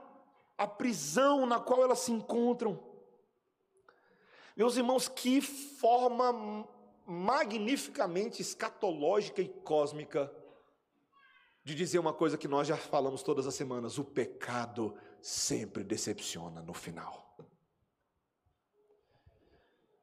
a 0.58 0.68
prisão 0.68 1.46
na 1.46 1.60
qual 1.60 1.84
elas 1.84 2.00
se 2.00 2.12
encontram. 2.12 2.80
Meus 4.56 4.78
irmãos, 4.78 5.08
que 5.08 5.42
forma 5.42 6.68
magnificamente 7.06 8.42
escatológica 8.42 9.42
e 9.42 9.50
cósmica 9.50 10.32
de 11.64 11.74
dizer 11.74 12.00
uma 12.00 12.14
coisa 12.14 12.38
que 12.38 12.48
nós 12.48 12.68
já 12.68 12.78
falamos 12.78 13.24
todas 13.24 13.48
as 13.48 13.56
semanas: 13.56 13.98
o 13.98 14.04
pecado 14.04 14.96
sempre 15.22 15.84
decepciona 15.84 16.62
no 16.62 16.74
final. 16.74 17.36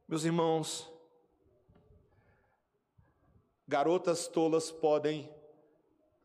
Meus 0.09 0.25
irmãos, 0.25 0.91
garotas 3.67 4.27
tolas 4.27 4.71
podem 4.71 5.38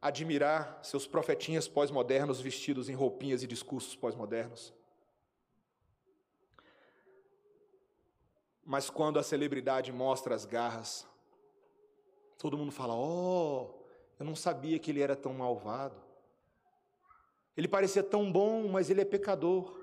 admirar 0.04 0.80
seus 0.84 1.08
profetinhas 1.08 1.66
pós-modernos 1.66 2.42
vestidos 2.42 2.90
em 2.90 2.94
roupinhas 2.94 3.42
e 3.42 3.48
discursos 3.48 3.96
pós-modernos. 3.96 4.74
Mas 8.66 8.90
quando 8.90 9.18
a 9.18 9.24
celebridade 9.24 9.94
mostra 9.94 10.36
as 10.36 10.46
garras, 10.46 11.08
todo 12.38 12.58
mundo 12.58 12.72
fala: 12.72 12.94
Oh, 12.94 13.74
Eu 14.20 14.26
não 14.26 14.36
sabia 14.36 14.78
que 14.78 14.92
ele 14.92 15.02
era 15.02 15.16
tão 15.16 15.34
malvado. 15.34 15.96
Ele 17.56 17.68
parecia 17.68 18.04
tão 18.04 18.30
bom, 18.30 18.68
mas 18.68 18.90
ele 18.90 19.02
é 19.02 19.06
pecador. 19.06 19.80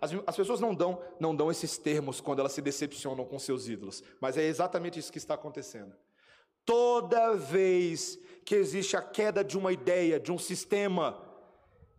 As, 0.00 0.12
as, 0.26 0.36
pessoas 0.36 0.60
não 0.60 0.74
dão, 0.74 1.02
não 1.18 1.34
dão 1.34 1.50
esses 1.50 1.76
termos 1.76 2.20
quando 2.20 2.38
elas 2.38 2.52
se 2.52 2.62
decepcionam 2.62 3.24
com 3.24 3.38
seus 3.38 3.68
ídolos, 3.68 4.02
mas 4.20 4.36
é 4.38 4.44
exatamente 4.44 4.98
isso 4.98 5.10
que 5.10 5.18
está 5.18 5.34
acontecendo. 5.34 5.94
Toda 6.64 7.34
vez 7.34 8.18
que 8.48 8.54
existe 8.54 8.96
a 8.96 9.02
queda 9.02 9.44
de 9.44 9.58
uma 9.58 9.70
ideia, 9.70 10.18
de 10.18 10.32
um 10.32 10.38
sistema, 10.38 11.22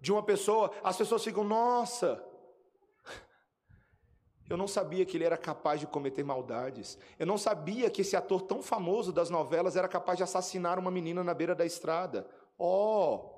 de 0.01 0.11
uma 0.11 0.23
pessoa, 0.23 0.73
as 0.83 0.97
pessoas 0.97 1.23
ficam, 1.23 1.43
nossa, 1.43 2.25
eu 4.49 4.57
não 4.57 4.67
sabia 4.67 5.05
que 5.05 5.15
ele 5.15 5.25
era 5.25 5.37
capaz 5.37 5.79
de 5.79 5.85
cometer 5.85 6.23
maldades. 6.23 6.97
Eu 7.19 7.27
não 7.27 7.37
sabia 7.37 7.87
que 7.91 8.01
esse 8.01 8.15
ator 8.15 8.41
tão 8.41 8.63
famoso 8.63 9.13
das 9.13 9.29
novelas 9.29 9.75
era 9.75 9.87
capaz 9.87 10.17
de 10.17 10.23
assassinar 10.23 10.79
uma 10.79 10.89
menina 10.89 11.23
na 11.23 11.35
beira 11.35 11.53
da 11.53 11.67
estrada. 11.67 12.27
Oh! 12.57 13.29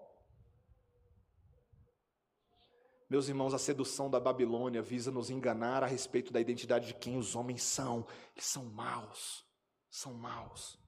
Meus 3.09 3.28
irmãos, 3.28 3.53
a 3.53 3.59
sedução 3.59 4.09
da 4.09 4.22
Babilônia 4.22 4.82
visa 4.82 5.12
nos 5.12 5.30
enganar 5.30 5.84
a 5.84 5.86
respeito 5.86 6.32
da 6.32 6.39
identidade 6.39 6.88
de 6.88 6.93
quem 6.93 7.18
os 7.18 7.36
homens 7.36 7.62
são. 7.62 8.07
Eles 8.34 8.45
são 8.45 8.64
maus. 8.64 9.45
São 9.89 10.14
maus. 10.14 10.80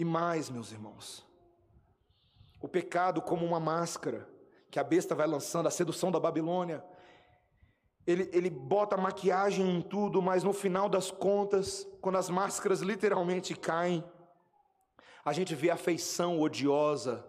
E 0.00 0.04
mais, 0.04 0.48
meus 0.48 0.72
irmãos, 0.72 1.26
o 2.58 2.66
pecado 2.66 3.20
como 3.20 3.44
uma 3.44 3.60
máscara 3.60 4.26
que 4.70 4.78
a 4.78 4.82
besta 4.82 5.14
vai 5.14 5.26
lançando, 5.26 5.66
a 5.66 5.70
sedução 5.70 6.10
da 6.10 6.18
Babilônia. 6.18 6.82
Ele, 8.06 8.30
ele 8.32 8.48
bota 8.48 8.96
maquiagem 8.96 9.76
em 9.76 9.82
tudo, 9.82 10.22
mas 10.22 10.42
no 10.42 10.54
final 10.54 10.88
das 10.88 11.10
contas, 11.10 11.86
quando 12.00 12.16
as 12.16 12.30
máscaras 12.30 12.80
literalmente 12.80 13.54
caem, 13.54 14.02
a 15.22 15.34
gente 15.34 15.54
vê 15.54 15.68
a 15.68 15.76
feição 15.76 16.40
odiosa 16.40 17.22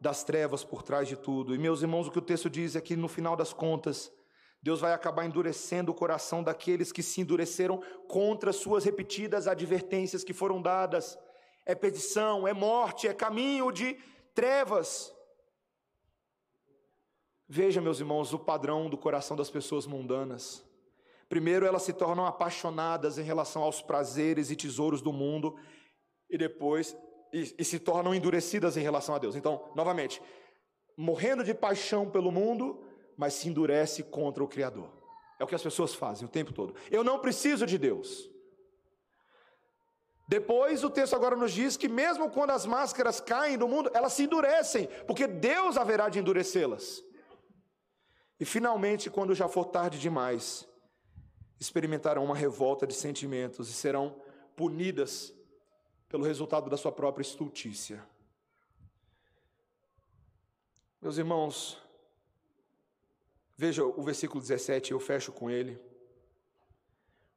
das 0.00 0.24
trevas 0.24 0.64
por 0.64 0.82
trás 0.82 1.06
de 1.06 1.14
tudo. 1.14 1.54
E 1.54 1.58
meus 1.58 1.80
irmãos, 1.80 2.08
o 2.08 2.10
que 2.10 2.18
o 2.18 2.22
texto 2.22 2.50
diz 2.50 2.74
é 2.74 2.80
que 2.80 2.96
no 2.96 3.06
final 3.06 3.36
das 3.36 3.52
contas, 3.52 4.10
Deus 4.60 4.80
vai 4.80 4.92
acabar 4.92 5.26
endurecendo 5.26 5.92
o 5.92 5.94
coração 5.94 6.42
daqueles 6.42 6.90
que 6.90 7.04
se 7.04 7.20
endureceram 7.20 7.80
contra 8.08 8.52
suas 8.52 8.82
repetidas 8.82 9.46
advertências 9.46 10.24
que 10.24 10.32
foram 10.32 10.60
dadas. 10.60 11.16
É 11.66 11.74
perdição, 11.74 12.46
é 12.46 12.52
morte, 12.52 13.08
é 13.08 13.14
caminho 13.14 13.72
de 13.72 13.98
trevas. 14.34 15.14
Veja, 17.48 17.80
meus 17.80 18.00
irmãos, 18.00 18.32
o 18.32 18.38
padrão 18.38 18.88
do 18.88 18.96
coração 18.96 19.36
das 19.36 19.50
pessoas 19.50 19.86
mundanas. 19.86 20.64
Primeiro, 21.28 21.66
elas 21.66 21.82
se 21.82 21.92
tornam 21.92 22.26
apaixonadas 22.26 23.18
em 23.18 23.22
relação 23.22 23.62
aos 23.62 23.82
prazeres 23.82 24.50
e 24.50 24.56
tesouros 24.56 25.00
do 25.00 25.12
mundo, 25.12 25.56
e 26.28 26.36
depois 26.36 26.96
e, 27.32 27.54
e 27.58 27.64
se 27.64 27.78
tornam 27.78 28.14
endurecidas 28.14 28.76
em 28.76 28.80
relação 28.80 29.14
a 29.14 29.18
Deus. 29.18 29.34
Então, 29.34 29.70
novamente, 29.74 30.22
morrendo 30.96 31.42
de 31.42 31.52
paixão 31.52 32.08
pelo 32.08 32.30
mundo, 32.30 32.82
mas 33.16 33.34
se 33.34 33.48
endurece 33.48 34.02
contra 34.04 34.42
o 34.42 34.48
Criador. 34.48 34.88
É 35.38 35.44
o 35.44 35.46
que 35.46 35.54
as 35.54 35.62
pessoas 35.62 35.94
fazem 35.94 36.26
o 36.26 36.30
tempo 36.30 36.52
todo. 36.52 36.74
Eu 36.90 37.02
não 37.02 37.18
preciso 37.18 37.66
de 37.66 37.76
Deus. 37.76 38.30
Depois 40.26 40.82
o 40.82 40.90
texto 40.90 41.14
agora 41.14 41.36
nos 41.36 41.52
diz 41.52 41.76
que 41.76 41.88
mesmo 41.88 42.30
quando 42.30 42.50
as 42.50 42.64
máscaras 42.64 43.20
caem 43.20 43.58
do 43.58 43.68
mundo, 43.68 43.90
elas 43.92 44.14
se 44.14 44.24
endurecem, 44.24 44.88
porque 45.06 45.26
Deus 45.26 45.76
haverá 45.76 46.08
de 46.08 46.18
endurecê-las. 46.18 47.04
E 48.40 48.44
finalmente, 48.44 49.10
quando 49.10 49.34
já 49.34 49.48
for 49.48 49.66
tarde 49.66 49.98
demais, 49.98 50.66
experimentarão 51.60 52.24
uma 52.24 52.34
revolta 52.34 52.86
de 52.86 52.94
sentimentos 52.94 53.68
e 53.68 53.72
serão 53.72 54.16
punidas 54.56 55.32
pelo 56.08 56.24
resultado 56.24 56.70
da 56.70 56.76
sua 56.76 56.92
própria 56.92 57.22
estultícia. 57.22 58.04
Meus 61.02 61.18
irmãos, 61.18 61.78
veja 63.56 63.84
o 63.84 64.02
versículo 64.02 64.40
17, 64.40 64.92
eu 64.92 65.00
fecho 65.00 65.32
com 65.32 65.50
ele. 65.50 65.78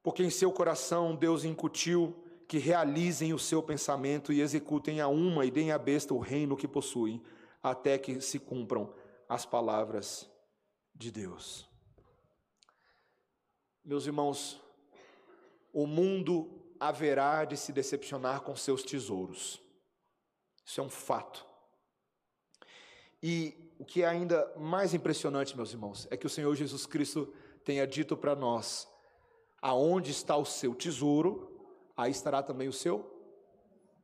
Porque 0.01 0.23
em 0.23 0.29
seu 0.29 0.53
coração 0.53 1.15
Deus 1.15 1.43
incutiu 1.43 2.15
que 2.47 2.57
realizem 2.57 3.33
o 3.33 3.39
seu 3.39 3.61
pensamento 3.61 4.31
e 4.31 4.41
executem 4.41 5.01
a 5.01 5.07
uma 5.07 5.45
e 5.45 5.51
deem 5.51 5.71
à 5.71 5.77
besta 5.77 6.13
o 6.13 6.19
reino 6.19 6.55
que 6.55 6.67
possuem, 6.67 7.21
até 7.61 7.97
que 7.97 8.21
se 8.21 8.39
cumpram 8.39 8.93
as 9.27 9.45
palavras 9.45 10.29
de 10.95 11.11
Deus. 11.11 11.67
Meus 13.83 14.05
irmãos, 14.05 14.61
o 15.73 15.85
mundo 15.85 16.49
haverá 16.79 17.43
de 17.43 17.57
se 17.57 17.73
decepcionar 17.73 18.41
com 18.41 18.55
seus 18.55 18.81
tesouros. 18.83 19.61
Isso 20.65 20.79
é 20.79 20.83
um 20.83 20.89
fato. 20.89 21.45
E 23.21 23.73
o 23.79 23.83
que 23.85 24.03
é 24.03 24.07
ainda 24.07 24.53
mais 24.57 24.93
impressionante, 24.93 25.55
meus 25.55 25.71
irmãos, 25.71 26.07
é 26.09 26.15
que 26.15 26.25
o 26.25 26.29
Senhor 26.29 26.53
Jesus 26.55 26.85
Cristo 26.85 27.33
tenha 27.63 27.85
dito 27.85 28.15
para 28.15 28.35
nós: 28.35 28.87
aonde 29.61 30.11
está 30.11 30.37
o 30.37 30.45
seu 30.45 30.73
tesouro, 30.73 31.56
aí 31.97 32.11
estará 32.11 32.43
também 32.43 32.67
o 32.67 32.73
seu 32.73 33.11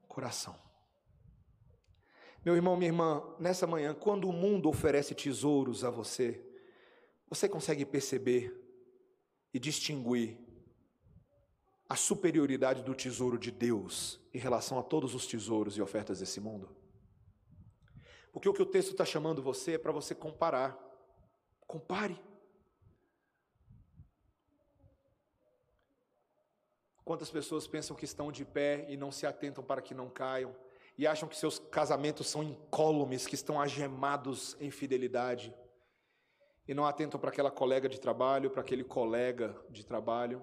coração. 0.07 0.59
Meu 2.43 2.55
irmão, 2.55 2.75
minha 2.75 2.89
irmã, 2.89 3.23
nessa 3.39 3.65
manhã, 3.65 3.93
quando 3.93 4.27
o 4.27 4.33
mundo 4.33 4.67
oferece 4.67 5.15
tesouros 5.15 5.85
a 5.85 5.89
você, 5.89 6.43
você 7.29 7.47
consegue 7.47 7.85
perceber 7.85 8.53
e 9.53 9.59
distinguir 9.59 10.37
a 11.87 11.95
superioridade 11.95 12.83
do 12.83 12.95
tesouro 12.95 13.37
de 13.37 13.51
Deus 13.51 14.19
em 14.33 14.39
relação 14.39 14.77
a 14.79 14.83
todos 14.83 15.13
os 15.15 15.27
tesouros 15.27 15.77
e 15.77 15.81
ofertas 15.81 16.19
desse 16.19 16.41
mundo? 16.41 16.75
Porque 18.33 18.49
o 18.49 18.53
que 18.53 18.61
o 18.61 18.65
texto 18.65 18.91
está 18.91 19.05
chamando 19.05 19.41
você 19.41 19.73
é 19.73 19.77
para 19.77 19.91
você 19.91 20.15
comparar. 20.15 20.77
Compare. 21.67 22.19
Quantas 27.03 27.29
pessoas 27.29 27.67
pensam 27.67 27.95
que 27.95 28.05
estão 28.05 28.31
de 28.31 28.45
pé 28.45 28.85
e 28.89 28.95
não 28.95 29.11
se 29.11 29.25
atentam 29.25 29.63
para 29.63 29.81
que 29.81 29.93
não 29.93 30.09
caiam, 30.09 30.55
e 30.97 31.07
acham 31.07 31.27
que 31.27 31.35
seus 31.35 31.59
casamentos 31.59 32.27
são 32.27 32.43
incólumes, 32.43 33.25
que 33.25 33.35
estão 33.35 33.59
agemados 33.59 34.55
em 34.59 34.69
fidelidade, 34.69 35.53
e 36.67 36.73
não 36.73 36.85
atentam 36.85 37.19
para 37.19 37.29
aquela 37.29 37.51
colega 37.51 37.89
de 37.89 37.99
trabalho, 37.99 38.49
para 38.49 38.61
aquele 38.61 38.83
colega 38.83 39.55
de 39.69 39.85
trabalho, 39.85 40.41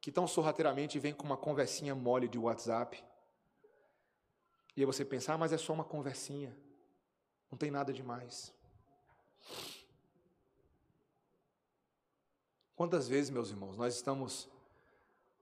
que 0.00 0.10
tão 0.10 0.26
sorrateiramente 0.26 0.98
vem 0.98 1.14
com 1.14 1.24
uma 1.24 1.36
conversinha 1.36 1.94
mole 1.94 2.26
de 2.26 2.38
WhatsApp. 2.38 3.04
E 4.76 4.80
aí 4.80 4.86
você 4.86 5.04
pensa, 5.04 5.34
ah, 5.34 5.38
mas 5.38 5.52
é 5.52 5.58
só 5.58 5.72
uma 5.72 5.84
conversinha, 5.84 6.56
não 7.50 7.56
tem 7.56 7.70
nada 7.70 7.92
demais. 7.92 8.52
Quantas 12.74 13.06
vezes, 13.06 13.30
meus 13.30 13.50
irmãos, 13.50 13.76
nós 13.76 13.94
estamos 13.94 14.48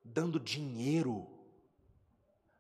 dando 0.05 0.41
dinheiro 0.41 1.27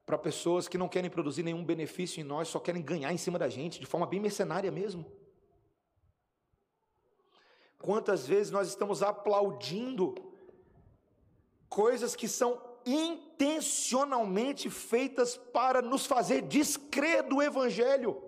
para 0.05 0.18
pessoas 0.18 0.66
que 0.68 0.78
não 0.78 0.88
querem 0.88 1.11
produzir 1.11 1.43
nenhum 1.43 1.64
benefício 1.64 2.20
em 2.20 2.24
nós, 2.24 2.49
só 2.49 2.59
querem 2.59 2.82
ganhar 2.82 3.12
em 3.12 3.18
cima 3.18 3.38
da 3.38 3.49
gente, 3.49 3.78
de 3.78 3.86
forma 3.86 4.07
bem 4.07 4.20
mercenária 4.20 4.70
mesmo? 4.70 5.05
Quantas 7.78 8.26
vezes 8.26 8.51
nós 8.51 8.68
estamos 8.68 9.03
aplaudindo 9.03 10.14
coisas 11.68 12.16
que 12.16 12.26
são 12.26 12.61
intencionalmente 12.84 14.68
feitas 14.70 15.36
para 15.36 15.82
nos 15.82 16.07
fazer 16.07 16.43
descrer 16.43 17.22
do 17.22 17.43
Evangelho. 17.43 18.22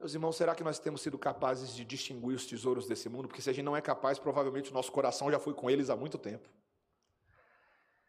Meus 0.00 0.14
irmãos, 0.14 0.34
será 0.34 0.54
que 0.54 0.64
nós 0.64 0.78
temos 0.78 1.02
sido 1.02 1.18
capazes 1.18 1.74
de 1.74 1.84
distinguir 1.84 2.34
os 2.34 2.46
tesouros 2.46 2.86
desse 2.86 3.06
mundo? 3.06 3.28
Porque 3.28 3.42
se 3.42 3.50
a 3.50 3.52
gente 3.52 3.66
não 3.66 3.76
é 3.76 3.82
capaz, 3.82 4.18
provavelmente 4.18 4.70
o 4.70 4.74
nosso 4.74 4.90
coração 4.90 5.30
já 5.30 5.38
foi 5.38 5.52
com 5.52 5.70
eles 5.70 5.90
há 5.90 5.94
muito 5.94 6.16
tempo. 6.16 6.48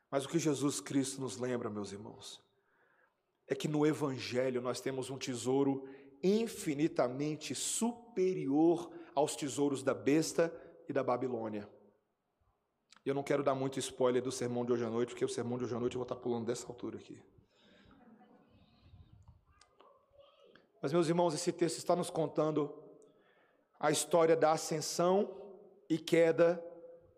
Mas 0.10 0.24
o 0.24 0.30
que 0.30 0.40
Jesus 0.40 0.80
Cristo 0.80 1.20
nos 1.20 1.36
lembra, 1.36 1.70
meus 1.70 1.92
irmãos, 1.92 2.42
é 3.46 3.54
que 3.54 3.68
no 3.68 3.86
Evangelho 3.86 4.62
nós 4.62 4.80
temos 4.80 5.10
um 5.10 5.18
tesouro 5.18 5.86
infinitamente 6.24 7.54
superior 7.54 8.90
aos 9.14 9.36
tesouros 9.36 9.84
da 9.84 9.94
besta 9.94 10.54
e 10.88 10.94
da 10.94 11.04
Babilônia. 11.04 11.68
Eu 13.06 13.14
não 13.14 13.24
quero 13.24 13.44
dar 13.44 13.56
muito 13.56 13.80
spoiler 13.80 14.22
do 14.22 14.32
sermão 14.32 14.64
de 14.64 14.72
hoje 14.72 14.86
à 14.86 14.90
noite, 14.90 15.10
porque 15.10 15.26
o 15.26 15.30
sermão 15.30 15.58
de 15.58 15.66
hoje 15.66 15.76
à 15.76 15.80
noite 15.80 15.96
eu 15.96 16.00
vou 16.00 16.06
estar 16.06 16.16
pulando 16.16 16.46
dessa 16.46 16.68
altura 16.68 16.98
aqui. 16.98 17.22
Mas, 20.82 20.92
meus 20.92 21.08
irmãos, 21.08 21.34
esse 21.34 21.52
texto 21.52 21.78
está 21.78 21.96
nos 21.96 22.10
contando 22.10 22.74
a 23.80 23.92
história 23.92 24.36
da 24.36 24.52
ascensão 24.52 25.30
e 25.90 25.98
queda 25.98 26.64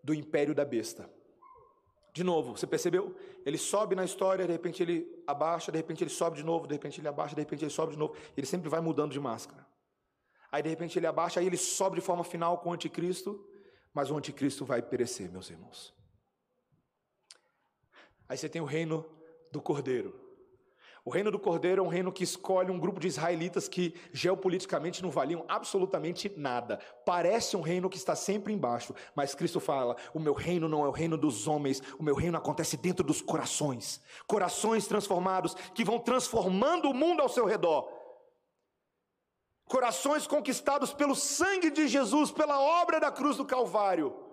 do 0.02 0.12
império 0.12 0.54
da 0.54 0.64
besta. 0.64 1.08
De 2.12 2.22
novo, 2.22 2.56
você 2.56 2.66
percebeu? 2.66 3.16
Ele 3.44 3.58
sobe 3.58 3.96
na 3.96 4.04
história, 4.04 4.46
de 4.46 4.52
repente 4.52 4.82
ele 4.82 5.22
abaixa, 5.26 5.72
de 5.72 5.78
repente 5.78 6.04
ele 6.04 6.10
sobe 6.10 6.36
de 6.36 6.44
novo, 6.44 6.66
de 6.66 6.74
repente 6.74 7.00
ele 7.00 7.08
abaixa, 7.08 7.34
de 7.34 7.40
repente 7.40 7.64
ele 7.64 7.70
sobe 7.70 7.92
de 7.92 7.98
novo. 7.98 8.14
Ele 8.36 8.46
sempre 8.46 8.68
vai 8.68 8.80
mudando 8.80 9.12
de 9.12 9.18
máscara. 9.18 9.66
Aí 10.52 10.62
de 10.62 10.68
repente 10.68 10.98
ele 10.98 11.06
abaixa, 11.06 11.40
aí 11.40 11.46
ele 11.46 11.56
sobe 11.56 11.96
de 11.96 12.02
forma 12.02 12.22
final 12.22 12.58
com 12.58 12.70
o 12.70 12.72
anticristo, 12.72 13.44
mas 13.92 14.10
o 14.10 14.16
anticristo 14.16 14.64
vai 14.64 14.80
perecer, 14.80 15.30
meus 15.30 15.50
irmãos. 15.50 15.92
Aí 18.28 18.38
você 18.38 18.48
tem 18.48 18.62
o 18.62 18.64
reino 18.64 19.04
do 19.50 19.60
Cordeiro. 19.60 20.23
O 21.04 21.10
reino 21.10 21.30
do 21.30 21.38
Cordeiro 21.38 21.82
é 21.82 21.84
um 21.84 21.88
reino 21.88 22.10
que 22.10 22.24
escolhe 22.24 22.70
um 22.70 22.78
grupo 22.78 22.98
de 22.98 23.08
israelitas 23.08 23.68
que 23.68 23.94
geopoliticamente 24.10 25.02
não 25.02 25.10
valiam 25.10 25.44
absolutamente 25.46 26.32
nada. 26.34 26.78
Parece 27.04 27.58
um 27.58 27.60
reino 27.60 27.90
que 27.90 27.98
está 27.98 28.16
sempre 28.16 28.54
embaixo, 28.54 28.94
mas 29.14 29.34
Cristo 29.34 29.60
fala: 29.60 29.96
o 30.14 30.18
meu 30.18 30.32
reino 30.32 30.66
não 30.66 30.82
é 30.82 30.88
o 30.88 30.92
reino 30.92 31.18
dos 31.18 31.46
homens, 31.46 31.82
o 31.98 32.02
meu 32.02 32.14
reino 32.14 32.38
acontece 32.38 32.78
dentro 32.78 33.04
dos 33.04 33.20
corações. 33.20 34.00
Corações 34.26 34.86
transformados 34.86 35.54
que 35.74 35.84
vão 35.84 35.98
transformando 35.98 36.88
o 36.88 36.94
mundo 36.94 37.20
ao 37.20 37.28
seu 37.28 37.44
redor. 37.44 37.86
Corações 39.66 40.26
conquistados 40.26 40.94
pelo 40.94 41.14
sangue 41.14 41.70
de 41.70 41.86
Jesus, 41.86 42.30
pela 42.30 42.58
obra 42.58 42.98
da 42.98 43.10
cruz 43.10 43.36
do 43.36 43.44
Calvário 43.44 44.23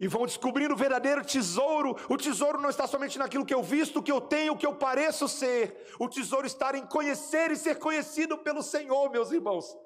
e 0.00 0.08
vão 0.08 0.24
descobrindo 0.24 0.72
o 0.72 0.76
verdadeiro 0.76 1.22
tesouro. 1.22 1.94
O 2.08 2.16
tesouro 2.16 2.60
não 2.60 2.70
está 2.70 2.86
somente 2.86 3.18
naquilo 3.18 3.44
que 3.44 3.54
eu 3.54 3.62
visto, 3.62 4.02
que 4.02 4.10
eu 4.10 4.20
tenho, 4.20 4.56
que 4.56 4.66
eu 4.66 4.74
pareço 4.74 5.28
ser. 5.28 5.94
O 5.98 6.08
tesouro 6.08 6.46
está 6.46 6.76
em 6.76 6.86
conhecer 6.86 7.50
e 7.50 7.56
ser 7.56 7.78
conhecido 7.78 8.38
pelo 8.38 8.62
Senhor, 8.62 9.10
meus 9.10 9.30
irmãos. 9.30 9.76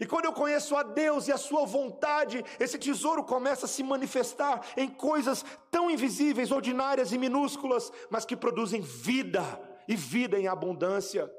E 0.00 0.06
quando 0.06 0.24
eu 0.24 0.32
conheço 0.32 0.74
a 0.74 0.82
Deus 0.82 1.28
e 1.28 1.32
a 1.32 1.36
Sua 1.36 1.66
vontade, 1.66 2.42
esse 2.58 2.78
tesouro 2.78 3.22
começa 3.22 3.66
a 3.66 3.68
se 3.68 3.82
manifestar 3.82 4.66
em 4.74 4.88
coisas 4.88 5.44
tão 5.70 5.90
invisíveis, 5.90 6.50
ordinárias 6.50 7.12
e 7.12 7.18
minúsculas, 7.18 7.92
mas 8.08 8.24
que 8.24 8.34
produzem 8.34 8.80
vida 8.80 9.44
e 9.86 9.94
vida 9.94 10.38
em 10.38 10.48
abundância. 10.48 11.30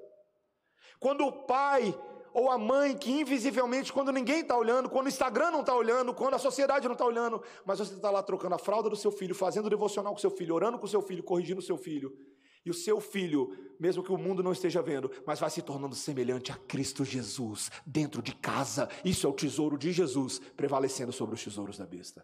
Quando 1.00 1.26
o 1.26 1.32
Pai 1.32 2.00
ou 2.34 2.50
a 2.50 2.58
mãe 2.58 2.98
que 2.98 3.12
invisivelmente, 3.12 3.92
quando 3.92 4.12
ninguém 4.12 4.42
está 4.42 4.58
olhando, 4.58 4.90
quando 4.90 5.06
o 5.06 5.10
Instagram 5.10 5.52
não 5.52 5.62
está 5.62 5.76
olhando, 5.76 6.14
quando 6.14 6.36
a 6.36 6.40
sociedade 6.40 6.88
não 6.88 6.94
está 6.94 7.06
olhando, 7.06 7.42
mas 7.66 7.80
você 7.80 7.94
está 7.94 8.10
lá 8.10 8.24
trocando 8.24 8.56
a 8.56 8.60
fralda 8.60 8.90
do 8.90 8.96
seu 8.96 9.12
filho, 9.12 9.36
fazendo 9.36 9.70
devocional 9.70 10.14
com 10.14 10.20
seu 10.20 10.32
filho, 10.32 10.56
orando 10.56 10.80
com 10.80 10.88
seu 10.88 11.02
filho, 11.02 11.24
corrigindo 11.24 11.62
seu 11.62 11.78
filho. 11.78 12.18
E 12.64 12.70
o 12.70 12.74
seu 12.74 13.02
filho, 13.02 13.58
mesmo 13.80 14.04
que 14.04 14.12
o 14.12 14.18
mundo 14.18 14.44
não 14.44 14.52
esteja 14.52 14.82
vendo, 14.84 15.12
mas 15.26 15.40
vai 15.40 15.50
se 15.50 15.64
tornando 15.64 15.96
semelhante 15.96 16.52
a 16.52 16.56
Cristo 16.56 17.04
Jesus, 17.04 17.72
dentro 17.86 18.22
de 18.22 18.36
casa. 18.36 18.88
Isso 19.04 19.26
é 19.26 19.30
o 19.30 19.34
tesouro 19.34 19.78
de 19.78 19.92
Jesus, 19.92 20.40
prevalecendo 20.56 21.12
sobre 21.12 21.34
os 21.34 21.44
tesouros 21.44 21.78
da 21.78 21.88
besta. 21.88 22.24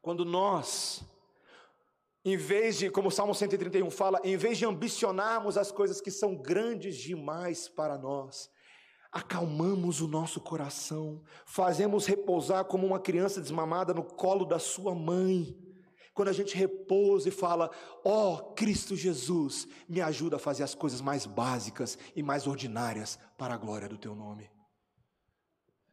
Quando 0.00 0.24
nós 0.24 1.04
em 2.24 2.36
vez 2.36 2.78
de, 2.78 2.90
como 2.90 3.08
o 3.08 3.10
Salmo 3.10 3.34
131 3.34 3.90
fala, 3.90 4.20
em 4.22 4.36
vez 4.36 4.58
de 4.58 4.66
ambicionarmos 4.66 5.56
as 5.56 5.72
coisas 5.72 6.00
que 6.00 6.10
são 6.10 6.36
grandes 6.36 6.96
demais 6.96 7.68
para 7.68 7.96
nós, 7.96 8.50
acalmamos 9.10 10.00
o 10.00 10.08
nosso 10.08 10.40
coração, 10.40 11.22
fazemos 11.46 12.06
repousar 12.06 12.64
como 12.66 12.86
uma 12.86 13.00
criança 13.00 13.40
desmamada 13.40 13.94
no 13.94 14.04
colo 14.04 14.44
da 14.44 14.58
sua 14.58 14.94
mãe. 14.94 15.56
Quando 16.12 16.28
a 16.28 16.32
gente 16.32 16.54
repousa 16.54 17.28
e 17.28 17.32
fala, 17.32 17.70
ó 18.04 18.34
oh, 18.34 18.54
Cristo 18.54 18.94
Jesus, 18.94 19.66
me 19.88 20.02
ajuda 20.02 20.36
a 20.36 20.40
fazer 20.40 20.62
as 20.62 20.74
coisas 20.74 21.00
mais 21.00 21.24
básicas 21.24 21.98
e 22.14 22.22
mais 22.22 22.46
ordinárias 22.46 23.18
para 23.38 23.54
a 23.54 23.56
glória 23.56 23.88
do 23.88 23.96
teu 23.96 24.14
nome. 24.14 24.50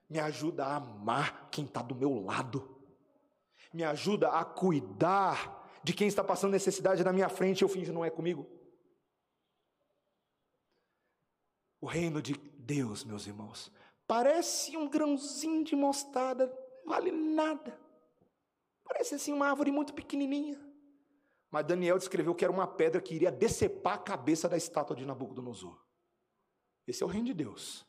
Me 0.09 0.19
ajuda 0.19 0.65
a 0.65 0.75
amar 0.75 1.49
quem 1.49 1.65
está 1.65 1.81
do 1.81 1.95
meu 1.95 2.13
lado. 2.13 2.77
Me 3.73 3.83
ajuda 3.83 4.29
a 4.29 4.43
cuidar 4.43 5.66
de 5.83 5.93
quem 5.93 6.07
está 6.07 6.23
passando 6.23 6.51
necessidade 6.51 7.03
na 7.03 7.13
minha 7.13 7.29
frente, 7.29 7.61
eu 7.61 7.69
finjo 7.69 7.93
não 7.93 8.03
é 8.03 8.09
comigo. 8.09 8.47
O 11.79 11.85
reino 11.85 12.21
de 12.21 12.33
Deus, 12.33 13.03
meus 13.03 13.27
irmãos, 13.27 13.71
parece 14.07 14.75
um 14.75 14.89
grãozinho 14.89 15.63
de 15.63 15.75
mostarda, 15.75 16.47
não 16.83 16.93
vale 16.93 17.11
nada. 17.11 17.79
Parece 18.83 19.15
assim 19.15 19.33
uma 19.33 19.49
árvore 19.49 19.71
muito 19.71 19.93
pequenininha. 19.93 20.59
Mas 21.51 21.65
Daniel 21.65 21.97
descreveu 21.97 22.35
que 22.35 22.43
era 22.43 22.51
uma 22.51 22.67
pedra 22.67 23.01
que 23.01 23.15
iria 23.15 23.31
decepar 23.31 23.95
a 23.95 23.99
cabeça 23.99 24.49
da 24.49 24.57
estátua 24.57 24.95
de 24.95 25.05
Nabucodonosor. 25.05 25.81
Esse 26.85 27.03
é 27.03 27.05
o 27.05 27.09
reino 27.09 27.27
de 27.27 27.33
Deus. 27.33 27.85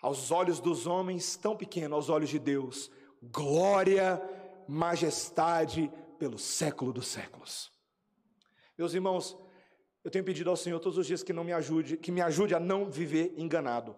Aos 0.00 0.30
olhos 0.30 0.60
dos 0.60 0.86
homens, 0.86 1.36
tão 1.36 1.56
pequeno, 1.56 1.94
aos 1.94 2.08
olhos 2.08 2.30
de 2.30 2.38
Deus, 2.38 2.90
glória, 3.22 4.20
majestade, 4.66 5.92
pelo 6.20 6.38
século 6.38 6.92
dos 6.92 7.06
séculos. 7.06 7.72
Meus 8.76 8.92
irmãos, 8.92 9.34
eu 10.04 10.10
tenho 10.10 10.22
pedido 10.22 10.50
ao 10.50 10.56
Senhor 10.56 10.78
todos 10.78 10.98
os 10.98 11.06
dias 11.06 11.22
que 11.22 11.32
não 11.32 11.42
me 11.42 11.52
ajude, 11.52 11.96
que 11.96 12.12
me 12.12 12.20
ajude 12.20 12.54
a 12.54 12.60
não 12.60 12.90
viver 12.90 13.32
enganado. 13.38 13.96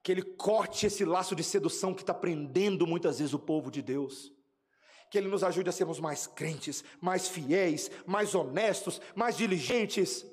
Que 0.00 0.12
Ele 0.12 0.22
corte 0.22 0.86
esse 0.86 1.04
laço 1.04 1.34
de 1.34 1.42
sedução 1.42 1.92
que 1.92 2.02
está 2.02 2.14
prendendo 2.14 2.86
muitas 2.86 3.18
vezes 3.18 3.34
o 3.34 3.38
povo 3.38 3.68
de 3.68 3.82
Deus. 3.82 4.32
Que 5.10 5.18
Ele 5.18 5.26
nos 5.26 5.42
ajude 5.42 5.70
a 5.70 5.72
sermos 5.72 5.98
mais 5.98 6.28
crentes, 6.28 6.84
mais 7.00 7.26
fiéis, 7.26 7.90
mais 8.06 8.32
honestos, 8.32 9.00
mais 9.16 9.36
diligentes 9.36 10.24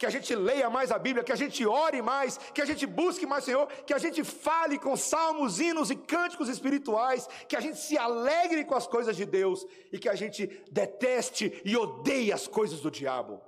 que 0.00 0.06
a 0.06 0.10
gente 0.10 0.34
leia 0.34 0.70
mais 0.70 0.90
a 0.90 0.98
Bíblia, 0.98 1.22
que 1.22 1.30
a 1.30 1.36
gente 1.36 1.66
ore 1.66 2.00
mais, 2.00 2.38
que 2.38 2.62
a 2.62 2.64
gente 2.64 2.86
busque 2.86 3.26
mais 3.26 3.44
Senhor, 3.44 3.66
que 3.84 3.92
a 3.92 3.98
gente 3.98 4.24
fale 4.24 4.78
com 4.78 4.96
salmos, 4.96 5.60
hinos 5.60 5.90
e 5.90 5.94
cânticos 5.94 6.48
espirituais, 6.48 7.28
que 7.46 7.54
a 7.54 7.60
gente 7.60 7.78
se 7.78 7.98
alegre 7.98 8.64
com 8.64 8.74
as 8.74 8.86
coisas 8.86 9.14
de 9.14 9.26
Deus 9.26 9.62
e 9.92 9.98
que 9.98 10.08
a 10.08 10.14
gente 10.14 10.46
deteste 10.72 11.60
e 11.66 11.76
odeie 11.76 12.32
as 12.32 12.48
coisas 12.48 12.80
do 12.80 12.90
diabo. 12.90 13.42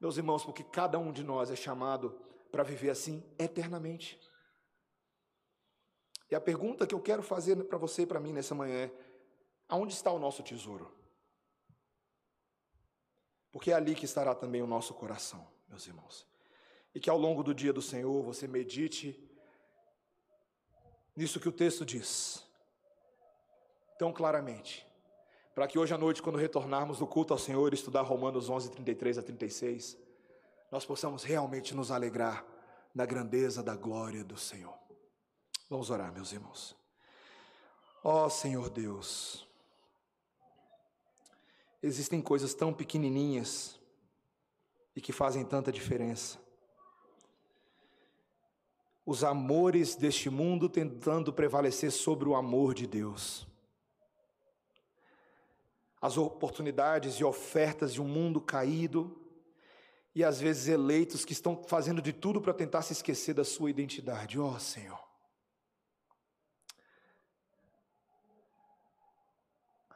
Meus 0.00 0.16
irmãos, 0.16 0.44
porque 0.44 0.64
cada 0.64 0.98
um 0.98 1.12
de 1.12 1.22
nós 1.22 1.48
é 1.48 1.54
chamado 1.54 2.20
para 2.50 2.64
viver 2.64 2.90
assim 2.90 3.22
eternamente. 3.38 4.18
E 6.28 6.34
a 6.34 6.40
pergunta 6.40 6.84
que 6.84 6.96
eu 6.96 7.00
quero 7.00 7.22
fazer 7.22 7.54
para 7.62 7.78
você 7.78 8.02
e 8.02 8.06
para 8.06 8.18
mim 8.18 8.32
nessa 8.32 8.56
manhã 8.56 8.86
é: 8.86 8.92
aonde 9.68 9.92
está 9.92 10.10
o 10.10 10.18
nosso 10.18 10.42
tesouro? 10.42 10.99
Porque 13.52 13.72
é 13.72 13.74
ali 13.74 13.94
que 13.94 14.04
estará 14.04 14.34
também 14.34 14.62
o 14.62 14.66
nosso 14.66 14.94
coração, 14.94 15.46
meus 15.68 15.86
irmãos. 15.86 16.26
E 16.94 17.00
que 17.00 17.10
ao 17.10 17.18
longo 17.18 17.42
do 17.42 17.54
dia 17.54 17.72
do 17.72 17.82
Senhor 17.82 18.22
você 18.22 18.46
medite 18.46 19.18
nisso 21.16 21.40
que 21.40 21.48
o 21.48 21.52
texto 21.52 21.84
diz, 21.84 22.44
tão 23.98 24.12
claramente, 24.12 24.86
para 25.54 25.66
que 25.66 25.78
hoje 25.78 25.92
à 25.92 25.98
noite, 25.98 26.22
quando 26.22 26.38
retornarmos 26.38 26.98
do 26.98 27.06
culto 27.06 27.32
ao 27.32 27.38
Senhor, 27.38 27.74
estudar 27.74 28.02
Romanos 28.02 28.48
11, 28.48 28.70
33 28.70 29.18
a 29.18 29.22
36, 29.22 29.98
nós 30.70 30.86
possamos 30.86 31.24
realmente 31.24 31.74
nos 31.74 31.90
alegrar 31.90 32.44
na 32.94 33.04
grandeza 33.04 33.62
da 33.62 33.74
glória 33.74 34.24
do 34.24 34.38
Senhor. 34.38 34.78
Vamos 35.68 35.90
orar, 35.90 36.12
meus 36.12 36.32
irmãos. 36.32 36.76
Ó 38.02 38.26
oh, 38.26 38.30
Senhor 38.30 38.70
Deus, 38.70 39.46
existem 41.82 42.20
coisas 42.20 42.54
tão 42.54 42.72
pequenininhas 42.72 43.78
e 44.94 45.00
que 45.00 45.12
fazem 45.12 45.44
tanta 45.44 45.72
diferença. 45.72 46.38
Os 49.04 49.24
amores 49.24 49.96
deste 49.96 50.28
mundo 50.28 50.68
tentando 50.68 51.32
prevalecer 51.32 51.90
sobre 51.90 52.28
o 52.28 52.34
amor 52.34 52.74
de 52.74 52.86
Deus. 52.86 53.46
As 56.00 56.16
oportunidades 56.16 57.14
e 57.14 57.24
ofertas 57.24 57.92
de 57.92 58.00
um 58.00 58.06
mundo 58.06 58.40
caído 58.40 59.16
e 60.14 60.24
às 60.24 60.40
vezes 60.40 60.68
eleitos 60.68 61.24
que 61.24 61.32
estão 61.32 61.62
fazendo 61.64 62.02
de 62.02 62.12
tudo 62.12 62.40
para 62.40 62.54
tentar 62.54 62.82
se 62.82 62.92
esquecer 62.92 63.34
da 63.34 63.44
sua 63.44 63.70
identidade. 63.70 64.38
Ó 64.38 64.54
oh, 64.54 64.58
Senhor. 64.58 65.00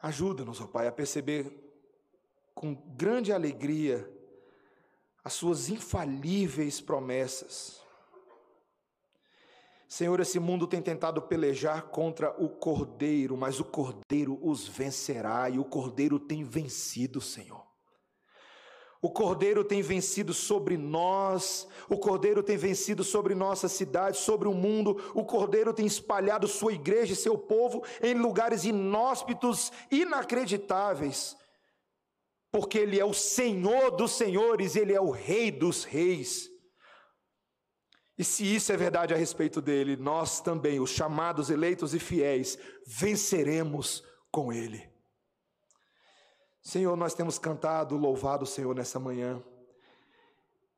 Ajuda-nos, 0.01 0.61
ó 0.61 0.65
oh 0.65 0.67
Pai, 0.67 0.87
a 0.87 0.91
perceber 0.91 1.64
com 2.55 2.73
grande 2.73 3.33
alegria 3.33 4.09
as 5.23 5.33
suas 5.33 5.69
infalíveis 5.69 6.79
promessas. 6.79 7.83
Senhor, 9.87 10.19
esse 10.19 10.39
mundo 10.39 10.65
tem 10.65 10.81
tentado 10.81 11.21
pelejar 11.21 11.83
contra 11.89 12.31
o 12.41 12.49
cordeiro, 12.49 13.35
mas 13.35 13.59
o 13.59 13.65
cordeiro 13.65 14.39
os 14.41 14.67
vencerá 14.67 15.49
e 15.49 15.59
o 15.59 15.65
cordeiro 15.65 16.17
tem 16.17 16.43
vencido, 16.43 17.19
Senhor. 17.19 17.65
O 19.01 19.11
Cordeiro 19.11 19.63
tem 19.63 19.83
vencido 19.83 20.33
sobre 20.33 20.77
nós, 20.77 21.67
o 21.87 21.95
Cordeiro 21.95 22.41
tem 22.41 22.57
vencido 22.57 23.03
sobre 23.03 23.35
nossa 23.35 23.67
cidade, 23.67 24.17
sobre 24.17 24.47
o 24.47 24.53
mundo, 24.53 24.99
o 25.13 25.23
Cordeiro 25.23 25.71
tem 25.71 25.85
espalhado 25.85 26.47
sua 26.47 26.73
igreja 26.73 27.13
e 27.13 27.15
seu 27.15 27.37
povo 27.37 27.83
em 28.01 28.15
lugares 28.15 28.65
inóspitos, 28.65 29.71
inacreditáveis 29.91 31.37
porque 32.55 32.77
Ele 32.77 32.97
é 32.97 33.03
o 33.03 33.13
Senhor 33.13 33.91
dos 33.91 34.13
senhores, 34.13 34.77
Ele 34.77 34.93
é 34.93 35.01
o 35.01 35.11
Rei 35.11 35.51
dos 35.51 35.83
reis. 35.83 36.49
E 38.17 38.23
se 38.23 38.45
isso 38.55 38.71
é 38.71 38.77
verdade 38.77 39.13
a 39.13 39.17
respeito 39.17 39.61
dele, 39.61 39.97
nós 39.97 40.39
também, 40.39 40.79
os 40.79 40.89
chamados, 40.89 41.49
eleitos 41.49 41.93
e 41.93 41.99
fiéis, 41.99 42.57
venceremos 42.87 44.01
com 44.31 44.53
Ele. 44.53 44.89
Senhor, 46.61 46.95
nós 46.95 47.13
temos 47.13 47.37
cantado, 47.37 47.97
louvado 47.97 48.45
o 48.45 48.47
Senhor 48.47 48.73
nessa 48.73 49.01
manhã, 49.01 49.43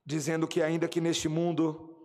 dizendo 0.04 0.48
que 0.48 0.64
ainda 0.64 0.88
que 0.88 1.00
neste 1.00 1.30
mundo 1.30 1.96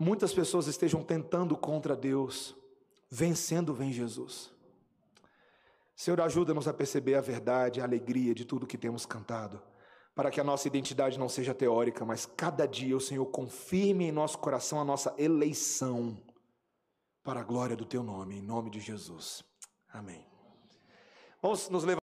muitas 0.00 0.32
pessoas 0.32 0.66
estejam 0.68 1.04
tentando 1.04 1.54
contra 1.54 1.94
Deus, 1.94 2.56
Vencendo 3.10 3.74
vem 3.74 3.92
Jesus. 3.92 4.50
Senhor, 5.94 6.20
ajuda-nos 6.20 6.66
a 6.66 6.72
perceber 6.72 7.14
a 7.14 7.20
verdade, 7.20 7.80
a 7.80 7.84
alegria 7.84 8.34
de 8.34 8.44
tudo 8.44 8.66
que 8.66 8.78
temos 8.78 9.04
cantado, 9.06 9.62
para 10.14 10.30
que 10.30 10.40
a 10.40 10.44
nossa 10.44 10.66
identidade 10.66 11.18
não 11.18 11.28
seja 11.28 11.54
teórica, 11.54 12.04
mas 12.04 12.26
cada 12.26 12.66
dia 12.66 12.96
o 12.96 13.00
Senhor 13.00 13.26
confirme 13.26 14.06
em 14.06 14.12
nosso 14.12 14.38
coração 14.38 14.80
a 14.80 14.84
nossa 14.84 15.14
eleição 15.18 16.20
para 17.22 17.40
a 17.40 17.44
glória 17.44 17.76
do 17.76 17.84
teu 17.84 18.02
nome, 18.02 18.38
em 18.38 18.42
nome 18.42 18.70
de 18.70 18.80
Jesus. 18.80 19.44
Amém. 19.88 20.26
Vamos 21.40 21.68
nos 21.68 21.84
levar 21.84 22.00